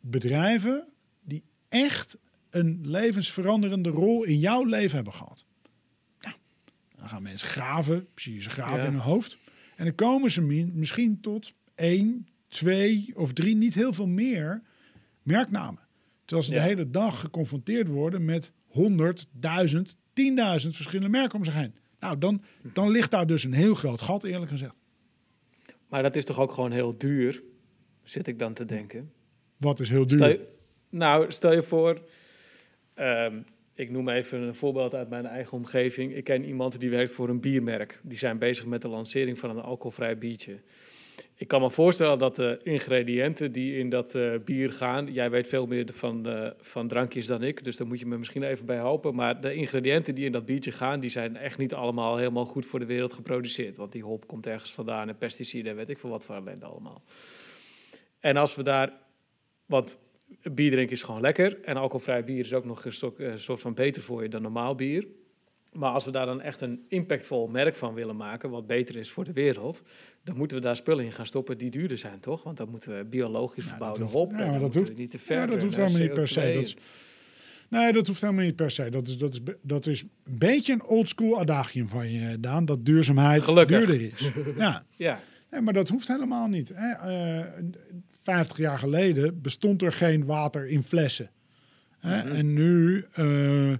bedrijven 0.00 0.86
die 1.22 1.42
echt 1.68 2.18
een 2.50 2.78
levensveranderende 2.82 3.88
rol 3.88 4.24
in 4.24 4.38
jouw 4.38 4.64
leven 4.64 4.94
hebben 4.94 5.12
gehad. 5.14 5.44
Ja, 6.20 6.34
dan 6.96 7.08
gaan 7.08 7.22
mensen 7.22 7.48
graven, 7.48 8.06
zie 8.14 8.34
je 8.34 8.40
ze 8.40 8.50
graven 8.50 8.78
Ja. 8.78 8.84
in 8.86 8.92
hun 8.92 9.00
hoofd. 9.00 9.38
En 9.76 9.84
dan 9.84 9.94
komen 9.94 10.30
ze 10.30 10.42
misschien 10.74 11.20
tot 11.20 11.52
één, 11.74 12.28
twee 12.58 13.12
of 13.14 13.32
drie, 13.32 13.56
niet 13.56 13.74
heel 13.74 13.92
veel 13.92 14.06
meer 14.06 14.62
merknamen. 15.22 15.80
Terwijl 16.24 16.46
ze 16.48 16.54
Ja. 16.54 16.60
de 16.62 16.66
hele 16.68 16.90
dag 16.90 17.20
geconfronteerd 17.20 17.88
worden 17.88 18.24
met 18.24 18.52
100, 18.66 19.26
1000, 19.32 19.96
10.000 20.12 20.74
verschillende 20.74 21.08
merken 21.08 21.38
om 21.38 21.44
zich 21.44 21.54
heen. 21.54 21.74
Nou, 22.00 22.18
dan, 22.18 22.42
dan 22.62 22.90
ligt 22.90 23.10
daar 23.10 23.26
dus 23.26 23.44
een 23.44 23.52
heel 23.52 23.74
groot 23.74 24.00
gat, 24.00 24.24
eerlijk 24.24 24.50
gezegd. 24.50 24.76
Maar 25.88 26.02
dat 26.02 26.16
is 26.16 26.24
toch 26.24 26.40
ook 26.40 26.52
gewoon 26.52 26.72
heel 26.72 26.98
duur, 26.98 27.42
zit 28.02 28.26
ik 28.26 28.38
dan 28.38 28.52
te 28.54 28.64
denken. 28.64 29.12
Wat 29.56 29.80
is 29.80 29.90
heel 29.90 30.06
duur. 30.06 30.18
Stel 30.18 30.28
je, 30.28 30.48
nou, 30.90 31.32
stel 31.32 31.52
je 31.52 31.62
voor, 31.62 32.02
ehm, 32.94 33.40
ik 33.74 33.90
noem 33.90 34.08
even 34.08 34.40
een 34.40 34.54
voorbeeld 34.54 34.94
uit 34.94 35.08
mijn 35.08 35.26
eigen 35.26 35.52
omgeving. 35.52 36.14
Ik 36.14 36.24
ken 36.24 36.44
iemand 36.44 36.80
die 36.80 36.90
werkt 36.90 37.10
voor 37.12 37.28
een 37.28 37.40
biermerk. 37.40 38.00
Die 38.02 38.18
zijn 38.18 38.38
bezig 38.38 38.66
met 38.66 38.82
de 38.82 38.88
lancering 38.88 39.38
van 39.38 39.50
een 39.50 39.62
alcoholvrij 39.62 40.18
biertje. 40.18 40.58
Ik 41.38 41.48
kan 41.48 41.60
me 41.60 41.70
voorstellen 41.70 42.18
dat 42.18 42.36
de 42.36 42.60
ingrediënten 42.62 43.52
die 43.52 43.78
in 43.78 43.88
dat 43.88 44.14
eh, 44.14 44.32
bier 44.44 44.72
gaan, 44.72 45.12
jij 45.12 45.30
weet 45.30 45.48
veel 45.48 45.66
meer 45.66 45.86
van, 45.92 46.28
eh, 46.28 46.50
van 46.58 46.88
drankjes 46.88 47.26
dan 47.26 47.42
ik, 47.42 47.64
dus 47.64 47.76
daar 47.76 47.86
moet 47.86 48.00
je 48.00 48.06
me 48.06 48.18
misschien 48.18 48.42
even 48.42 48.66
bij 48.66 48.76
helpen. 48.76 49.14
Maar 49.14 49.40
de 49.40 49.54
ingrediënten 49.54 50.14
die 50.14 50.24
in 50.24 50.32
dat 50.32 50.44
biertje 50.44 50.72
gaan, 50.72 51.00
die 51.00 51.10
zijn 51.10 51.36
echt 51.36 51.58
niet 51.58 51.74
allemaal 51.74 52.16
helemaal 52.16 52.44
goed 52.44 52.66
voor 52.66 52.78
de 52.78 52.86
wereld 52.86 53.12
geproduceerd. 53.12 53.76
Want 53.76 53.92
die 53.92 54.02
hop 54.02 54.26
komt 54.26 54.46
ergens 54.46 54.72
vandaan 54.72 55.08
en 55.08 55.18
pesticiden 55.18 55.70
en 55.70 55.76
weet 55.76 55.90
ik 55.90 55.98
veel 55.98 56.10
wat 56.10 56.24
voor 56.24 56.34
ellende 56.34 56.66
allemaal. 56.66 57.02
En 58.20 58.36
als 58.36 58.54
we 58.54 58.62
daar, 58.62 58.92
want 59.66 59.98
bier 60.42 60.70
drinken 60.70 60.96
is 60.96 61.02
gewoon 61.02 61.20
lekker. 61.20 61.64
En 61.64 61.76
alcoholvrij 61.76 62.24
bier 62.24 62.38
is 62.38 62.52
ook 62.52 62.64
nog 62.64 62.84
een, 62.84 63.12
eh, 63.18 63.32
soort 63.36 63.60
van 63.60 63.74
beter 63.74 64.02
voor 64.02 64.22
je 64.22 64.28
dan 64.28 64.42
normaal 64.42 64.74
bier. 64.74 65.06
Maar 65.78 65.90
als 65.90 66.04
we 66.04 66.10
daar 66.10 66.26
dan 66.26 66.40
echt 66.40 66.60
een 66.60 66.84
impactvol 66.88 67.46
merk 67.48 67.74
van 67.74 67.94
willen 67.94 68.16
maken, 68.16 68.50
wat 68.50 68.66
beter 68.66 68.96
is 68.96 69.10
voor 69.10 69.24
de 69.24 69.32
wereld, 69.32 69.82
dan 70.24 70.36
moeten 70.36 70.56
we 70.56 70.62
daar 70.62 70.76
spullen 70.76 71.04
in 71.04 71.12
gaan 71.12 71.26
stoppen 71.26 71.58
die 71.58 71.70
duurder 71.70 71.98
zijn, 71.98 72.20
toch? 72.20 72.42
Want 72.42 72.56
dan 72.56 72.68
moeten 72.70 72.96
we 72.98 73.04
biologisch 73.04 73.64
Ja, 73.64 73.70
verbouwde 73.70 74.04
hop. 74.04 74.30
ja, 74.38 74.50
maar 74.50 74.60
dat 74.60 74.74
hoeft- 74.74 74.96
niet 74.96 75.10
te 75.10 75.18
ver. 75.18 75.36
Ja, 75.40 75.46
dat 75.46 75.62
hoeft 75.62 75.78
eh, 75.78 75.84
helemaal 75.84 76.06
niet 76.06 76.14
per 76.14 76.28
se. 76.28 76.40
CO2 76.40 76.54
Dat 76.54 76.62
is, 76.62 76.76
nee, 77.68 77.92
dat 77.92 78.06
hoeft 78.06 78.20
helemaal 78.20 78.44
niet 78.44 78.56
per 78.56 78.70
se. 78.70 78.90
Dat 78.90 79.08
is, 79.08 79.18
dat 79.18 79.32
is, 79.34 79.40
dat 79.62 79.86
is 79.86 80.02
een 80.02 80.10
beetje 80.38 80.72
een 80.72 80.84
oldschool 80.84 81.38
adagium 81.38 81.88
van 81.88 82.10
je, 82.12 82.40
Daan. 82.40 82.64
Dat 82.64 82.84
duurzaamheid 82.84 83.42
Gelukkig. 83.42 83.86
duurder 83.86 84.00
is. 84.12 84.30
ja, 84.56 84.84
Ja, 84.96 85.20
nee, 85.50 85.60
maar 85.60 85.72
dat 85.72 85.88
hoeft 85.88 86.08
helemaal 86.08 86.46
niet. 86.48 86.72
Hè. 86.74 86.90
Eh, 86.92 87.44
50 88.22 88.56
jaar 88.56 88.78
geleden 88.78 89.40
bestond 89.40 89.82
er 89.82 89.92
geen 89.92 90.24
water 90.24 90.66
in 90.66 90.82
flessen. 90.82 91.30
Hè. 91.98 92.22
Mhm. 92.24 92.32
En 92.36 92.52
nu 92.52 93.04
eh 93.12 93.72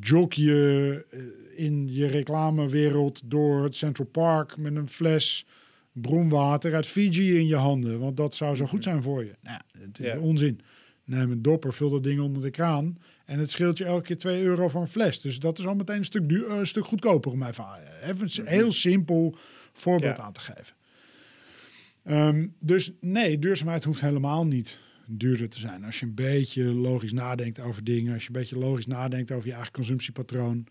jog 0.00 0.34
je 0.34 1.04
eh, 1.10 1.18
in 1.64 1.92
je 1.92 2.06
reclamewereld 2.06 3.20
door 3.24 3.64
het 3.64 3.74
Central 3.76 4.06
Park 4.06 4.56
met 4.56 4.76
een 4.76 4.88
fles 4.88 5.46
bronwater 5.92 6.74
uit 6.74 6.86
Fiji 6.86 7.38
in 7.38 7.46
je 7.46 7.56
handen. 7.56 7.98
Want 7.98 8.16
dat 8.16 8.34
zou 8.34 8.56
zo 8.56 8.66
goed 8.66 8.82
zijn 8.82 9.02
voor 9.02 9.24
je. 9.24 9.34
Nou, 9.42 9.60
is 9.92 10.04
Ja. 10.06 10.18
onzin. 10.18 10.60
Neem 11.04 11.30
een 11.30 11.42
dopper, 11.42 11.72
vul 11.72 11.90
dat 11.90 12.02
ding 12.02 12.20
onder 12.20 12.42
de 12.42 12.50
kraan. 12.50 12.98
En 13.24 13.38
het 13.38 13.50
scheelt 13.50 13.78
je 13.78 13.84
elke 13.84 14.02
keer 14.06 14.18
2 14.18 14.42
euro 14.42 14.68
voor 14.68 14.80
een 14.80 14.86
fles. 14.88 15.20
Dus 15.20 15.38
dat 15.38 15.58
is 15.58 15.66
al 15.66 15.74
meteen 15.74 15.96
een 15.96 16.04
stuk, 16.04 16.28
duur, 16.28 16.48
eh, 16.50 16.56
een 16.58 16.66
stuk 16.66 16.84
goedkoper 16.84 17.32
om 17.32 17.42
even, 17.42 17.64
even 18.02 18.28
een 18.40 18.46
heel 18.46 18.72
simpel 18.72 19.36
voorbeeld 19.72 20.16
Ja. 20.16 20.22
aan 20.22 20.32
te 20.32 20.40
geven. 20.40 20.74
Ehm, 22.04 22.46
dus 22.60 22.92
nee, 23.00 23.38
duurzaamheid 23.38 23.84
hoeft 23.84 24.00
helemaal 24.00 24.46
niet 24.46 24.80
duurder 25.06 25.48
te 25.48 25.58
zijn. 25.60 25.84
Als 25.84 26.00
je 26.00 26.06
een 26.06 26.14
beetje 26.14 26.64
logisch 26.64 27.12
nadenkt 27.12 27.60
over 27.60 27.84
dingen, 27.84 28.12
als 28.12 28.22
je 28.22 28.28
een 28.28 28.40
beetje 28.40 28.58
logisch 28.58 28.86
nadenkt 28.86 29.30
over 29.32 29.46
je 29.48 29.54
eigen 29.54 29.72
consumptiepatroon. 29.72 30.66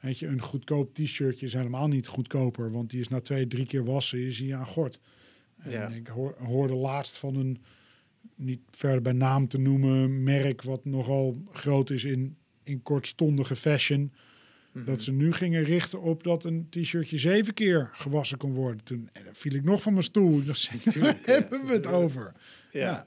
Weet 0.00 0.18
je, 0.18 0.26
een 0.26 0.40
goedkoop 0.42 0.94
t-shirtje 0.94 1.46
is 1.46 1.52
helemaal 1.52 1.88
niet 1.88 2.06
goedkoper, 2.06 2.70
want 2.72 2.90
die 2.90 3.00
is 3.00 3.08
na 3.08 3.20
twee, 3.20 3.46
drie 3.46 3.66
keer 3.66 3.84
wassen, 3.84 4.18
is 4.26 4.38
hij 4.38 4.56
aan 4.56 4.66
gort. 4.66 5.00
En 5.56 5.70
Ja. 5.70 5.88
ik 5.88 6.06
hoor, 6.06 6.34
hoorde 6.38 6.74
laatst 6.74 7.18
van 7.18 7.36
een, 7.36 7.58
niet 8.36 8.60
verder 8.70 9.02
bij 9.02 9.12
naam 9.12 9.48
te 9.48 9.58
noemen, 9.58 10.22
merk 10.22 10.62
wat 10.62 10.84
nogal 10.84 11.42
groot 11.52 11.90
is 11.90 12.04
in, 12.04 12.36
in 12.62 12.82
kortstondige 12.82 13.56
fashion. 13.56 14.12
Mhm. 14.72 14.84
Dat 14.84 15.02
ze 15.02 15.12
nu 15.12 15.32
gingen 15.32 15.62
richten 15.64 16.00
op 16.00 16.22
dat 16.22 16.44
een 16.44 16.66
t-shirtje 16.70 17.18
zeven 17.18 17.54
keer 17.54 17.90
gewassen 17.92 18.38
kon 18.38 18.52
worden. 18.52 18.84
Toen 18.84 19.08
eh, 19.12 19.22
viel 19.32 19.54
ik 19.54 19.64
nog 19.64 19.82
van 19.82 19.92
mijn 19.92 20.04
stoel. 20.04 20.42
Ja. 20.44 21.16
hebben 21.22 21.66
we 21.66 21.72
het 21.72 21.86
over? 21.86 22.32
ja. 22.72 22.80
Ja. 22.80 23.06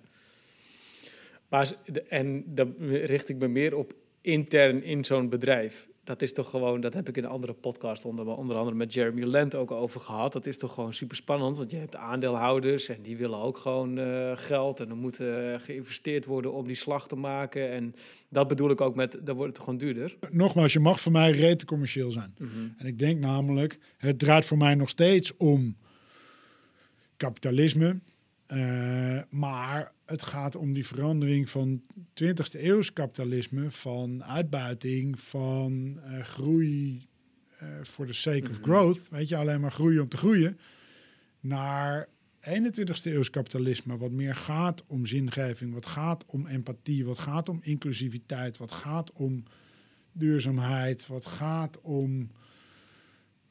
Maar, 1.47 1.71
en 2.09 2.43
dan 2.47 2.75
richt 2.89 3.29
ik 3.29 3.37
me 3.37 3.47
meer 3.47 3.75
op 3.75 3.93
intern 4.21 4.83
in 4.83 5.05
zo'n 5.05 5.29
bedrijf. 5.29 5.87
Dat 6.03 6.21
is 6.21 6.33
toch 6.33 6.49
gewoon, 6.49 6.81
dat 6.81 6.93
heb 6.93 7.07
ik 7.07 7.17
in 7.17 7.23
een 7.23 7.29
andere 7.29 7.53
podcast 7.53 8.05
onder, 8.05 8.27
onder 8.27 8.55
andere 8.57 8.75
met 8.75 8.93
Jeremy 8.93 9.23
Lent 9.23 9.55
ook 9.55 9.71
over 9.71 9.99
gehad. 9.99 10.33
Dat 10.33 10.45
is 10.45 10.57
toch 10.57 10.73
gewoon 10.73 10.93
super 10.93 11.15
spannend, 11.15 11.57
want 11.57 11.71
je 11.71 11.77
hebt 11.77 11.95
aandeelhouders 11.95 12.89
en 12.89 13.01
die 13.01 13.17
willen 13.17 13.39
ook 13.39 13.57
gewoon 13.57 13.97
eh, 13.97 14.31
geld. 14.35 14.79
En 14.79 14.89
er 14.89 14.95
moet 14.95 15.19
eh, 15.19 15.53
geïnvesteerd 15.57 16.25
worden 16.25 16.53
om 16.53 16.67
die 16.67 16.75
slag 16.75 17.07
te 17.07 17.15
maken. 17.15 17.71
En 17.71 17.95
dat 18.29 18.47
bedoel 18.47 18.69
ik 18.69 18.81
ook 18.81 18.95
met, 18.95 19.19
dan 19.23 19.35
wordt 19.35 19.53
het 19.53 19.63
gewoon 19.63 19.79
duurder. 19.79 20.15
Nogmaals, 20.29 20.73
je 20.73 20.79
mag 20.79 20.99
voor 20.99 21.11
mij 21.11 21.31
rete 21.31 21.65
commercieel 21.65 22.11
zijn. 22.11 22.35
En 22.77 22.85
ik 22.85 22.99
denk 22.99 23.19
namelijk, 23.19 23.79
het 23.97 24.19
draait 24.19 24.45
voor 24.45 24.57
mij 24.57 24.75
nog 24.75 24.89
steeds 24.89 25.37
om 25.37 25.77
kapitalisme. 27.17 27.99
Eh, 28.47 29.19
maar 29.29 29.91
het 30.05 30.21
gaat 30.21 30.55
om 30.55 30.73
die 30.73 30.87
verandering 30.87 31.49
van 31.49 31.81
20e 32.13 32.63
eeuws 32.63 32.93
kapitalisme, 32.93 33.71
van 33.71 34.23
uitbuiting, 34.23 35.19
van 35.19 35.99
eh, 36.03 36.23
groei 36.23 37.07
eh, 37.59 37.67
voor 37.81 38.05
de 38.05 38.13
sake 38.13 38.49
of 38.49 38.59
Mhm. 38.59 38.63
growth. 38.63 39.09
Weet 39.09 39.29
je, 39.29 39.35
alleen 39.37 39.61
maar 39.61 39.71
groeien 39.71 40.01
om 40.01 40.09
te 40.09 40.17
groeien. 40.17 40.59
Naar 41.39 42.07
21e 42.41 43.11
eeuws 43.11 43.29
kapitalisme, 43.29 43.97
wat 43.97 44.11
meer 44.11 44.35
gaat 44.35 44.83
om 44.87 45.05
zingeving, 45.05 45.73
wat 45.73 45.85
gaat 45.85 46.25
om 46.25 46.47
empathie, 46.47 47.05
wat 47.05 47.17
gaat 47.19 47.49
om 47.49 47.59
inclusiviteit, 47.61 48.57
wat 48.57 48.71
gaat 48.71 49.11
om 49.11 49.43
duurzaamheid, 50.11 51.07
wat 51.07 51.25
gaat 51.25 51.81
om 51.81 52.29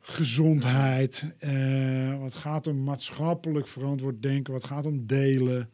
gezondheid, 0.09 1.27
eh, 1.39 2.19
wat 2.21 2.35
gaat 2.35 2.67
om 2.67 2.85
maatschappelijk 2.85 3.69
verantwoord 3.69 4.23
denken, 4.23 4.53
wat 4.53 4.65
gaat 4.65 4.87
om 4.87 5.07
delen. 5.07 5.71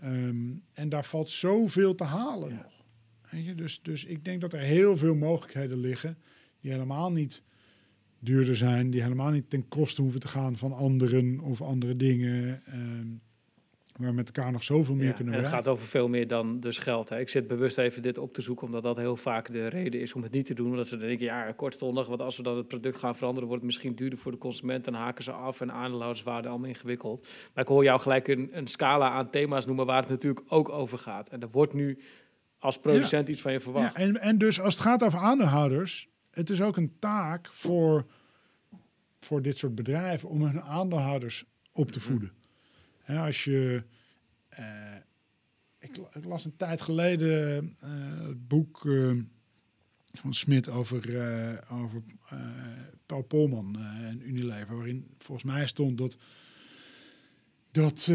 Ehm, 0.00 0.36
en 0.72 0.88
daar 0.88 1.04
valt 1.04 1.28
zoveel 1.28 1.94
te 1.94 2.04
halen 2.04 2.48
Ja. 2.48 2.54
nog. 2.56 2.84
Weet 3.30 3.44
je? 3.44 3.54
Dus, 3.54 3.80
dus 3.82 4.04
ik 4.04 4.24
denk 4.24 4.40
dat 4.40 4.52
er 4.52 4.60
heel 4.60 4.96
veel 4.96 5.14
mogelijkheden 5.14 5.78
liggen 5.78 6.18
die 6.60 6.70
helemaal 6.70 7.12
niet 7.12 7.42
duurder 8.18 8.56
zijn, 8.56 8.90
die 8.90 9.02
helemaal 9.02 9.30
niet 9.30 9.50
ten 9.50 9.68
koste 9.68 10.02
hoeven 10.02 10.20
te 10.20 10.28
gaan 10.28 10.56
van 10.56 10.72
anderen 10.72 11.40
of 11.40 11.62
andere 11.62 11.96
dingen. 11.96 12.62
ehm, 12.66 13.06
waar 13.96 14.08
we 14.08 14.14
met 14.14 14.26
elkaar 14.26 14.52
nog 14.52 14.62
zoveel 14.62 14.94
meer 14.94 15.06
Ja, 15.06 15.12
kunnen 15.12 15.34
en 15.34 15.40
het 15.40 15.48
gaat 15.48 15.68
over 15.68 15.86
veel 15.86 16.08
meer 16.08 16.26
dan 16.26 16.60
dus 16.60 16.78
geld. 16.78 17.08
Hè. 17.08 17.18
Ik 17.18 17.28
zit 17.28 17.46
bewust 17.46 17.78
even 17.78 18.02
dit 18.02 18.18
op 18.18 18.34
te 18.34 18.42
zoeken, 18.42 18.66
omdat 18.66 18.82
dat 18.82 18.96
heel 18.96 19.16
vaak 19.16 19.52
de 19.52 19.66
reden 19.66 20.00
is 20.00 20.12
om 20.12 20.22
het 20.22 20.32
niet 20.32 20.46
te 20.46 20.54
doen. 20.54 20.70
Omdat 20.70 20.88
ze 20.88 20.96
dan 20.96 21.06
denken, 21.08 21.26
ja, 21.26 21.52
kortstondig, 21.52 22.06
want 22.06 22.20
als 22.20 22.36
we 22.36 22.42
dan 22.42 22.56
het 22.56 22.68
product 22.68 22.96
gaan 22.98 23.16
veranderen, 23.16 23.48
wordt 23.48 23.62
het 23.62 23.72
misschien 23.72 23.94
duurder 23.94 24.18
voor 24.18 24.32
de 24.32 24.38
consument. 24.38 24.84
Dan 24.84 24.94
haken 24.94 25.24
ze 25.24 25.32
af 25.32 25.60
en 25.60 25.72
aandeelhouderswaarde 25.72 26.48
allemaal 26.48 26.68
ingewikkeld. 26.68 27.28
Maar 27.54 27.64
ik 27.64 27.70
hoor 27.70 27.84
jou 27.84 28.00
gelijk 28.00 28.28
een, 28.28 28.48
een 28.52 28.66
scala 28.66 29.10
aan 29.10 29.30
thema's 29.30 29.66
noemen 29.66 29.86
waar 29.86 30.00
het 30.00 30.10
natuurlijk 30.10 30.44
ook 30.48 30.68
over 30.68 30.98
gaat. 30.98 31.28
En 31.28 31.40
er 31.40 31.50
wordt 31.50 31.72
nu 31.72 31.98
als 32.58 32.78
producent 32.78 33.28
iets 33.28 33.40
van 33.40 33.52
je 33.52 33.60
verwacht. 33.60 33.96
Ja, 33.96 34.02
en, 34.02 34.20
en 34.20 34.38
dus 34.38 34.60
als 34.60 34.74
het 34.74 34.82
gaat 34.82 35.02
over 35.04 35.18
aandeelhouders, 35.18 36.08
het 36.30 36.50
is 36.50 36.60
ook 36.60 36.76
een 36.76 36.92
taak 36.98 37.48
voor, 37.52 38.06
voor 39.20 39.42
dit 39.42 39.56
soort 39.56 39.74
bedrijven 39.74 40.28
om 40.28 40.42
hun 40.42 40.62
aandeelhouders 40.62 41.44
op 41.72 41.90
te 41.90 42.00
voeden. 42.00 42.32
Als 43.06 43.44
je, 43.44 43.82
eh, 44.48 44.94
ik, 45.78 45.96
la- 45.96 46.10
ik 46.14 46.24
las 46.24 46.44
een 46.44 46.56
tijd 46.56 46.80
geleden 46.80 47.76
eh, 47.80 47.90
het 48.26 48.48
boek 48.48 48.86
eh, 48.86 49.10
van 50.12 50.34
Smit 50.34 50.68
over, 50.68 51.02
over 51.70 52.02
Paul 53.06 53.22
Polman 53.22 53.78
en 53.80 54.28
Unilever, 54.28 54.76
waarin 54.76 55.06
volgens 55.18 55.52
mij 55.52 55.66
stond 55.66 55.98
dat 55.98 56.16
dat 57.70 58.06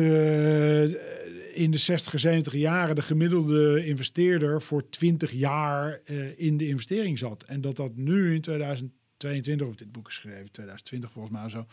in 1.54 1.72
de 1.72 1.78
60, 1.78 2.20
70 2.20 2.54
jaren 2.54 2.96
de 2.96 3.02
gemiddelde 3.02 3.86
investeerder 3.86 4.62
voor 4.62 4.90
20 4.90 5.32
jaar 5.32 6.00
in 6.36 6.58
de 6.58 6.68
investering 6.68 7.18
zat. 7.18 7.44
En 7.44 7.62
dat 7.62 7.76
dat 7.76 7.96
nu 7.96 8.34
in 8.34 8.42
2022, 8.42 9.68
of 9.68 9.76
dit 9.76 9.92
boek 9.92 10.06
geschreven, 10.06 10.52
2020 10.52 11.12
volgens 11.12 11.34
mij 11.34 11.50
zo, 11.50 11.66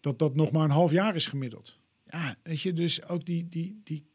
dat 0.00 0.18
dat 0.18 0.34
nog 0.34 0.50
maar 0.52 0.64
een 0.64 0.70
half 0.70 0.90
jaar 0.90 1.14
is 1.14 1.26
gemiddeld. 1.26 1.78
Ja, 2.12 2.36
weet 2.42 2.60
je, 2.60 2.72
dus 2.72 3.08
ook 3.08 3.24
die, 3.24 3.48
die, 3.48 3.80
die 3.84 4.06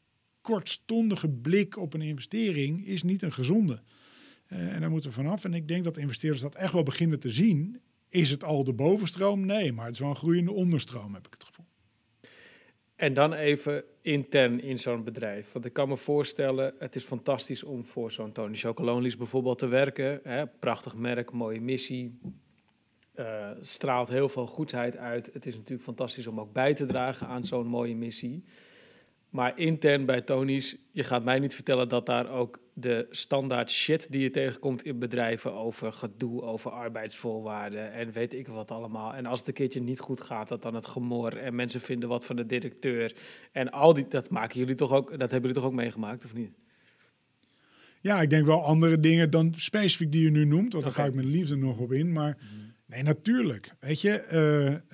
kortstondige 0.42 1.30
blik 1.30 1.78
op 1.78 1.94
een 1.94 2.02
investering 2.02 2.88
is 2.88 3.04
niet 3.04 3.22
een 3.22 3.34
gezonde. 3.34 3.82
Eh, 4.48 4.74
en 4.74 4.82
daar 4.82 4.90
moeten 4.90 5.10
we 5.10 5.16
vanaf. 5.16 5.44
En 5.44 5.54
ik 5.54 5.68
denk 5.68 5.84
dat 5.84 5.98
investeerders 5.98 6.42
dat 6.42 6.56
echt 6.56 6.74
wel 6.74 6.84
beginnen 6.84 7.20
te 7.20 7.30
zien. 7.30 7.82
Is 8.10 8.30
het 8.30 8.44
al 8.44 8.64
de 8.64 8.74
bovenstroom? 8.74 9.46
Nee, 9.46 9.72
maar 9.72 9.86
het 9.86 9.94
is 9.94 10.00
wel 10.00 10.10
een 10.10 10.16
groeiende 10.16 10.52
onderstroom, 10.52 11.14
heb 11.14 11.28
ik 11.28 11.34
het 11.34 11.44
gevoel. 11.44 11.66
En 12.96 13.14
dan 13.14 13.34
even 13.34 13.84
intern 14.02 14.62
in 14.62 14.80
zo'n 14.80 15.04
bedrijf. 15.04 15.52
Want 15.52 15.66
ik 15.66 15.74
kan 15.74 15.88
me 15.88 15.98
voorstellen, 15.98 16.74
het 16.80 16.96
is 16.96 17.04
fantastisch 17.04 17.64
om 17.64 17.86
voor 17.86 18.12
zo'n 18.12 18.32
Tony 18.32 18.56
Chocolonely's 18.56 19.18
bijvoorbeeld 19.18 19.60
te 19.60 19.68
werken. 19.68 20.20
Hè? 20.24 20.48
Prachtig 20.48 20.96
merk, 20.96 21.32
mooie 21.32 21.62
missie. 21.62 22.20
Uh, 23.20 23.50
straalt 23.62 24.10
heel 24.10 24.30
veel 24.30 24.48
goedheid 24.48 24.98
uit. 24.98 25.30
Het 25.34 25.46
is 25.46 25.56
natuurlijk 25.56 25.84
fantastisch 25.84 26.28
om 26.28 26.40
ook 26.40 26.54
bij 26.54 26.74
te 26.74 26.86
dragen 26.86 27.28
aan 27.28 27.46
zo'n 27.46 27.68
mooie 27.68 27.96
missie. 27.96 28.44
Maar 29.30 29.58
intern 29.58 30.06
bij 30.06 30.22
Tony's, 30.22 30.76
je 30.92 31.04
gaat 31.04 31.24
mij 31.24 31.40
niet 31.40 31.54
vertellen 31.56 31.90
dat 31.90 32.06
daar 32.06 32.30
ook 32.30 32.60
de 32.74 33.08
standaard 33.10 33.72
shit 33.72 34.12
die 34.12 34.22
je 34.22 34.30
tegenkomt 34.30 34.84
in 34.84 35.00
bedrijven 35.00 35.54
over 35.54 35.92
gedoe, 35.92 36.42
over 36.42 36.72
arbeidsvoorwaarden 36.72 37.92
en 37.92 38.12
weet 38.12 38.34
ik 38.34 38.48
wat 38.48 38.72
allemaal. 38.72 39.14
En 39.14 39.26
als 39.26 39.40
het 39.40 39.48
een 39.48 39.54
keertje 39.54 39.82
niet 39.82 40.00
goed 40.00 40.22
gaat, 40.22 40.48
dat 40.48 40.62
dan 40.62 40.76
het 40.76 40.86
gemor 40.86 41.38
en 41.38 41.56
mensen 41.56 41.82
vinden 41.82 42.10
wat 42.10 42.26
van 42.26 42.36
de 42.36 42.46
directeur. 42.46 43.16
En 43.52 43.72
al 43.72 43.94
die, 43.94 44.08
dat 44.08 44.30
maken 44.30 44.60
jullie 44.60 44.76
toch 44.76 44.92
ook, 44.92 45.10
dat 45.10 45.20
hebben 45.20 45.42
jullie 45.42 45.56
toch 45.56 45.66
ook 45.66 45.74
meegemaakt, 45.74 46.26
of 46.26 46.34
niet? 46.34 46.52
Ja, 48.02 48.22
ik 48.22 48.30
denk 48.30 48.46
wel 48.46 48.64
andere 48.64 49.00
dingen 49.00 49.30
dan 49.30 49.54
specifiek 49.56 50.12
die 50.12 50.24
je 50.24 50.32
nu 50.32 50.46
noemt, 50.46 50.72
want 50.74 50.84
daar 50.84 50.94
ga 50.94 51.06
ik 51.06 51.14
met 51.14 51.26
liefde 51.26 51.56
nog 51.56 51.78
op 51.78 51.92
in. 51.92 52.12
Maar 52.12 52.38
mhm. 52.38 52.67
Nee, 52.88 53.04
natuurlijk. 53.04 53.72
Weet 53.80 54.02
je, 54.02 54.28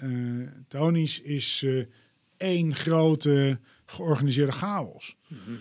uh, 0.02 0.10
uh, 0.10 0.48
Tony's 0.68 1.20
is 1.20 1.62
uh, 1.62 1.86
één 2.38 2.76
grote 2.76 3.60
georganiseerde 3.86 4.52
chaos. 4.52 5.18
Mm 5.28 5.60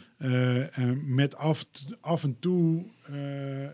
met 1.05 1.37
af, 1.37 1.65
af 2.01 2.25
en 2.25 2.39
toe 2.39 2.85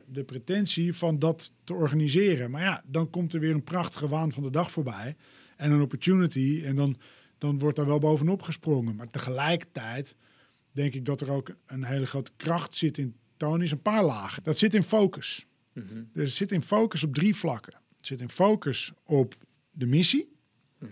de 0.06 0.24
pretentie 0.24 0.94
van 0.94 1.18
dat 1.18 1.52
te 1.64 1.74
organiseren. 1.74 2.50
Maar 2.50 2.62
ja, 2.62 2.82
dan 2.86 3.11
komt 3.11 3.32
er 3.32 3.40
weer 3.40 3.54
een 3.54 3.64
prachtige 3.64 4.09
waan 4.09 4.32
van 4.32 4.42
de 4.42 4.50
dag 4.50 4.70
voorbij. 4.70 5.16
En 5.56 5.70
een 5.70 5.80
opportunity. 5.80 6.62
En 6.64 6.76
dan, 6.76 6.96
dan 7.38 7.59
wordt 7.59 7.76
daar 7.76 7.86
wel 7.86 7.98
bovenop 7.98 8.42
gesprongen. 8.42 8.96
Maar 8.96 9.11
tegelijkertijd 9.11 10.16
denk 10.72 10.94
ik 10.94 11.04
dat 11.04 11.20
er 11.20 11.30
ook 11.30 11.54
een 11.66 11.84
hele 11.84 12.06
grote 12.06 12.30
kracht 12.36 12.74
zit 12.74 12.98
in 12.98 13.16
Tony's. 13.36 13.70
Een 13.70 13.82
paar 13.82 14.04
lagen. 14.04 14.42
Dat 14.42 14.59
zit 14.59 14.74
in 14.74 14.82
focus. 14.82 15.46
Mm 15.72 15.84
-hmm. 15.88 16.11
Dus 16.12 16.28
het 16.28 16.36
zit 16.36 16.52
in 16.52 16.62
focus 16.62 17.04
op 17.04 17.14
drie 17.14 17.36
vlakken. 17.36 17.74
Zit 18.09 18.20
in 18.20 18.30
focus 18.30 18.92
op 19.04 19.34
de 19.72 19.86
missie. 19.86 20.36
Mm 20.78 20.88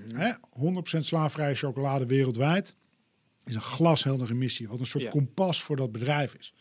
-hmm. 0.57 0.85
100% 0.85 0.99
slaafvrije 0.99 1.55
chocolade 1.55 2.07
wereldwijd 2.07 2.77
is 3.45 3.55
een 3.55 3.61
glasheldere 3.61 4.35
missie. 4.35 4.69
Wat 4.69 4.81
een 4.81 4.87
soort 4.87 5.09
kompas 5.09 5.63
voor 5.63 5.77
dat 5.77 5.93
bedrijf 5.93 6.35
is. 6.35 6.55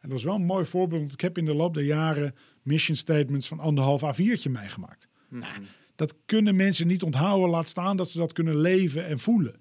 En 0.00 0.08
dat 0.08 0.18
is 0.18 0.24
wel 0.24 0.34
een 0.34 0.44
mooi 0.44 0.64
voorbeeld. 0.64 1.00
Want 1.00 1.12
ik 1.12 1.20
heb 1.20 1.38
in 1.38 1.44
de 1.44 1.54
loop 1.54 1.74
der 1.74 1.84
jaren 1.84 2.34
mission 2.62 2.96
statements 2.96 3.48
van 3.48 3.58
anderhalf 3.58 4.02
A4'tje 4.02 4.50
meegemaakt. 4.50 5.08
Mhm. 5.28 5.40
Nou, 5.40 5.54
dat 5.94 6.14
kunnen 6.26 6.56
mensen 6.56 6.86
niet 6.86 7.02
onthouden. 7.02 7.50
Laat 7.50 7.68
staan 7.68 7.96
dat 7.96 8.10
ze 8.10 8.18
dat 8.18 8.32
kunnen 8.32 8.56
leven 8.56 9.06
en 9.06 9.18
voelen. 9.18 9.60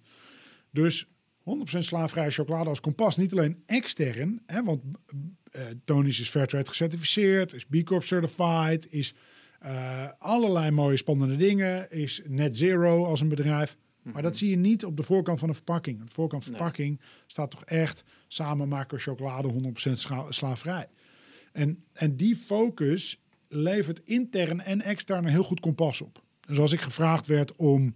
Dus 0.72 1.06
100% 1.40 1.78
slaafvrije 1.78 2.32
chocolade 2.32 2.70
als 2.70 2.80
kompas. 2.80 3.18
Niet 3.18 3.32
alleen 3.32 3.64
extern. 3.66 4.42
Hè, 4.46 4.64
want 4.64 4.82
uh, 5.52 5.62
Tony's 5.84 6.20
is 6.20 6.30
Fairtrade 6.30 6.68
gecertificeerd. 6.70 7.54
Is 7.54 7.66
B 7.66 7.84
Corp 7.84 8.04
certified. 8.04 8.88
Is 8.92 9.14
uh, 9.66 10.08
allerlei 10.20 10.72
mooie 10.72 10.98
spannende 10.98 11.36
dingen. 11.36 11.92
Is 11.92 12.22
net 12.28 12.58
zero 12.58 13.06
als 13.06 13.22
een 13.22 13.30
bedrijf. 13.30 13.78
Maar 14.02 14.22
dat 14.22 14.32
mhm. 14.32 14.40
zie 14.40 14.50
je 14.50 14.56
niet 14.56 14.86
op 14.86 14.98
de 14.98 15.04
voorkant 15.04 15.40
van 15.40 15.48
de 15.48 15.54
verpakking. 15.54 16.02
Op 16.02 16.08
de 16.08 16.14
voorkant 16.14 16.44
van 16.44 16.52
de 16.52 16.58
verpakking 16.58 17.02
staat 17.28 17.52
toch 17.52 17.66
echt... 17.66 18.04
samen 18.28 18.68
maken 18.68 18.98
we 18.98 19.04
chocolade 19.04 19.74
100% 19.88 19.92
sla 19.92 20.26
slaafvrij. 20.30 20.88
En, 21.52 21.84
en 21.94 22.16
die 22.16 22.36
focus 22.36 23.22
levert 23.48 24.02
intern 24.06 24.62
en 24.62 24.82
extern 24.82 25.26
een 25.26 25.32
heel 25.32 25.44
goed 25.44 25.60
kompas 25.60 26.02
op. 26.02 26.24
Dus 26.48 26.60
als 26.60 26.72
ik 26.72 26.82
gevraagd 26.82 27.26
werd 27.26 27.56
om 27.56 27.94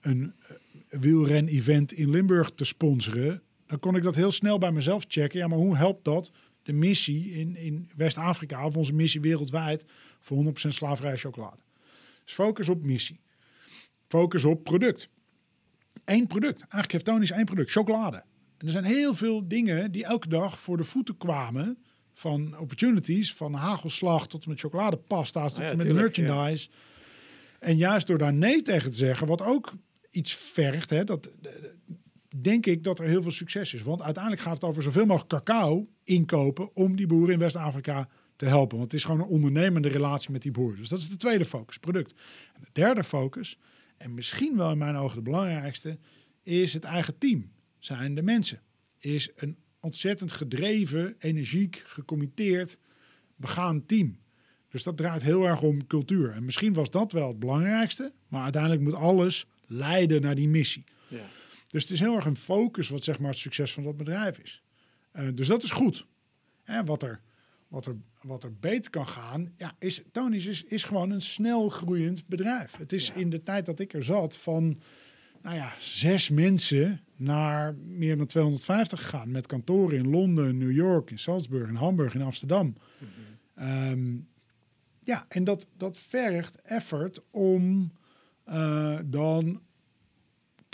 een 0.00 0.34
uh, 0.50 1.00
wielren-event 1.00 1.92
in 1.92 2.10
Limburg 2.10 2.50
te 2.50 2.64
sponsoren... 2.64 3.42
dan 3.66 3.78
kon 3.78 3.96
ik 3.96 4.02
dat 4.02 4.14
heel 4.14 4.32
snel 4.32 4.58
bij 4.58 4.72
mezelf 4.72 5.04
checken. 5.08 5.38
Ja, 5.38 5.48
maar 5.48 5.58
hoe 5.58 5.76
helpt 5.76 6.04
dat 6.04 6.32
de 6.64 6.72
missie 6.72 7.32
in, 7.32 7.56
in 7.56 7.90
West-Afrika... 7.96 8.66
of 8.66 8.76
onze 8.76 8.94
missie 8.94 9.20
wereldwijd 9.20 9.84
voor 10.20 10.44
100% 10.44 10.50
slaafvrij 10.52 11.16
chocolade? 11.16 11.62
Dus 12.24 12.34
focus 12.34 12.68
op 12.68 12.82
missie. 12.82 13.20
Focus 14.06 14.44
op 14.44 14.64
product 14.64 15.08
één 16.04 16.26
product. 16.26 16.60
Eigenlijk 16.60 16.92
heeft 16.92 17.04
Tony's 17.04 17.30
één 17.30 17.44
product, 17.44 17.70
chocolade. 17.70 18.16
En 18.58 18.66
er 18.66 18.72
zijn 18.72 18.84
heel 18.84 19.14
veel 19.14 19.48
dingen 19.48 19.90
die 19.90 20.04
elke 20.04 20.28
dag 20.28 20.60
voor 20.60 20.76
de 20.76 20.84
voeten 20.84 21.16
kwamen. 21.16 21.78
Van 22.12 22.58
opportunities, 22.58 23.34
van 23.34 23.54
hagelslag 23.54 24.26
tot 24.26 24.46
met 24.46 24.60
chocoladepasta's, 24.60 25.54
tot 25.54 25.62
ah 25.62 25.74
met 25.74 25.92
merchandise. 25.92 26.68
En 27.58 27.76
juist 27.76 28.06
door 28.06 28.18
daar 28.18 28.32
nee 28.34 28.62
tegen 28.62 28.90
te 28.90 28.96
zeggen, 28.96 29.26
wat 29.26 29.42
ook 29.42 29.72
iets 30.10 30.34
vergt, 30.34 30.90
hè, 30.90 31.04
dat, 31.04 31.30
denk 32.40 32.66
ik 32.66 32.84
dat 32.84 32.98
er 32.98 33.06
heel 33.06 33.22
veel 33.22 33.30
succes 33.30 33.74
is. 33.74 33.82
Want 33.82 34.02
uiteindelijk 34.02 34.42
gaat 34.42 34.54
het 34.54 34.64
over 34.64 34.82
zoveel 34.82 35.06
mogelijk 35.06 35.30
cacao 35.30 35.88
inkopen 36.04 36.76
om 36.76 36.96
die 36.96 37.06
boeren 37.06 37.32
in 37.32 37.38
West-Afrika 37.38 38.08
te 38.36 38.46
helpen. 38.46 38.78
Want 38.78 38.92
het 38.92 39.00
is 39.00 39.06
gewoon 39.06 39.20
een 39.20 39.26
ondernemende 39.26 39.88
relatie 39.88 40.30
met 40.30 40.42
die 40.42 40.52
boeren. 40.52 40.78
Dus 40.78 40.88
dat 40.88 40.98
is 40.98 41.08
de 41.08 41.16
tweede 41.16 41.44
focus, 41.44 41.78
product. 41.78 42.14
En 42.54 42.60
de 42.60 42.68
derde 42.72 43.04
focus 43.04 43.58
en 43.96 44.14
misschien 44.14 44.56
wel 44.56 44.70
in 44.70 44.78
mijn 44.78 44.96
ogen 44.96 45.16
de 45.16 45.22
belangrijkste, 45.22 45.98
is 46.42 46.74
het 46.74 46.84
eigen 46.84 47.18
team. 47.18 47.50
Zijn 47.78 48.14
de 48.14 48.22
mensen. 48.22 48.60
Is 48.98 49.30
een 49.36 49.56
ontzettend 49.80 50.32
gedreven, 50.32 51.14
energiek, 51.18 51.82
gecommitteerd, 51.86 52.78
begaan 53.36 53.86
team. 53.86 54.18
Dus 54.68 54.82
dat 54.82 54.96
draait 54.96 55.22
heel 55.22 55.44
erg 55.44 55.62
om 55.62 55.86
cultuur. 55.86 56.30
En 56.30 56.44
misschien 56.44 56.72
was 56.72 56.90
dat 56.90 57.12
wel 57.12 57.28
het 57.28 57.38
belangrijkste, 57.38 58.12
maar 58.28 58.42
uiteindelijk 58.42 58.82
moet 58.82 58.94
alles 58.94 59.46
leiden 59.66 60.22
naar 60.22 60.34
die 60.34 60.48
missie. 60.48 60.84
Ja. 61.08 61.24
Dus 61.74 61.82
het 61.82 61.92
is 61.92 62.00
heel 62.00 62.14
erg 62.14 62.24
een 62.24 62.36
focus 62.36 62.88
wat 62.88 63.04
zeg 63.04 63.18
maar 63.18 63.30
het 63.30 63.38
succes 63.38 63.72
van 63.72 63.82
dat 63.82 63.96
bedrijf 63.96 64.38
is. 64.38 64.62
Uh, 65.12 65.28
dus 65.34 65.46
dat 65.46 65.62
is 65.62 65.70
goed. 65.70 66.06
En 66.64 66.84
wat 66.84 67.02
er 67.02 67.20
wat 67.68 67.86
er, 67.86 67.96
wat 68.22 68.42
er 68.42 68.56
beter 68.56 68.90
kan 68.90 69.06
gaan, 69.06 69.52
ja, 69.56 69.76
is 69.78 70.02
Tony's 70.12 70.46
is, 70.46 70.64
is 70.64 70.84
gewoon 70.84 71.10
een 71.10 71.20
snel 71.20 71.68
groeiend 71.68 72.26
bedrijf. 72.26 72.76
Het 72.76 72.92
is 72.92 73.10
in 73.10 73.30
de 73.30 73.42
tijd 73.42 73.66
dat 73.66 73.78
ik 73.78 73.92
er 73.92 74.02
zat 74.02 74.36
van 74.36 74.80
nou 75.42 75.56
ja, 75.56 75.72
zes 75.78 76.30
mensen 76.30 77.00
naar 77.16 77.74
meer 77.74 78.16
dan 78.16 78.26
250 78.26 79.02
gegaan. 79.02 79.30
Met 79.30 79.46
kantoren 79.46 79.98
in 79.98 80.10
Londen, 80.10 80.58
New 80.58 80.72
York, 80.72 81.10
in 81.10 81.18
Salzburg, 81.18 81.68
in 81.68 81.74
Hamburg, 81.74 82.14
in 82.14 82.22
Amsterdam. 82.22 82.74
Ehm, 83.54 84.16
ja, 85.04 85.24
en 85.28 85.44
dat, 85.44 85.68
dat 85.76 85.98
vergt 85.98 86.60
effort 86.62 87.22
om 87.30 87.92
uh, 88.48 88.98
dan 89.04 89.62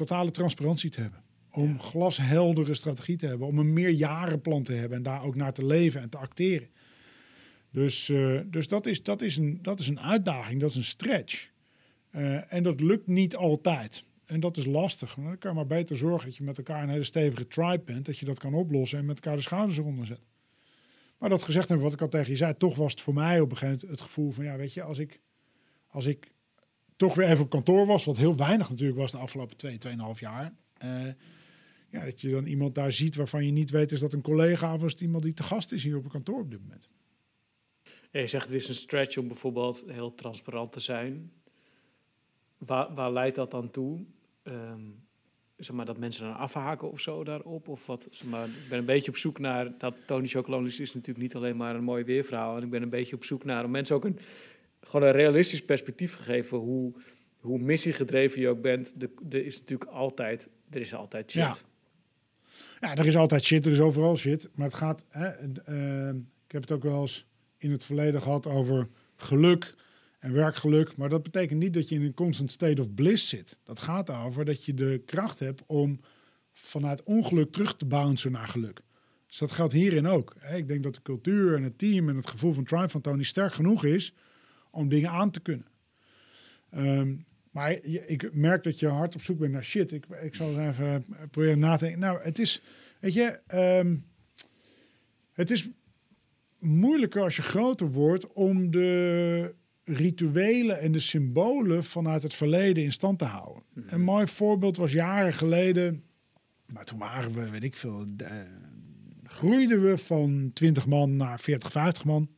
totale 0.07 0.31
transparantie 0.31 0.91
te 0.91 1.01
hebben. 1.01 1.23
Om 1.53 1.81
glasheldere 1.81 2.75
strategie 2.75 3.17
te 3.17 3.27
hebben. 3.27 3.47
Om 3.47 3.59
een 3.59 3.73
meerjarenplan 3.73 4.63
te 4.63 4.73
hebben 4.73 4.97
en 4.97 5.03
daar 5.03 5.23
ook 5.23 5.35
naar 5.35 5.53
te 5.53 5.65
leven 5.65 6.01
en 6.01 6.09
te 6.09 6.19
acteren. 6.19 6.69
Dus, 7.71 8.09
uh, 8.09 8.41
dus 8.47 8.69
dat, 8.69 8.87
is, 8.87 9.03
dat, 9.03 9.23
is 9.23 9.37
een, 9.37 9.59
dat 9.63 9.81
is 9.81 9.89
een 9.89 10.01
uitdaging, 10.01 10.61
dat 10.61 10.71
is 10.71 10.77
een 10.77 10.83
stretch. 10.83 11.51
Uh, 12.13 12.53
en 12.53 12.63
dat 12.63 12.81
lukt 12.81 13.07
niet 13.07 13.37
altijd. 13.37 14.05
En 14.27 14.41
dat 14.41 14.57
is 14.57 14.65
lastig. 14.65 15.15
Dan 15.15 15.39
kan 15.39 15.51
je 15.51 15.57
maar 15.57 15.67
beter 15.67 15.97
zorgen 15.97 16.29
dat 16.29 16.37
je 16.37 16.45
met 16.45 16.59
elkaar 16.59 16.83
een 16.83 16.89
hele 16.89 17.03
stevige 17.05 17.47
tribe 17.47 17.83
bent. 17.85 18.07
Dat 18.07 18.19
je 18.19 18.25
dat 18.25 18.39
kan 18.39 18.55
oplossen 18.55 18.99
en 18.99 19.05
met 19.05 19.17
elkaar 19.17 19.37
de 19.37 19.43
schouders 19.43 19.79
eronder 19.79 20.07
zet. 20.07 20.21
Maar 21.19 21.29
dat 21.29 21.43
gezegd 21.43 21.69
hebben, 21.69 21.87
wat 21.87 21.95
ik 21.95 22.03
al 22.03 22.09
tegen 22.09 22.31
je 22.31 22.37
zei, 22.37 22.57
toch 22.57 22.77
was 22.77 22.93
het 22.93 23.01
voor 23.01 23.15
mij 23.15 23.41
op 23.41 23.51
een 23.51 23.57
gegeven 23.57 23.81
moment 23.81 24.01
het 24.01 24.09
gevoel 24.09 24.31
van, 24.31 24.45
ja, 24.45 24.57
weet 24.57 24.75
je, 24.75 24.83
als 24.83 24.99
ik, 24.99 25.21
als 25.87 26.07
ik 26.07 26.33
toch 27.01 27.15
weer 27.15 27.29
even 27.29 27.45
op 27.45 27.51
kantoor 27.51 27.87
was, 27.87 28.05
wat 28.05 28.17
heel 28.17 28.37
weinig 28.37 28.71
natuurlijk 28.71 28.99
was 28.99 29.11
de 29.11 29.19
afgelopen 29.19 29.57
twee, 29.57 29.79
tweeënhalf 29.79 30.21
jaar. 30.21 30.53
Uh, 30.85 31.07
ja, 31.91 32.05
dat 32.05 32.21
je 32.21 32.31
dan 32.31 32.47
iemand 32.47 32.75
daar 32.75 32.93
ziet 32.93 33.15
waarvan 33.15 33.47
je 33.47 33.53
niet 33.53 33.71
weet, 33.71 33.93
is 33.93 34.01
dat 34.01 34.13
een 34.13 34.23
collega 34.23 34.75
of 34.75 34.83
is 34.83 34.93
het 34.93 35.01
iemand 35.01 35.23
die 35.23 35.35
te 35.35 35.43
gast 35.43 35.73
is 35.73 35.85
hier 35.85 35.97
op 35.97 36.03
het 36.03 36.13
kantoor 36.13 36.41
op 36.41 36.51
dit 36.51 36.61
moment 36.61 36.89
je 38.11 38.27
zegt 38.27 38.45
het 38.45 38.55
is 38.55 38.69
een 38.69 38.75
stretch 38.75 39.17
om 39.17 39.29
bijvoorbeeld 39.29 39.85
heel 39.87 40.15
transparant 40.15 40.73
te 40.73 40.81
zijn. 40.81 41.33
Waar, 42.59 42.95
waar 42.95 43.13
leidt 43.13 43.37
dat 43.37 43.51
dan 43.51 43.71
toe? 43.71 44.05
Um, 44.43 45.09
zeg 45.57 45.77
maar, 45.77 45.85
dat 45.85 45.99
mensen 45.99 46.25
dan 46.25 46.37
afhaken 46.37 46.91
of 46.91 47.01
zo 47.01 47.25
daarop? 47.25 47.69
Of 47.69 47.87
wat, 47.87 48.09
zeg 48.11 48.29
maar, 48.29 48.47
ik 48.47 48.69
ben 48.69 48.79
een 48.79 48.85
beetje 48.85 49.11
op 49.11 49.17
zoek 49.17 49.39
naar 49.39 49.79
dat 49.79 49.97
Tony 50.07 50.27
Chocolonis 50.27 50.81
is 50.81 50.95
natuurlijk 50.95 51.21
niet 51.21 51.35
alleen 51.35 51.57
maar 51.57 51.75
een 51.75 51.85
mooi 51.85 52.05
weerverhaal. 52.05 52.57
En 52.57 52.63
ik 52.63 52.71
ben 52.71 52.83
een 52.83 52.91
beetje 52.91 53.17
op 53.17 53.25
zoek 53.25 53.45
naar 53.45 53.65
om 53.65 53.71
mensen 53.71 53.97
ook 53.97 54.05
een, 54.05 54.19
gewoon 54.81 55.07
een 55.07 55.15
realistisch 55.15 55.65
perspectief 55.65 56.17
te 56.17 56.23
geven 56.23 56.59
hoe, 56.59 56.93
hoe 57.37 57.59
missiegedreven 57.59 58.41
je 58.41 58.49
ook 58.49 58.61
bent. 58.61 58.95
Er 59.31 59.45
is 59.45 59.59
natuurlijk 59.59 59.91
altijd, 59.91 60.49
er 60.71 60.81
is 60.81 60.95
altijd 60.95 61.31
shit. 61.31 61.43
Ja. 61.43 61.57
ja, 62.81 62.97
er 62.97 63.07
is 63.07 63.17
altijd 63.17 63.45
shit, 63.45 63.67
er 63.67 63.73
is 63.73 63.81
overal 63.81 64.17
shit. 64.17 64.49
Maar 64.55 64.67
het 64.67 64.77
gaat, 64.77 65.05
hè, 65.09 65.29
uh, 65.69 66.09
ik 66.47 66.53
heb 66.53 66.63
het 66.63 66.73
ook 66.73 66.83
wel 66.83 67.01
eens 67.01 67.27
in 67.59 67.71
het 67.71 67.85
verleden 67.85 68.23
gehad 68.23 68.47
over 68.47 68.89
geluk 69.17 69.75
en 70.19 70.33
werkgeluk. 70.33 70.97
Maar 70.97 71.09
dat 71.09 71.23
betekent 71.23 71.61
niet 71.61 71.75
dat 71.75 71.89
je 71.89 71.95
in 71.95 72.03
een 72.03 72.15
constant 72.15 72.51
state 72.51 72.81
of 72.81 72.95
bliss 72.95 73.29
zit. 73.29 73.59
Dat 73.65 73.79
gaat 73.79 74.11
over 74.11 74.45
dat 74.45 74.65
je 74.65 74.75
de 74.75 75.03
kracht 75.07 75.39
hebt 75.39 75.63
om 75.67 76.01
vanuit 76.53 77.03
ongeluk 77.03 77.53
terug 77.53 77.77
te 77.77 77.87
bouncen 77.87 78.33
naar 78.33 78.49
geluk. 78.49 78.81
Dus 79.27 79.39
dat 79.39 79.53
geldt 79.53 79.73
hierin 79.73 80.07
ook. 80.07 80.35
Ik 80.55 80.69
denk 80.69 80.83
dat 80.83 80.95
de 80.95 81.03
cultuur 81.03 81.55
en 81.55 81.63
het 81.63 81.79
team 81.79 82.09
en 82.09 82.17
het 82.17 82.27
gevoel 82.27 82.53
van 82.53 82.65
tribe 82.65 82.89
van 82.89 83.01
Tony 83.01 83.23
sterk 83.23 83.53
genoeg 83.53 83.85
is 83.85 84.15
om 84.71 84.89
dingen 84.89 85.11
aan 85.11 85.31
te 85.31 85.41
kunnen. 85.41 85.67
Ehm, 86.71 87.15
maar 87.51 87.73
ik 87.85 88.33
merk 88.33 88.65
dat 88.65 88.79
je 88.79 88.89
hard 88.89 89.15
op 89.15 89.23
zoek 89.23 89.39
bent 89.39 89.53
naar 89.53 89.65
shit. 89.65 89.93
Ik, 89.93 90.07
ik 90.23 90.35
zal 90.35 90.61
even 90.61 91.07
proberen 91.31 91.59
na 91.59 91.77
te 91.77 91.85
denken. 91.85 92.01
Nou, 92.01 92.23
het 92.23 92.39
is, 92.39 92.63
weet 93.01 93.15
je, 93.15 93.41
ehm, 93.47 93.97
het 95.33 95.51
is 95.51 95.69
moeilijker 96.59 97.23
als 97.23 97.37
je 97.37 97.43
groter 97.43 97.91
wordt 97.91 98.33
om 98.33 98.71
de 98.71 99.55
rituelen 99.85 100.81
en 100.81 100.93
de 100.93 101.01
symbolen 101.01 101.85
vanuit 101.85 102.23
het 102.23 102.35
verleden 102.35 102.85
in 102.85 102.93
stand 102.93 103.19
te 103.19 103.25
houden. 103.25 103.63
Een 103.87 104.03
mooi 104.03 104.27
voorbeeld 104.27 104.77
was 104.77 104.93
jaren 104.93 105.33
geleden, 105.33 106.05
maar 106.67 106.85
toen 106.85 106.99
waren 106.99 107.33
we, 107.33 107.51
weet 107.51 107.65
ik 107.65 107.77
veel, 107.77 108.07
eh, 108.17 108.37
groeiden 109.25 109.83
we 109.83 109.99
van 109.99 110.51
20 110.55 110.87
man 110.87 111.17
naar 111.17 111.41
40, 111.41 111.73
50 111.73 112.05
man. 112.05 112.29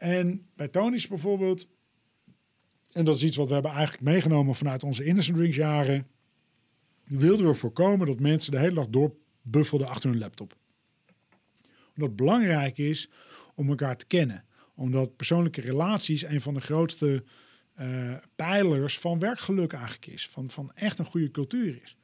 En 0.00 0.46
bij 0.56 0.68
Tony's 0.68 1.06
bijvoorbeeld, 1.06 1.66
en 2.92 3.04
dat 3.04 3.16
is 3.16 3.24
iets 3.24 3.36
wat 3.36 3.46
we 3.48 3.52
hebben 3.52 3.72
eigenlijk 3.72 4.02
meegenomen 4.02 4.54
vanuit 4.54 4.82
onze 4.82 5.04
Innocent 5.04 5.36
Drinks 5.36 5.56
jaren, 5.56 6.06
wilden 7.04 7.46
we 7.46 7.54
voorkomen 7.54 8.06
dat 8.06 8.20
mensen 8.20 8.52
de 8.52 8.58
hele 8.58 8.74
dag 8.74 8.88
doorbuffelden 8.88 9.88
achter 9.88 10.10
hun 10.10 10.18
laptop. 10.18 10.56
Omdat 11.94 12.08
het 12.08 12.16
belangrijk 12.16 12.78
is 12.78 13.10
om 13.54 13.68
elkaar 13.68 13.96
te 13.96 14.06
kennen. 14.06 14.44
Omdat 14.74 15.16
persoonlijke 15.16 15.60
relaties 15.60 16.22
een 16.22 16.40
van 16.40 16.54
de 16.54 16.60
grootste 16.60 17.24
eh, 17.74 18.14
pijlers 18.36 18.98
van 18.98 19.18
werkgeluk 19.18 19.72
eigenlijk 19.72 20.06
is. 20.06 20.28
Van, 20.28 20.50
van 20.50 20.72
echt 20.74 20.98
een 20.98 21.04
goede 21.04 21.30
cultuur 21.30 21.80
is. 21.82 21.96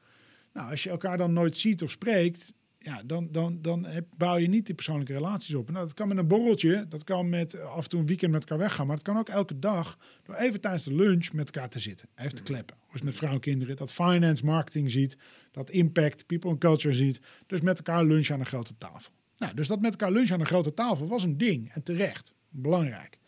Nou, 0.52 0.70
als 0.70 0.82
je 0.82 0.90
elkaar 0.90 1.16
dan 1.16 1.32
nooit 1.32 1.56
ziet 1.56 1.82
of 1.82 1.90
spreekt, 1.90 2.54
ja, 2.86 3.02
dan, 3.04 3.28
dan, 3.30 3.62
dan 3.62 3.84
heb, 3.84 4.06
bouw 4.16 4.36
je 4.36 4.48
niet 4.48 4.66
die 4.66 4.74
persoonlijke 4.74 5.12
relaties 5.12 5.54
op. 5.54 5.70
Nou, 5.70 5.84
dat 5.84 5.94
kan 5.94 6.08
met 6.08 6.16
een 6.16 6.26
borreltje, 6.26 6.86
dat 6.88 7.04
kan 7.04 7.28
met 7.28 7.54
eh, 7.54 7.74
af 7.74 7.82
en 7.82 7.88
toe 7.88 8.00
een 8.00 8.06
weekend 8.06 8.32
met 8.32 8.40
elkaar 8.40 8.58
weggaan, 8.58 8.86
maar 8.86 8.96
het 8.96 9.04
kan 9.04 9.18
ook 9.18 9.28
elke 9.28 9.58
dag 9.58 9.98
door 10.22 10.34
even 10.34 10.60
tijdens 10.60 10.84
de 10.84 10.94
lunch 10.94 11.32
met 11.32 11.46
elkaar 11.46 11.68
te 11.68 11.78
zitten, 11.78 12.08
even 12.16 12.34
te 12.34 12.42
kleppen. 12.42 12.76
Of 12.86 12.92
eens 12.92 13.02
met 13.02 13.14
vrouwen 13.14 13.42
en 13.42 13.50
kinderen, 13.50 13.76
dat 13.76 13.92
finance, 13.92 14.44
marketing 14.44 14.90
ziet, 14.90 15.16
dat 15.50 15.70
impact, 15.70 16.26
people 16.26 16.50
and 16.50 16.58
culture 16.58 16.94
ziet. 16.94 17.20
Dus 17.46 17.60
met 17.60 17.76
elkaar 17.76 18.04
lunch 18.04 18.30
aan 18.30 18.40
een 18.40 18.46
grote 18.46 18.78
tafel. 18.78 19.12
Nou, 19.38 19.54
dus 19.54 19.68
dat 19.68 19.80
met 19.80 19.90
elkaar 19.90 20.12
lunch 20.12 20.30
aan 20.30 20.40
een 20.40 20.46
grote 20.46 20.74
tafel 20.74 21.06
was 21.08 21.22
een 21.22 21.38
ding 21.38 21.72
en 21.72 21.82
terecht, 21.82 22.34
belangrijk. 22.48 23.18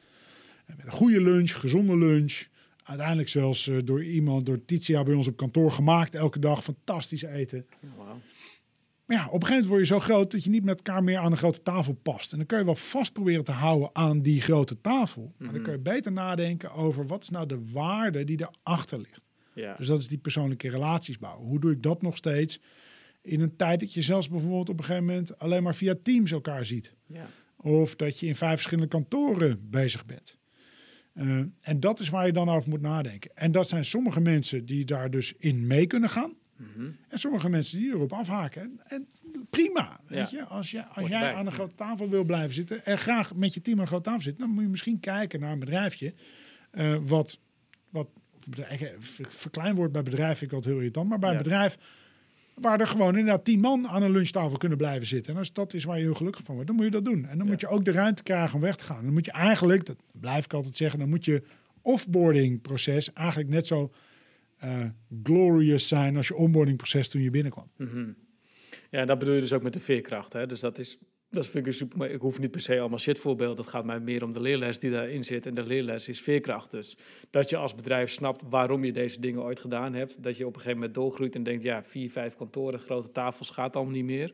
En 0.67 0.75
met 0.77 0.87
een 0.87 0.93
goede 0.93 1.21
lunch, 1.21 1.51
gezonde 1.61 1.97
lunch. 1.97 2.47
Uiteindelijk 2.85 3.29
zelfs 3.29 3.69
eh, 3.69 3.77
door 3.85 4.05
iemand, 4.05 4.47
door 4.47 4.65
Titia 4.65 5.03
bij 5.03 5.15
ons 5.15 5.29
op 5.29 5.37
kantoor 5.37 5.71
gemaakt 5.71 6.15
elke 6.15 6.39
dag. 6.39 6.65
Fantastisch 6.65 7.23
eten. 7.23 7.67
Wauw. 7.97 8.21
Maar 9.09 9.17
ja, 9.17 9.27
op 9.27 9.33
een 9.33 9.47
gegeven 9.47 9.69
moment 9.69 9.69
word 9.69 9.81
je 9.81 9.95
zo 9.95 10.01
groot 10.01 10.31
dat 10.31 10.45
je 10.45 10.51
niet 10.51 10.65
met 10.65 10.77
elkaar 10.77 11.05
meer 11.05 11.19
aan 11.19 11.33
een 11.33 11.39
grote 11.39 11.63
tafel 11.63 11.93
past. 11.93 12.33
En 12.33 12.39
dan 12.39 12.47
kun 12.47 12.59
je 12.59 12.65
wel 12.65 12.75
vast 12.75 13.13
proberen 13.13 13.45
te 13.45 13.53
houden 13.53 13.91
aan 13.93 14.23
die 14.23 14.41
grote 14.41 14.81
tafel. 14.81 15.35
Maar 15.37 15.53
dan 15.53 15.63
kun 15.63 15.73
je 15.73 15.79
beter 15.79 16.13
nadenken 16.13 16.73
over 16.73 17.07
wat 17.07 17.23
is 17.23 17.29
nou 17.29 17.47
de 17.47 17.71
waarde 17.73 18.25
die 18.25 18.49
erachter 18.63 18.99
ligt. 18.99 19.21
Ja. 19.55 19.75
Dus 19.77 19.87
dat 19.87 20.01
is 20.01 20.09
die 20.09 20.19
persoonlijke 20.19 20.69
relaties 20.69 21.19
bouwen. 21.19 21.49
Hoe 21.49 21.61
doe 21.61 21.73
ik 21.73 21.83
dat 21.83 22.03
nog 22.03 22.17
steeds 22.17 22.61
in 23.23 23.41
een 23.41 23.57
tijd 23.57 23.81
dat 23.81 23.93
je 23.93 24.03
zelfs 24.03 24.29
bijvoorbeeld 24.29 24.69
op 24.69 24.79
een 24.79 24.85
gegeven 24.85 25.07
moment 25.07 25.39
alleen 25.39 25.63
maar 25.63 25.75
via 25.75 25.95
Teams 26.03 26.31
elkaar 26.31 26.65
ziet. 26.65 26.95
ja. 27.07 27.27
Of 27.61 27.97
dat 27.97 28.19
je 28.21 28.27
in 28.27 28.37
vijf 28.37 28.55
verschillende 28.55 28.89
kantoren 28.89 29.71
bezig 29.71 30.07
bent. 30.07 30.39
Eh, 31.15 31.41
en 31.61 31.81
dat 31.81 32.01
is 32.01 32.09
waar 32.09 32.27
je 32.27 32.33
dan 32.33 32.49
over 32.49 32.69
moet 32.69 32.81
nadenken. 32.81 33.31
En 33.35 33.53
dat 33.53 33.69
zijn 33.69 33.85
sommige 33.85 34.21
mensen 34.21 34.67
die 34.67 34.85
daar 34.85 35.11
dus 35.11 35.33
in 35.39 35.67
mee 35.67 35.87
kunnen 35.87 36.11
gaan. 36.11 36.35
Mhm. 36.59 36.91
En 37.09 37.19
sommige 37.19 37.49
mensen 37.49 37.79
die 37.79 37.91
erop 37.91 38.13
afhaken. 38.13 38.63
En, 38.63 38.81
en 38.85 39.07
prima, 39.51 40.01
weet 40.07 40.31
Ja. 40.31 40.39
je. 40.39 40.45
Als, 40.45 40.71
je, 40.71 40.85
als 40.87 41.09
jij 41.09 41.35
aan 41.35 41.47
een 41.47 41.53
grote 41.53 41.75
tafel 41.75 42.09
wil 42.09 42.25
blijven 42.25 42.55
zitten... 42.55 42.85
en 42.85 42.99
graag 42.99 43.35
met 43.35 43.55
je 43.55 43.63
team 43.63 43.77
aan 43.77 43.83
een 43.83 43.89
grote 43.89 44.05
tafel 44.05 44.21
zit... 44.23 44.39
dan 44.39 44.51
moet 44.51 44.63
je 44.63 44.69
misschien 44.69 45.01
kijken 45.01 45.41
naar 45.41 45.53
een 45.53 45.59
bedrijfje... 45.59 46.15
eh, 46.71 46.97
wat, 47.03 47.39
wat 47.91 48.09
eh, 48.69 48.81
ver- 48.99 49.27
verklein 49.29 49.75
wordt 49.75 49.93
bij 49.93 50.03
bedrijf, 50.03 50.39
vind 50.39 50.51
ik 50.51 50.57
altijd 50.57 50.73
heel 50.73 50.83
irritant. 50.83 51.09
Maar 51.09 51.19
bij 51.19 51.31
Ja. 51.31 51.37
een 51.37 51.43
bedrijf 51.43 51.79
waar 52.55 52.81
er 52.81 52.87
gewoon 52.87 53.17
inderdaad 53.19 53.45
tien 53.45 53.61
man 53.61 53.89
aan 53.89 54.03
een 54.03 54.11
lunchtafel 54.11 54.59
kunnen 54.59 54.79
blijven 54.79 55.07
zitten. 55.07 55.33
En 55.33 55.39
als 55.39 55.53
dat 55.53 55.75
is 55.75 55.85
waar 55.85 55.97
je 55.97 56.03
heel 56.03 56.15
gelukkig 56.15 56.45
van 56.45 56.55
wordt, 56.55 56.69
dan 56.69 56.77
moet 56.77 56.87
je 56.87 56.91
dat 56.91 57.05
doen. 57.05 57.27
En 57.27 57.37
dan 57.39 57.47
Ja. 57.47 57.53
moet 57.53 57.61
je 57.61 57.69
ook 57.69 57.85
de 57.85 57.91
ruimte 57.91 58.23
krijgen 58.23 58.55
om 58.55 58.61
weg 58.61 58.77
te 58.77 58.85
gaan. 58.85 59.05
Dan 59.05 59.13
moet 59.13 59.25
je 59.25 59.33
eigenlijk, 59.33 59.87
dat 59.87 59.97
blijf 60.21 60.45
ik 60.45 60.53
altijd 60.53 60.77
zeggen, 60.77 60.99
dan 60.99 61.09
moet 61.09 61.25
je 61.25 61.43
offboarding 61.83 62.61
proces 62.63 63.13
eigenlijk 63.13 63.49
net 63.49 63.67
zo 63.67 63.93
eh, 64.59 64.85
glorious 65.23 65.89
zijn 65.89 66.17
als 66.17 66.29
je 66.29 66.35
onboarding 66.35 66.77
proces 66.77 67.09
toen 67.09 67.23
je 67.23 67.31
binnenkwam. 67.31 67.71
Mhm. 67.77 68.11
Ja, 68.91 69.05
dat 69.05 69.19
bedoel 69.19 69.35
je 69.35 69.41
dus 69.41 69.53
ook 69.53 69.63
met 69.63 69.73
de 69.73 69.81
veerkracht. 69.81 70.33
Hè? 70.33 70.47
Dus 70.47 70.61
dat 70.61 70.79
is, 70.79 70.99
dat 71.31 71.47
vind 71.47 71.67
ik 71.67 71.73
super. 71.73 71.99
maar 71.99 72.11
Ik 72.11 72.21
hoef 72.21 72.39
niet 72.39 72.51
per 72.51 72.61
se 72.61 72.81
allemaal 72.81 72.99
shit 72.99 73.19
voorbeeld. 73.19 73.59
Het 73.59 73.67
gaat 73.67 73.85
mij 73.85 74.01
meer 74.01 74.25
om 74.25 74.33
de 74.33 74.41
leerles 74.41 74.79
die 74.79 74.91
daarin 74.91 75.25
zit. 75.25 75.47
En 75.47 75.55
de 75.55 75.67
leerles 75.67 76.09
is 76.09 76.21
veerkracht. 76.21 76.71
Dus 76.71 76.97
dat 77.31 77.51
je 77.51 77.57
als 77.57 77.75
bedrijf 77.75 78.11
snapt 78.11 78.43
waarom 78.51 78.85
je 78.85 78.93
deze 78.93 79.21
dingen 79.21 79.43
ooit 79.43 79.61
gedaan 79.61 79.95
hebt. 79.95 80.23
Dat 80.23 80.37
je 80.37 80.47
op 80.47 80.55
een 80.55 80.61
gegeven 80.61 80.79
moment 80.79 80.95
doorgroeit 80.95 81.35
en 81.35 81.43
denkt: 81.43 81.63
ja, 81.63 81.83
vier, 81.83 82.11
vijf 82.11 82.37
kantoren, 82.37 82.81
grote 82.81 83.13
tafels 83.13 83.51
gaat 83.51 83.77
allemaal 83.77 83.95
niet 83.95 84.05
meer. 84.05 84.33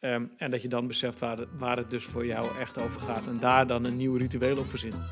Ehm, 0.00 0.26
en 0.36 0.50
dat 0.50 0.62
je 0.62 0.68
dan 0.68 0.86
beseft 0.86 1.18
waar, 1.18 1.46
waar 1.58 1.76
het 1.76 1.90
dus 1.90 2.04
voor 2.04 2.26
jou 2.26 2.58
echt 2.60 2.78
over 2.78 3.00
gaat. 3.00 3.26
En 3.26 3.38
daar 3.40 3.66
dan 3.66 3.84
een 3.84 3.96
nieuw 3.96 4.16
ritueel 4.16 4.58
op 4.58 4.68
verzinnen. 4.68 5.02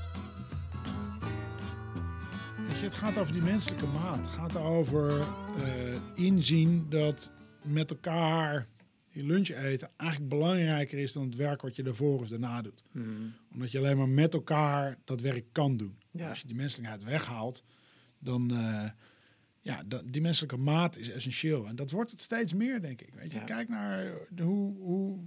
Je, 2.83 2.89
het 2.89 2.97
gaat 2.97 3.19
over 3.19 3.33
die 3.33 3.43
menselijke 3.43 3.87
maat. 3.87 4.17
Het 4.19 4.27
gaat 4.27 4.57
over 4.57 5.21
eh, 5.21 6.01
inzien 6.15 6.87
dat 6.89 7.33
met 7.65 7.91
elkaar 7.91 8.67
die 9.13 9.27
lunch 9.27 9.49
eten 9.49 9.91
eigenlijk 9.97 10.31
belangrijker 10.31 10.99
is 10.99 11.13
dan 11.13 11.25
het 11.25 11.37
werk 11.37 11.63
wat 11.63 11.77
je 11.77 11.83
daarvoor 11.83 12.21
of 12.21 12.29
daarna 12.29 12.63
doet. 12.63 12.85
Mhm. 12.93 13.07
Omdat 13.53 13.71
je 13.71 13.79
alleen 13.79 13.97
maar 13.97 14.09
met 14.09 14.35
elkaar 14.35 14.99
dat 15.05 15.21
werk 15.21 15.45
kan 15.53 15.77
doen. 15.77 15.97
Ja. 16.11 16.29
Als 16.29 16.41
je 16.41 16.47
die 16.47 16.57
menselijkheid 16.57 17.05
weghaalt, 17.05 17.65
dan 18.19 18.53
uh, 18.53 18.91
ja, 19.61 19.83
die 20.05 20.23
menselijke 20.23 20.57
maat 20.57 20.97
is 20.97 21.11
essentieel. 21.11 21.67
En 21.67 21.77
dat 21.77 21.91
wordt 21.91 22.11
het 22.11 22.21
steeds 22.21 22.55
meer, 22.55 22.81
denk 22.81 23.01
ik. 23.01 23.15
Weet 23.15 23.33
je, 23.33 23.39
Ja. 23.39 23.45
kijk 23.45 23.69
naar 23.69 24.13
de, 24.31 24.43
hoe, 24.43 24.77
hoe, 24.77 25.19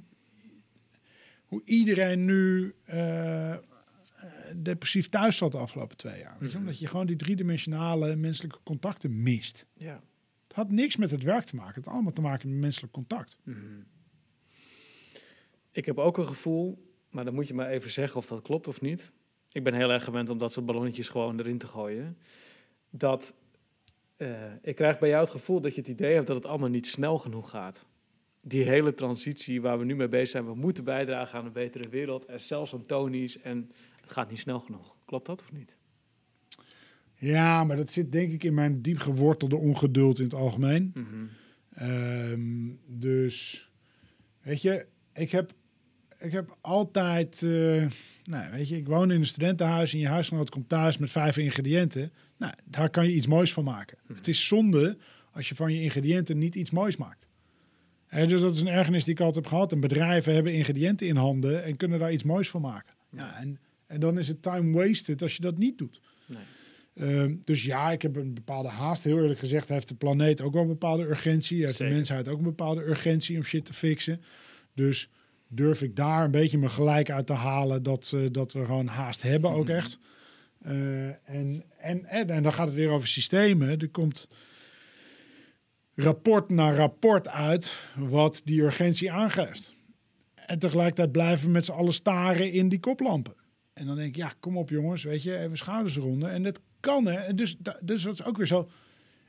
hoe 1.46 1.62
iedereen 1.66 2.26
nu 2.26 2.74
uh, 2.94 3.56
depressief 4.56 5.10
thuis 5.10 5.38
zat 5.38 5.52
de 5.52 5.58
afgelopen 5.58 5.98
twee 5.98 6.20
jaar. 6.20 6.38
Je? 6.40 6.46
Mhm. 6.46 6.58
Omdat 6.58 6.80
je 6.80 6.88
gewoon 6.88 7.06
die 7.06 7.16
driedimensionale 7.16 8.16
menselijke 8.16 8.60
contacten 8.64 9.24
mist. 9.24 9.66
Ja. 9.74 10.02
Het 10.48 10.56
had 10.56 10.72
niks 10.72 10.96
met 10.96 11.12
het 11.12 11.24
werk 11.24 11.44
te 11.44 11.56
maken. 11.56 11.76
Het 11.76 11.86
had 11.86 11.94
allemaal 11.94 12.14
te 12.14 12.22
maken 12.22 12.50
met 12.50 12.60
menselijk 12.60 12.94
contact. 12.94 13.38
Mhm. 13.44 13.58
Ik 15.72 15.86
heb 15.86 15.98
ook 15.98 16.18
een 16.18 16.28
gevoel, 16.28 16.92
maar 17.10 17.26
dan 17.26 17.34
moet 17.34 17.48
je 17.48 17.54
maar 17.54 17.70
even 17.70 17.92
zeggen 17.92 18.18
of 18.18 18.28
dat 18.28 18.42
klopt 18.42 18.68
of 18.68 18.82
niet. 18.82 19.12
Ik 19.52 19.64
ben 19.64 19.74
heel 19.74 19.92
erg 19.92 20.04
gewend 20.04 20.30
om 20.30 20.38
dat 20.38 20.52
soort 20.52 20.66
ballonnetjes 20.66 21.10
gewoon 21.10 21.40
erin 21.40 21.58
te 21.58 21.68
gooien. 21.68 22.18
Dat 22.90 23.34
uh, 24.18 24.52
ik 24.62 24.76
krijg 24.76 25.00
bij 25.00 25.10
jou 25.10 25.22
het 25.22 25.32
gevoel 25.32 25.62
dat 25.62 25.76
je 25.76 25.82
het 25.82 25.90
idee 25.90 26.14
hebt 26.14 26.28
dat 26.28 26.36
het 26.36 26.46
allemaal 26.46 26.70
niet 26.70 26.88
snel 26.88 27.18
genoeg 27.18 27.50
gaat. 27.50 27.86
Die 28.48 28.64
hele 28.64 28.94
transitie 28.94 29.62
waar 29.62 29.80
we 29.80 29.86
nu 29.86 29.96
mee 29.96 30.08
bezig 30.08 30.28
zijn, 30.28 30.46
we 30.46 30.56
moeten 30.56 30.84
bijdragen 30.84 31.40
aan 31.40 31.46
een 31.46 31.52
betere 31.52 31.90
wereld. 31.90 32.26
En 32.26 32.42
zelfs 32.42 32.74
aan 32.74 32.86
Tony's 32.86 33.42
en 33.42 33.72
het 34.02 34.12
gaat 34.12 34.30
niet 34.30 34.40
snel 34.40 34.60
genoeg. 34.60 34.96
Klopt 35.06 35.26
dat 35.26 35.42
of 35.42 35.52
niet? 35.52 35.78
Ja, 37.16 37.64
maar 37.64 37.76
dat 37.76 37.92
zit 37.92 38.12
denk 38.12 38.32
ik 38.32 38.44
in 38.44 38.54
mijn 38.54 38.82
diep 38.82 38.98
gewortelde 38.98 39.56
ongeduld 39.56 40.18
in 40.18 40.24
het 40.24 40.34
algemeen. 40.34 40.92
Mm 40.94 41.06
-hmm. 41.06 41.30
um, 41.90 42.80
dus, 42.88 43.70
weet 44.42 44.62
je, 44.62 44.86
ik 45.14 45.32
heb, 45.32 45.52
ik 46.20 46.32
heb 46.32 46.58
altijd, 46.62 47.42
uh, 47.42 47.88
nou, 48.24 48.52
weet 48.52 48.68
je, 48.68 48.78
ik 48.78 48.88
woon 48.88 49.12
in 49.12 49.20
een 49.20 49.26
studentenhuis 49.26 49.94
en 49.94 50.00
je 50.00 50.08
huisgenoot 50.08 50.50
komt 50.50 50.70
thuis 50.70 50.98
met 50.98 51.12
vijf 51.12 51.38
ingrediënten. 51.38 52.12
Nou, 52.38 52.54
daar 52.64 52.90
kan 52.90 53.06
je 53.06 53.16
iets 53.16 53.28
moois 53.28 53.54
van 53.54 53.64
maken. 53.64 53.98
Mhm. 54.04 54.18
Het 54.18 54.28
is 54.28 54.48
zonde 54.48 54.98
als 55.32 55.50
je 55.50 55.56
van 55.56 55.74
je 55.74 55.82
ingrediënten 55.82 56.38
niet 56.38 56.56
iets 56.56 56.72
moois 56.72 56.98
maakt. 56.98 57.25
En 58.16 58.28
dus 58.28 58.42
dat 58.42 58.52
is 58.52 58.62
een 58.62 58.68
ergernis 58.68 59.04
die 59.04 59.14
ik 59.14 59.20
altijd 59.20 59.36
heb 59.44 59.54
gehad. 59.54 59.72
En 59.72 59.80
bedrijven 59.80 60.34
hebben 60.34 60.54
ingrediënten 60.54 61.08
in 61.08 61.16
handen 61.16 61.64
en 61.64 61.78
kunnen 61.78 62.00
daar 62.00 62.12
iets 62.14 62.24
moois 62.24 62.50
van 62.50 62.62
maken. 62.62 62.94
Ja, 63.10 63.40
en, 63.40 63.60
en 63.88 64.00
dan 64.00 64.18
is 64.18 64.28
het 64.28 64.42
time 64.42 64.72
wasted 64.86 65.22
als 65.22 65.36
je 65.36 65.42
dat 65.42 65.58
niet 65.58 65.78
doet. 65.78 66.02
Nee. 66.26 67.18
Um, 67.18 67.42
dus 67.44 67.64
ja, 67.64 67.92
ik 67.92 68.02
heb 68.02 68.16
een 68.16 68.34
bepaalde 68.34 68.70
haast. 68.70 69.04
Heel 69.04 69.18
eerlijk 69.22 69.40
gezegd 69.40 69.70
heeft 69.70 69.88
de 69.88 69.96
planeet 69.96 70.42
ook 70.42 70.54
wel 70.54 70.62
een 70.62 70.68
bepaalde 70.68 71.04
urgentie. 71.04 71.62
Heeft 71.62 71.76
Zeker. 71.76 71.88
de 71.88 71.96
mensheid 71.96 72.28
ook 72.28 72.38
een 72.38 72.44
bepaalde 72.44 72.84
urgentie 72.84 73.38
om 73.38 73.44
shit 73.44 73.66
te 73.66 73.74
fixen. 73.74 74.22
Dus 74.74 75.10
durf 75.48 75.82
ik 75.82 75.96
daar 75.96 76.24
een 76.24 76.32
beetje 76.32 76.58
mijn 76.58 76.72
gelijk 76.72 77.10
uit 77.12 77.28
te 77.28 77.34
halen 77.34 77.84
dat, 77.84 78.12
uh, 78.16 78.28
dat 78.32 78.54
we 78.54 78.66
gewoon 78.66 78.88
haast 78.88 79.22
hebben 79.22 79.52
ook 79.52 79.68
Mhm. 79.68 79.76
echt. 79.76 80.00
Uh, 80.68 81.06
en, 81.08 81.64
en, 81.78 82.06
en, 82.06 82.30
en 82.30 82.44
dan 82.44 82.54
gaat 82.54 82.68
het 82.68 82.76
weer 82.76 82.90
over 82.90 83.08
systemen. 83.08 83.80
Er 83.80 83.90
komt 83.90 84.28
rapport 85.96 86.50
na 86.50 86.74
rapport 86.76 87.28
uit 87.28 87.78
wat 87.98 88.42
die 88.44 88.62
urgentie 88.62 89.12
aangeeft. 89.12 89.74
En 90.36 90.60
tegelijkertijd 90.60 91.12
blijven 91.12 91.46
we 91.46 91.52
met 91.52 91.66
z'n 91.66 91.72
allen 91.72 91.94
staren 91.94 92.52
in 92.52 92.70
die 92.70 92.80
koplampen. 92.80 93.34
En 93.74 93.86
dan 93.86 93.96
denk 93.96 94.08
ik, 94.10 94.16
ja, 94.16 94.34
kom 94.40 94.58
op 94.58 94.70
jongens, 94.70 95.04
weet 95.04 95.24
je, 95.24 95.38
even 95.38 95.58
schouders 95.58 95.96
eronder. 95.98 96.30
En 96.30 96.44
dat 96.44 96.62
kan, 96.80 97.06
hè. 97.06 97.14
En 97.14 97.36
dus, 97.36 97.58
dus 97.82 98.04
dat 98.04 98.14
is 98.14 98.24
ook 98.24 98.38
weer 98.38 98.48
zo. 98.48 98.70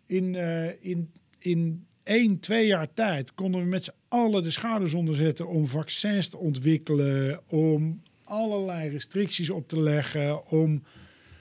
In, 0.07 0.35
uh, 0.35 0.85
in, 0.85 1.11
in 1.39 1.87
één, 2.03 2.41
twee 2.41 2.67
jaar 2.67 2.95
tijd 2.95 3.35
konden 3.35 3.61
we 3.61 3.67
met 3.67 3.85
z'n 3.85 3.93
allen 4.09 4.43
de 4.43 4.51
schouders 4.51 4.95
onderzetten 4.95 5.47
om 5.49 5.67
vaccins 5.67 6.29
te 6.29 6.37
ontwikkelen, 6.37 7.41
om 7.49 8.03
allerlei 8.25 8.89
restricties 8.89 9.51
op 9.51 9.69
te 9.69 9.81
leggen, 9.81 10.47
om 10.51 10.83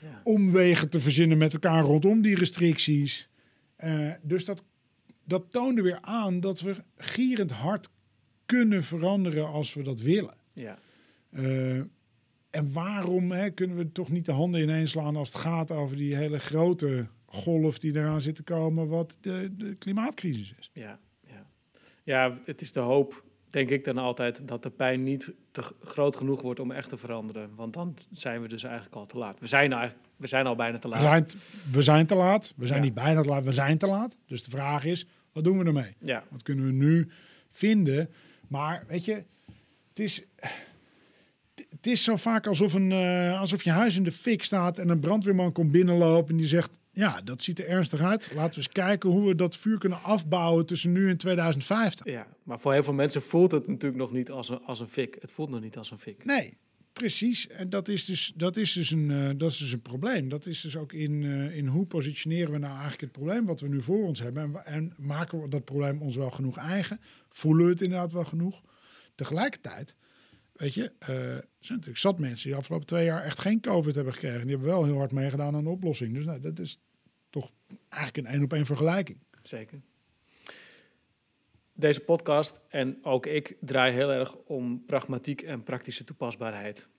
Ja. 0.01 0.21
omwegen 0.23 0.89
te 0.89 0.99
verzinnen 0.99 1.37
met 1.37 1.53
elkaar 1.53 1.83
rondom 1.83 2.21
die 2.21 2.35
restricties. 2.35 3.29
Eh, 3.75 4.11
dus 4.21 4.45
dat, 4.45 4.63
dat 5.25 5.51
toonde 5.51 5.81
weer 5.81 5.97
aan 6.01 6.39
dat 6.39 6.59
we 6.61 6.75
gierend 6.97 7.51
hard 7.51 7.89
kunnen 8.45 8.83
veranderen 8.83 9.47
als 9.47 9.73
we 9.73 9.83
dat 9.83 9.99
willen. 9.99 10.33
Ja. 10.53 10.77
Eh, 11.31 11.77
en 12.49 12.71
waarom 12.73 13.31
hè, 13.31 13.49
kunnen 13.49 13.77
we 13.77 13.91
toch 13.91 14.09
niet 14.09 14.25
de 14.25 14.31
handen 14.31 14.61
ineens 14.61 14.91
slaan 14.91 15.15
als 15.15 15.27
het 15.33 15.37
gaat 15.41 15.71
over 15.71 15.95
die 15.97 16.15
hele 16.15 16.39
grote 16.39 17.07
golf 17.25 17.79
die 17.79 17.95
eraan 17.95 18.21
zit 18.21 18.35
te 18.35 18.43
komen, 18.43 18.87
wat 18.87 19.17
de, 19.21 19.49
de 19.57 19.75
klimaatcrisis 19.75 20.53
is? 20.59 20.69
Ja, 20.73 20.99
ja. 21.27 21.45
ja, 22.03 22.37
het 22.45 22.61
is 22.61 22.71
de 22.71 22.79
hoop, 22.79 23.23
denk 23.49 23.69
ik 23.69 23.83
dan 23.83 23.97
altijd, 23.97 24.47
dat 24.47 24.63
de 24.63 24.69
pijn 24.69 25.03
niet 25.03 25.33
te 25.51 25.61
groot 25.81 26.15
genoeg 26.15 26.41
wordt 26.41 26.59
om 26.59 26.71
echt 26.71 26.89
te 26.89 26.97
veranderen. 26.97 27.55
Want 27.55 27.73
dan 27.73 27.93
zijn 28.11 28.41
we 28.41 28.47
dus 28.47 28.63
eigenlijk 28.63 28.95
al 28.95 29.05
te 29.05 29.17
laat. 29.17 29.39
We 29.39 29.47
zijn, 29.47 29.73
eigenlijk, 29.73 30.07
we 30.17 30.27
zijn 30.27 30.45
al 30.47 30.55
bijna 30.55 30.77
te 30.77 30.87
We 30.87 30.93
laat. 30.93 31.01
zijn, 31.01 31.25
t- 31.25 31.35
we 31.71 31.81
zijn 31.81 32.05
te 32.05 32.15
laat. 32.15 32.53
We 32.55 32.65
zijn 32.65 32.79
Ja. 32.79 32.85
niet 32.85 32.93
bijna 32.93 33.21
te 33.21 33.29
laat, 33.29 33.43
we 33.43 33.53
zijn 33.53 33.77
te 33.77 33.87
laat. 33.87 34.15
Dus 34.25 34.43
de 34.43 34.49
vraag 34.49 34.85
is, 34.85 35.07
wat 35.35 35.43
doen 35.43 35.57
we 35.57 35.65
ermee? 35.65 35.95
Ja, 35.99 36.23
Wat 36.29 36.43
kunnen 36.43 36.65
we 36.65 36.71
nu 36.71 37.07
vinden? 37.49 38.09
Maar 38.47 38.83
weet 38.87 39.05
je, 39.05 39.13
het 39.89 39.99
is, 39.99 40.23
het 41.69 41.87
is 41.87 42.03
zo 42.03 42.15
vaak 42.15 42.47
alsof, 42.47 42.73
een, 42.73 42.91
eh, 42.91 43.39
alsof 43.39 43.63
je 43.63 43.71
huis 43.71 43.95
in 43.95 44.03
de 44.03 44.11
fik 44.11 44.43
staat 44.43 44.77
en 44.77 44.89
een 44.89 44.99
brandweerman 44.99 45.51
komt 45.51 45.71
binnenlopen 45.71 46.31
en 46.31 46.37
die 46.37 46.47
zegt, 46.47 46.79
ja, 46.91 47.21
dat 47.21 47.41
ziet 47.41 47.59
er 47.59 47.67
ernstig 47.67 48.01
uit. 48.01 48.31
Laten 48.35 48.51
we 48.51 48.57
eens 48.57 48.69
kijken 48.69 49.09
hoe 49.09 49.27
we 49.27 49.35
dat 49.35 49.55
vuur 49.55 49.77
kunnen 49.77 50.03
afbouwen 50.03 50.65
tussen 50.65 50.91
nu 50.91 51.09
en 51.09 51.17
2050. 51.17 52.05
ja, 52.05 52.27
maar 52.43 52.59
voor 52.59 52.73
heel 52.73 52.83
veel 52.83 52.93
mensen 52.93 53.21
voelt 53.21 53.51
het 53.51 53.67
natuurlijk 53.67 54.01
nog 54.01 54.11
niet 54.11 54.31
als 54.31 54.49
een, 54.49 54.63
als 54.63 54.79
een 54.79 54.87
fik. 54.87 55.17
Het 55.19 55.31
voelt 55.31 55.49
nog 55.49 55.61
niet 55.61 55.77
als 55.77 55.91
een 55.91 55.99
fik. 55.99 56.25
Nee, 56.25 56.53
precies. 56.99 57.47
En 57.47 57.69
dat 57.69 57.87
is 57.87 58.05
dus, 58.05 58.33
dat 58.35 58.57
is 58.57 58.73
dus, 58.73 58.91
een, 58.91 59.11
eh, 59.11 59.29
dat 59.37 59.51
is 59.51 59.57
dus 59.57 59.71
een 59.71 59.81
probleem. 59.81 60.29
Dat 60.29 60.45
is 60.45 60.61
dus 60.61 60.77
ook 60.77 60.93
in, 60.93 61.23
eh, 61.23 61.57
in 61.57 61.67
hoe 61.67 61.85
positioneren 61.85 62.51
we 62.51 62.57
nou 62.57 62.71
eigenlijk 62.71 63.01
het 63.01 63.11
probleem 63.11 63.45
wat 63.45 63.59
we 63.59 63.67
nu 63.67 63.81
voor 63.81 64.05
ons 64.05 64.19
hebben. 64.19 64.43
En, 64.43 64.65
en 64.65 64.93
maken 64.97 65.41
we 65.41 65.47
dat 65.47 65.65
probleem 65.65 66.01
ons 66.01 66.15
wel 66.15 66.31
genoeg 66.31 66.57
eigen? 66.57 66.99
Voelen 67.29 67.65
we 67.65 67.71
het 67.71 67.81
inderdaad 67.81 68.11
wel 68.11 68.25
genoeg? 68.25 68.61
Tegelijkertijd, 69.15 69.95
weet 70.51 70.73
je, 70.73 70.91
eh, 70.99 71.09
er 71.09 71.47
zijn 71.59 71.77
natuurlijk 71.77 71.97
zat 71.97 72.19
mensen 72.19 72.49
die 72.49 72.57
afgelopen 72.57 72.87
twee 72.87 73.05
jaar 73.05 73.23
echt 73.23 73.39
geen 73.39 73.61
COVID 73.61 73.95
hebben 73.95 74.13
gekregen. 74.13 74.41
Die 74.41 74.49
hebben 74.49 74.67
wel 74.67 74.83
heel 74.83 74.97
hard 74.97 75.11
meegedaan 75.11 75.55
aan 75.55 75.63
de 75.63 75.69
oplossing. 75.69 76.13
Dus 76.13 76.25
nou, 76.25 76.39
dat 76.39 76.59
is 76.59 76.79
toch 77.29 77.51
eigenlijk 77.89 78.27
een 78.27 78.33
één 78.33 78.43
op 78.43 78.53
één 78.53 78.65
vergelijking. 78.65 79.17
Zeker. 79.43 79.81
Deze 81.77 81.99
podcast 81.99 82.61
en 82.67 82.99
ook 83.01 83.25
ik 83.25 83.57
draai 83.59 83.93
heel 83.93 84.11
erg 84.11 84.35
om 84.35 84.85
pragmatiek 84.85 85.41
en 85.41 85.63
praktische 85.63 86.03
toepasbaarheid. 86.03 86.89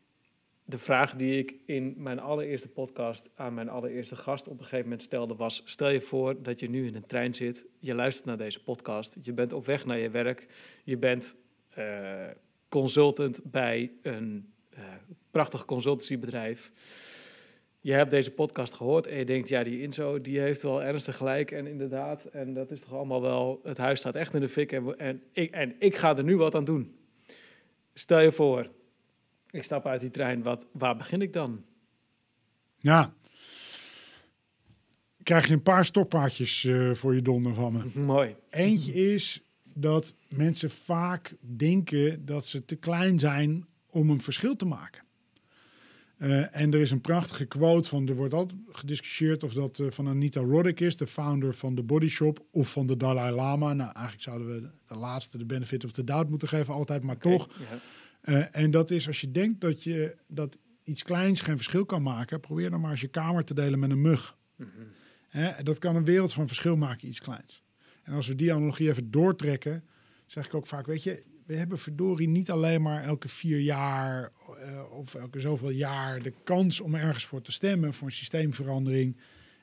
De 0.64 0.78
vraag 0.78 1.14
die 1.14 1.38
ik 1.38 1.54
in 1.66 1.94
mijn 1.96 2.18
allereerste 2.18 2.68
podcast 2.68 3.30
aan 3.34 3.54
mijn 3.54 3.68
allereerste 3.68 4.16
gast 4.16 4.48
op 4.48 4.52
een 4.52 4.64
gegeven 4.64 4.84
moment 4.84 5.02
stelde 5.02 5.34
was: 5.34 5.62
stel 5.64 5.88
je 5.88 6.00
voor 6.00 6.42
dat 6.42 6.60
je 6.60 6.68
nu 6.68 6.86
in 6.86 6.94
een 6.94 7.06
trein 7.06 7.34
zit, 7.34 7.66
je 7.78 7.94
luistert 7.94 8.26
naar 8.26 8.36
deze 8.36 8.62
podcast, 8.62 9.16
je 9.22 9.32
bent 9.32 9.52
op 9.52 9.66
weg 9.66 9.84
naar 9.84 9.98
je 9.98 10.10
werk, 10.10 10.46
je 10.84 10.96
bent 10.96 11.36
eh, 11.68 12.26
consultant 12.68 13.40
bij 13.44 13.92
een 14.02 14.52
eh, 14.70 14.84
prachtig 15.30 15.64
consultancybedrijf. 15.64 16.70
Je 17.86 17.92
hebt 17.92 18.10
deze 18.10 18.30
podcast 18.30 18.74
gehoord 18.74 19.06
en 19.06 19.18
je 19.18 19.24
denkt, 19.24 19.48
ja, 19.48 19.62
die 19.62 19.82
Inzo, 19.82 20.20
die 20.20 20.38
heeft 20.38 20.62
wel 20.62 20.82
ernstig 20.82 21.16
gelijk. 21.16 21.50
En 21.50 21.66
inderdaad, 21.66 22.24
en 22.24 22.54
dat 22.54 22.70
is 22.70 22.80
toch 22.80 22.92
allemaal 22.92 23.20
wel, 23.20 23.60
het 23.64 23.78
huis 23.78 23.98
staat 23.98 24.14
echt 24.14 24.34
in 24.34 24.40
de 24.40 24.48
fik 24.48 24.72
en, 24.72 24.98
en, 24.98 25.22
ik, 25.32 25.50
en 25.50 25.74
ik 25.78 25.96
ga 25.96 26.16
er 26.16 26.24
nu 26.24 26.36
wat 26.36 26.54
aan 26.54 26.64
doen. 26.64 26.96
Stel 27.94 28.20
je 28.20 28.32
voor, 28.32 28.70
ik 29.50 29.62
stap 29.62 29.86
uit 29.86 30.00
die 30.00 30.10
trein, 30.10 30.42
wat, 30.42 30.66
waar 30.72 30.96
begin 30.96 31.22
ik 31.22 31.32
dan? 31.32 31.64
Ja. 32.76 33.14
Krijg 35.22 35.46
je 35.46 35.52
een 35.52 35.62
paar 35.62 35.84
stokpaardjes 35.84 36.64
eh, 36.64 36.94
voor 36.94 37.14
je 37.14 37.22
donder 37.22 37.54
van 37.54 37.72
me. 37.72 38.00
Mooi. 38.00 38.36
Eentje 38.50 38.92
is 38.92 39.42
dat 39.74 40.14
mensen 40.36 40.70
vaak 40.70 41.34
denken 41.40 42.24
dat 42.24 42.46
ze 42.46 42.64
te 42.64 42.76
klein 42.76 43.18
zijn 43.18 43.66
om 43.90 44.10
een 44.10 44.20
verschil 44.20 44.56
te 44.56 44.66
maken. 44.66 45.05
Eh, 46.16 46.56
en 46.56 46.72
er 46.72 46.80
is 46.80 46.90
een 46.90 47.00
prachtige 47.00 47.44
quote 47.44 47.88
van, 47.88 48.08
er 48.08 48.14
wordt 48.14 48.34
altijd 48.34 48.60
gediscussieerd 48.68 49.42
of 49.42 49.52
dat 49.52 49.78
eh, 49.78 49.90
van 49.90 50.08
Anita 50.08 50.40
Roddick 50.40 50.80
is, 50.80 50.96
de 50.96 51.06
founder 51.06 51.54
van 51.54 51.74
de 51.74 51.82
Body 51.82 52.08
Shop, 52.08 52.46
of 52.50 52.70
van 52.70 52.86
de 52.86 52.96
Dalai 52.96 53.34
Lama. 53.34 53.72
Nou, 53.72 53.92
eigenlijk 53.92 54.24
zouden 54.24 54.46
we 54.46 54.70
de 54.86 54.94
laatste 54.94 55.38
de 55.38 55.44
benefit 55.44 55.84
of 55.84 55.92
the 55.92 56.04
doubt 56.04 56.30
moeten 56.30 56.48
geven 56.48 56.74
altijd, 56.74 57.02
maar 57.02 57.18
toch. 57.18 57.48
Eh, 58.20 58.44
en 58.56 58.70
dat 58.70 58.90
is 58.90 59.06
als 59.06 59.20
je 59.20 59.30
denkt 59.30 59.60
dat, 59.60 59.82
je, 59.82 60.16
dat 60.28 60.58
iets 60.84 61.02
kleins 61.02 61.40
geen 61.40 61.56
verschil 61.56 61.84
kan 61.84 62.02
maken, 62.02 62.40
probeer 62.40 62.70
dan 62.70 62.80
maar 62.80 62.90
eens 62.90 63.00
je 63.00 63.08
kamer 63.08 63.44
te 63.44 63.54
delen 63.54 63.78
met 63.78 63.90
een 63.90 64.00
mug. 64.00 64.36
Mhm. 64.56 65.62
Dat 65.62 65.78
kan 65.78 65.96
een 65.96 66.04
wereld 66.04 66.32
van 66.32 66.46
verschil 66.46 66.76
maken, 66.76 67.08
iets 67.08 67.20
kleins. 67.20 67.62
En 68.02 68.12
als 68.12 68.26
we 68.26 68.34
die 68.34 68.54
analogie 68.54 68.88
even 68.88 69.10
doortrekken, 69.10 69.84
zeg 70.26 70.46
ik 70.46 70.54
ook 70.54 70.66
vaak, 70.66 70.86
weet 70.86 71.02
je, 71.02 71.22
we 71.46 71.56
hebben 71.56 71.78
verdorie 71.78 72.28
niet 72.28 72.50
alleen 72.50 72.82
maar 72.82 73.02
elke 73.02 73.28
vier 73.28 73.60
jaar 73.60 74.32
of 74.90 75.14
elke 75.14 75.40
zoveel 75.40 75.70
jaar 75.70 76.22
de 76.22 76.32
kans 76.44 76.80
om 76.80 76.94
ergens 76.94 77.24
voor 77.24 77.40
te 77.40 77.52
stemmen, 77.52 77.92
voor 77.92 78.06
een 78.06 78.12
systeemverandering. 78.12 79.16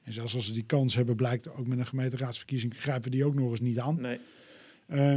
En 0.03 0.13
zelfs 0.13 0.35
als 0.35 0.47
we 0.47 0.53
die 0.53 0.65
kans 0.65 0.95
hebben, 0.95 1.15
blijkt 1.15 1.49
ook 1.49 1.67
met 1.67 1.79
een 1.79 1.85
gemeenteraadsverkiezing, 1.85 2.73
grijpen 2.77 3.03
we 3.03 3.09
die 3.09 3.25
ook 3.25 3.35
nog 3.35 3.49
eens 3.49 3.59
niet 3.59 3.79
aan. 3.79 4.01
Nee. 4.01 4.19
Uh, 4.89 5.15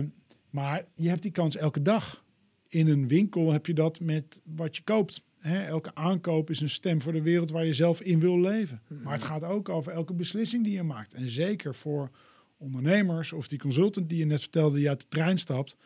maar 0.50 0.84
je 0.94 1.08
hebt 1.08 1.22
die 1.22 1.30
kans 1.30 1.56
elke 1.56 1.82
dag. 1.82 2.24
In 2.68 2.88
een 2.88 3.08
winkel 3.08 3.52
heb 3.52 3.66
je 3.66 3.74
dat 3.74 4.00
met 4.00 4.40
wat 4.44 4.76
je 4.76 4.82
koopt. 4.82 5.22
Hè, 5.38 5.62
elke 5.62 5.94
aankoop 5.94 6.50
is 6.50 6.60
een 6.60 6.70
stem 6.70 7.02
voor 7.02 7.12
de 7.12 7.22
wereld 7.22 7.50
waar 7.50 7.64
je 7.64 7.72
zelf 7.72 8.00
in 8.00 8.20
wil 8.20 8.40
leven. 8.40 8.82
Maar 9.02 9.12
het 9.12 9.22
gaat 9.22 9.42
ook 9.42 9.68
over 9.68 9.92
elke 9.92 10.12
beslissing 10.12 10.64
die 10.64 10.72
je 10.72 10.82
maakt. 10.82 11.14
En 11.14 11.28
zeker 11.28 11.74
voor 11.74 12.10
ondernemers 12.56 13.32
of 13.32 13.48
die 13.48 13.58
consultant 13.58 14.08
die 14.08 14.18
je 14.18 14.24
net 14.24 14.40
vertelde 14.40 14.76
die 14.76 14.88
uit 14.88 15.00
de 15.00 15.08
trein 15.08 15.38
stapt. 15.38 15.76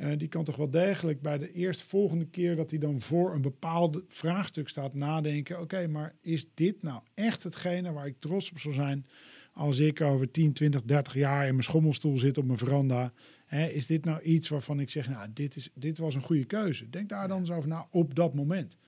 Uh, 0.00 0.12
die 0.16 0.28
kan 0.28 0.44
toch 0.44 0.56
wel 0.56 0.70
degelijk 0.70 1.20
bij 1.22 1.38
de 1.38 1.52
eerste 1.52 1.84
volgende 1.84 2.26
keer 2.26 2.56
dat 2.56 2.70
hij 2.70 2.78
dan 2.78 3.00
voor 3.00 3.34
een 3.34 3.40
bepaald 3.42 4.00
vraagstuk 4.08 4.68
staat 4.68 4.94
nadenken. 4.94 5.54
Oké, 5.54 5.62
okay, 5.64 5.86
maar 5.86 6.14
is 6.20 6.46
dit 6.54 6.82
nou 6.82 7.00
echt 7.14 7.42
hetgene 7.42 7.92
waar 7.92 8.06
ik 8.06 8.16
trots 8.18 8.50
op 8.50 8.58
zal 8.58 8.72
zijn 8.72 9.06
als 9.52 9.78
ik 9.78 10.00
over 10.00 10.30
10, 10.30 10.52
20, 10.52 10.82
30 10.82 11.14
jaar 11.14 11.42
in 11.46 11.50
mijn 11.52 11.62
schommelstoel 11.64 12.18
zit 12.18 12.38
op 12.38 12.44
mijn 12.44 12.58
veranda? 12.58 13.12
Hè, 13.46 13.66
is 13.66 13.86
dit 13.86 14.04
nou 14.04 14.20
iets 14.22 14.48
waarvan 14.48 14.80
ik 14.80 14.90
zeg, 14.90 15.08
nou, 15.08 15.28
dit, 15.34 15.56
is, 15.56 15.70
dit 15.74 15.98
was 15.98 16.14
een 16.14 16.22
goede 16.22 16.44
keuze? 16.44 16.90
Denk 16.90 17.08
daar 17.08 17.28
dan 17.28 17.38
eens 17.38 17.50
over 17.50 17.68
na 17.68 17.86
op 17.90 18.14
dat 18.14 18.34
moment. 18.34 18.78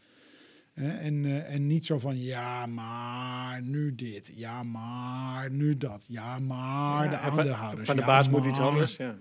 Hè, 0.72 0.88
en, 0.90 1.24
uh, 1.24 1.54
en 1.54 1.66
niet 1.66 1.86
zo 1.86 1.98
van, 1.98 2.18
ja, 2.18 2.66
maar 2.66 3.62
nu 3.62 3.94
dit. 3.94 4.32
Ja, 4.34 4.62
maar 4.62 5.50
nu 5.50 5.76
dat. 5.76 6.04
Ja, 6.08 6.38
maar 6.38 7.04
Ja, 7.04 7.11
de 7.11 7.16
van- 7.30 7.38
aandeelhouders. 7.38 7.86
Van 7.86 7.96
de 7.96 8.02
Ja, 8.02 8.06
baas 8.06 8.28
moet 8.28 8.44
iets 8.44 8.61
anders. 8.61 8.96
Ja. 8.96 9.18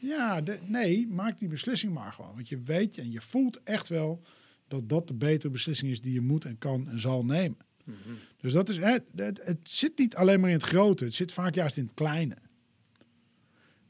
Ja, 0.00 0.40
de- 0.40 0.58
nee, 0.66 1.06
maak 1.08 1.38
die 1.38 1.48
beslissing 1.48 1.92
maar 1.92 2.12
gewoon. 2.12 2.34
Want 2.34 2.48
je 2.48 2.60
weet 2.60 2.98
en 2.98 3.10
je 3.10 3.20
voelt 3.20 3.62
echt 3.62 3.88
wel 3.88 4.22
dat 4.68 4.88
dat 4.88 5.08
de 5.08 5.14
betere 5.14 5.52
beslissing 5.52 5.90
is 5.90 6.00
die 6.00 6.12
je 6.12 6.20
moet 6.20 6.44
en 6.44 6.58
kan 6.58 6.88
en 6.88 6.98
zal 7.00 7.24
nemen. 7.24 7.58
Mhm. 7.84 7.96
Dus 8.36 8.52
dat 8.52 8.68
is, 8.68 8.76
het, 8.78 9.02
het, 9.14 9.40
het 9.44 9.58
zit 9.62 9.98
niet 9.98 10.16
alleen 10.16 10.40
maar 10.40 10.50
in 10.50 10.56
het 10.56 10.64
grote, 10.64 11.04
het 11.04 11.14
zit 11.14 11.32
vaak 11.32 11.54
juist 11.54 11.76
in 11.76 11.84
het 11.84 11.94
kleine. 11.94 12.36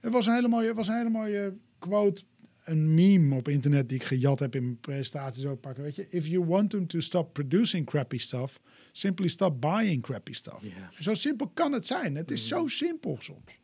Er 0.01 0.11
was 0.11 0.27
een 0.27 0.35
hele 0.35 0.49
mooie, 0.49 0.75
was 0.75 0.89
een 0.89 0.97
hele 0.97 1.11
mooie 1.11 1.55
quote, 1.79 2.23
een 2.65 2.95
meme 2.95 3.35
op 3.35 3.49
internet 3.49 3.89
die 3.89 3.99
ik 3.99 4.05
gejat 4.05 4.39
heb 4.41 4.55
in 4.55 4.63
mijn 4.63 4.81
presentaties 4.81 5.45
ook 5.45 5.61
pakken. 5.61 5.83
Weet 5.83 5.97
je, 5.97 6.07
if 6.11 6.27
you 6.27 6.45
want 6.45 6.71
them 6.71 6.87
to 6.87 7.01
stop 7.01 7.33
producing 7.33 7.87
crappy 7.87 8.19
stuff, 8.19 8.61
simply 8.93 9.29
stop 9.29 9.61
buying 9.61 10.03
crappy 10.03 10.33
stuff. 10.33 10.63
Zo 11.01 11.15
simpel 11.15 11.49
kan 11.49 11.73
het 11.73 11.87
zijn. 11.87 12.15
Het 12.17 12.31
is 12.31 12.49
zo 12.49 12.67
simpel 12.67 13.17
soms. 13.21 13.59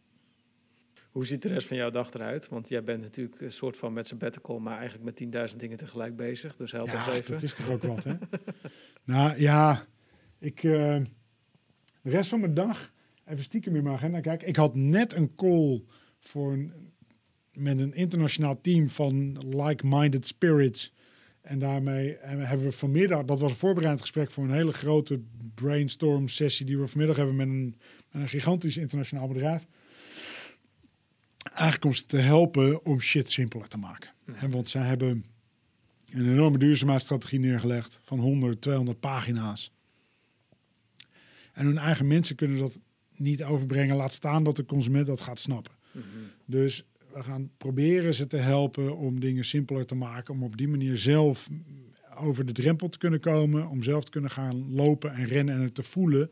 Hoe 1.16 1.26
ziet 1.26 1.42
de 1.42 1.48
rest 1.48 1.66
van 1.66 1.76
jouw 1.76 1.90
dag 1.90 2.12
eruit? 2.14 2.48
Want 2.48 2.68
jij 2.68 2.84
bent 2.84 3.00
natuurlijk 3.00 3.40
een 3.40 3.52
soort 3.52 3.76
van 3.76 3.92
met 3.92 4.06
sabbatical, 4.06 4.58
maar 4.58 4.78
eigenlijk 4.78 5.20
met 5.20 5.50
10.000 5.52 5.56
dingen 5.56 5.76
tegelijk 5.76 6.16
bezig. 6.16 6.56
Dus 6.56 6.72
help 6.72 6.92
ons 6.94 7.04
Ja, 7.04 7.12
even. 7.12 7.32
dat 7.32 7.42
is 7.42 7.54
toch 7.54 7.70
ook 7.70 7.82
wat, 7.82 8.04
hè? 8.04 8.14
nou 9.04 9.40
ja, 9.40 9.86
ik, 10.38 10.64
eh, 10.64 11.00
de 12.02 12.10
rest 12.10 12.28
van 12.28 12.40
mijn 12.40 12.54
dag, 12.54 12.92
even 13.24 13.44
stiekem 13.44 13.76
in 13.76 13.82
mijn 13.82 13.94
agenda 13.94 14.20
kijken. 14.20 14.48
Ik 14.48 14.56
had 14.56 14.74
net 14.74 15.12
een 15.12 15.34
call 15.34 15.82
voor 16.18 16.52
een, 16.52 16.72
met 17.52 17.80
een 17.80 17.94
internationaal 17.94 18.60
team 18.60 18.88
van 18.88 19.38
like-minded 19.56 20.26
spirits. 20.26 20.92
En 21.40 21.58
daarmee 21.58 22.16
en 22.16 22.46
hebben 22.46 22.66
we 22.66 22.72
vanmiddag, 22.72 23.24
dat 23.24 23.40
was 23.40 23.50
een 23.50 23.56
voorbereidend 23.56 24.00
gesprek 24.00 24.30
voor 24.30 24.44
een 24.44 24.54
hele 24.54 24.72
grote 24.72 25.20
brainstorm 25.54 26.28
sessie 26.28 26.66
die 26.66 26.78
we 26.78 26.86
vanmiddag 26.86 27.16
hebben 27.16 27.36
met 27.36 27.48
een, 27.48 27.74
met 28.10 28.22
een 28.22 28.28
gigantisch 28.28 28.76
internationaal 28.76 29.28
bedrijf. 29.28 29.66
Eigenlijk 31.56 31.84
om 31.84 31.92
ze 31.92 32.06
te 32.06 32.16
helpen 32.16 32.84
om 32.84 33.00
shit 33.00 33.30
simpeler 33.30 33.68
te 33.68 33.78
maken. 33.78 34.10
En 34.34 34.50
want 34.50 34.68
zij 34.68 34.82
hebben 34.82 35.24
een 36.12 36.30
enorme 36.30 36.58
duurzaamheidsstrategie 36.58 37.38
neergelegd 37.38 38.00
van 38.02 38.18
100, 38.18 38.60
200 38.60 39.00
pagina's. 39.00 39.72
En 41.52 41.66
hun 41.66 41.78
eigen 41.78 42.06
mensen 42.06 42.36
kunnen 42.36 42.58
dat 42.58 42.78
niet 43.16 43.44
overbrengen. 43.44 43.96
Laat 43.96 44.12
staan 44.12 44.44
dat 44.44 44.56
de 44.56 44.64
consument 44.64 45.06
dat 45.06 45.20
gaat 45.20 45.40
snappen. 45.40 45.72
Dus 46.44 46.84
we 47.12 47.22
gaan 47.22 47.50
proberen 47.56 48.14
ze 48.14 48.26
te 48.26 48.36
helpen 48.36 48.96
om 48.96 49.20
dingen 49.20 49.44
simpeler 49.44 49.86
te 49.86 49.94
maken. 49.94 50.34
Om 50.34 50.42
op 50.42 50.56
die 50.56 50.68
manier 50.68 50.96
zelf 50.96 51.48
over 52.16 52.46
de 52.46 52.52
drempel 52.52 52.88
te 52.88 52.98
kunnen 52.98 53.20
komen. 53.20 53.68
Om 53.68 53.82
zelf 53.82 54.04
te 54.04 54.10
kunnen 54.10 54.30
gaan 54.30 54.72
lopen 54.74 55.14
en 55.14 55.24
rennen 55.24 55.54
en 55.54 55.60
het 55.60 55.74
te 55.74 55.82
voelen. 55.82 56.30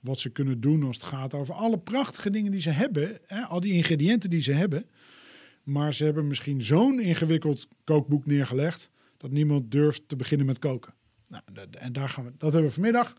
Wat 0.00 0.18
ze 0.18 0.30
kunnen 0.30 0.60
doen 0.60 0.82
als 0.82 0.96
het 0.96 1.04
gaat 1.06 1.34
over 1.34 1.54
alle 1.54 1.78
prachtige 1.78 2.30
dingen 2.30 2.52
die 2.52 2.60
ze 2.60 2.70
hebben. 2.70 3.18
Hè, 3.26 3.42
al 3.42 3.60
die 3.60 3.72
ingrediënten 3.72 4.30
die 4.30 4.42
ze 4.42 4.52
hebben. 4.52 4.86
Maar 5.62 5.94
ze 5.94 6.04
hebben 6.04 6.26
misschien 6.26 6.62
zo'n 6.62 7.00
ingewikkeld 7.00 7.68
kookboek 7.84 8.26
neergelegd. 8.26 8.90
dat 9.16 9.30
niemand 9.30 9.70
durft 9.70 10.08
te 10.08 10.16
beginnen 10.16 10.46
met 10.46 10.58
koken. 10.58 10.94
Nou, 11.28 11.42
en 11.70 11.92
daar 11.92 12.08
gaan 12.08 12.24
we, 12.24 12.30
dat 12.38 12.52
hebben 12.52 12.68
we 12.68 12.74
vanmiddag. 12.74 13.16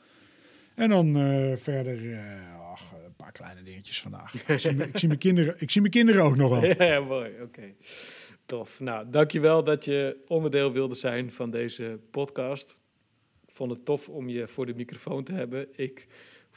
En 0.75 0.89
dan 0.89 1.17
eh, 1.17 1.55
verder, 1.55 2.13
eh, 2.13 2.69
ach, 2.71 2.91
een 3.05 3.15
paar 3.15 3.31
kleine 3.31 3.63
dingetjes 3.63 4.01
vandaag. 4.01 4.33
ik, 4.47 4.59
zie, 4.59 4.73
mijn- 4.73 4.89
ik, 4.89 4.97
zie 4.97 5.07
mijn 5.07 5.19
kinderen, 5.19 5.55
ik 5.59 5.71
zie 5.71 5.81
mijn 5.81 5.93
kinderen 5.93 6.23
ook 6.23 6.35
nog 6.35 6.49
wel. 6.49 6.65
Ja, 6.65 6.83
ja, 6.93 6.99
mooi. 6.99 7.31
Oké. 7.41 7.73
Tof. 8.45 8.79
Nou, 8.79 9.09
dankjewel 9.09 9.63
dat 9.63 9.85
je 9.85 10.23
onderdeel 10.27 10.71
wilde 10.71 10.95
zijn 10.95 11.31
van 11.31 11.51
deze 11.51 11.99
podcast. 12.11 12.81
Ik 13.47 13.53
vond 13.53 13.71
het 13.71 13.85
tof 13.85 14.09
om 14.09 14.29
je 14.29 14.47
voor 14.47 14.65
de 14.65 14.73
microfoon 14.75 15.23
te 15.23 15.33
hebben. 15.33 15.67
Ik 15.75 16.07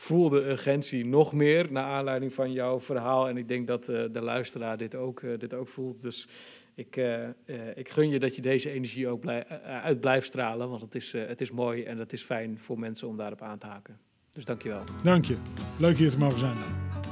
voel 0.01 0.29
de 0.29 0.49
urgentie 0.49 1.07
nog 1.07 1.33
meer 1.33 1.67
naar 1.73 1.85
aanleiding 1.85 2.33
van 2.35 2.53
jouw 2.53 2.81
verhaal. 2.81 3.29
En 3.29 3.37
ik 3.37 3.49
denk 3.49 3.67
dat 3.67 3.89
eh, 3.89 4.03
de 4.13 4.21
luisteraar 4.21 4.77
dit 4.77 4.95
ook, 4.95 5.21
eh, 5.23 5.39
dit 5.39 5.55
ook 5.55 5.69
voelt. 5.69 6.01
Dus 6.03 6.29
ik, 6.75 6.97
eh, 6.97 7.25
eh, 7.25 7.31
ik 7.75 7.89
gun 7.89 8.09
je 8.09 8.19
dat 8.19 8.37
je 8.37 8.43
deze 8.43 8.71
energie 8.71 9.09
ook 9.09 9.21
blij- 9.21 9.47
uit 9.83 10.01
blijft 10.01 10.27
stralen. 10.27 10.69
Want 10.69 10.81
het 10.83 10.95
is, 10.95 11.15
eh, 11.15 11.27
het 11.27 11.41
is 11.41 11.51
mooi 11.51 11.83
en 11.83 11.99
het 11.99 12.13
is 12.13 12.23
fijn 12.23 12.59
voor 12.59 12.79
mensen 12.79 13.09
om 13.09 13.17
daarop 13.17 13.43
aan 13.43 13.59
te 13.59 13.67
haken. 13.67 13.99
Dus 14.33 14.45
dankjewel. 14.45 14.83
Dank 15.03 15.25
je. 15.25 15.37
Leuk 15.79 15.97
hier 15.97 16.11
te 16.11 16.19
mogen 16.19 16.39
zijn 16.39 16.55
dan. 16.55 17.03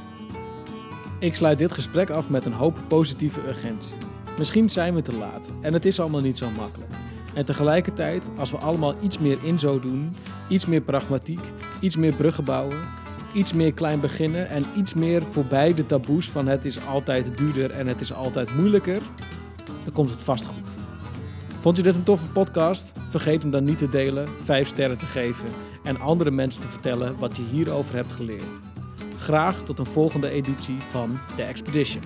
Ik 1.21 1.35
sluit 1.35 1.59
dit 1.59 1.73
gesprek 1.73 2.11
af 2.11 2.29
met 2.31 2.45
een 2.45 2.53
hoop 2.53 2.79
positieve 2.89 3.41
urgentie. 3.49 3.95
Misschien 4.39 4.71
zijn 4.71 4.95
we 4.95 5.03
te 5.03 5.13
laat 5.13 5.51
en 5.63 5.73
het 5.73 5.87
is 5.87 6.01
allemaal 6.01 6.21
niet 6.21 6.39
zo 6.39 6.51
makkelijk. 6.51 6.91
En 7.39 7.45
tegelijkertijd, 7.45 8.31
als 8.37 8.51
we 8.51 8.57
allemaal 8.57 8.95
iets 9.03 9.19
meer 9.19 9.39
in 9.43 9.59
zo 9.59 9.81
doen, 9.81 10.17
iets 10.49 10.67
meer 10.67 10.81
pragmatiek, 10.81 11.41
iets 11.81 11.97
meer 11.97 12.15
bruggen 12.15 12.45
bouwen, 12.45 12.79
iets 13.33 13.53
meer 13.53 13.73
klein 13.73 14.01
beginnen 14.01 14.49
en 14.49 14.65
iets 14.77 14.95
meer 14.95 15.23
voorbij 15.23 15.75
de 15.75 15.87
taboes 15.87 16.31
van 16.31 16.47
het 16.47 16.65
is 16.65 16.87
altijd 16.87 17.39
duurder 17.39 17.71
en 17.71 17.87
het 17.87 18.01
is 18.01 18.13
altijd 18.13 18.55
moeilijker, 18.55 19.01
dan 19.85 19.93
komt 19.93 20.11
het 20.11 20.23
vast 20.23 20.45
goed. 20.45 20.69
Vond 21.59 21.77
je 21.77 21.83
dit 21.83 21.97
een 21.97 22.03
toffe 22.03 22.29
podcast? 22.29 22.93
Vergeet 23.09 23.43
hem 23.43 23.51
dan 23.51 23.65
niet 23.65 23.79
te 23.79 23.89
delen, 23.89 24.29
5 24.43 24.69
sterren 24.69 24.99
te 24.99 25.07
geven 25.07 25.49
en 25.83 26.01
andere 26.01 26.31
mensen 26.31 26.61
te 26.61 26.69
vertellen 26.69 27.19
wat 27.19 27.37
je 27.37 27.43
hierover 27.51 27.95
hebt 27.95 28.13
geleerd. 28.13 28.61
Graag 29.17 29.63
tot 29.63 29.79
een 29.79 29.87
volgende 29.87 30.29
editie 30.29 30.79
van 30.81 31.19
The 31.37 31.43
Expedition. 31.43 32.03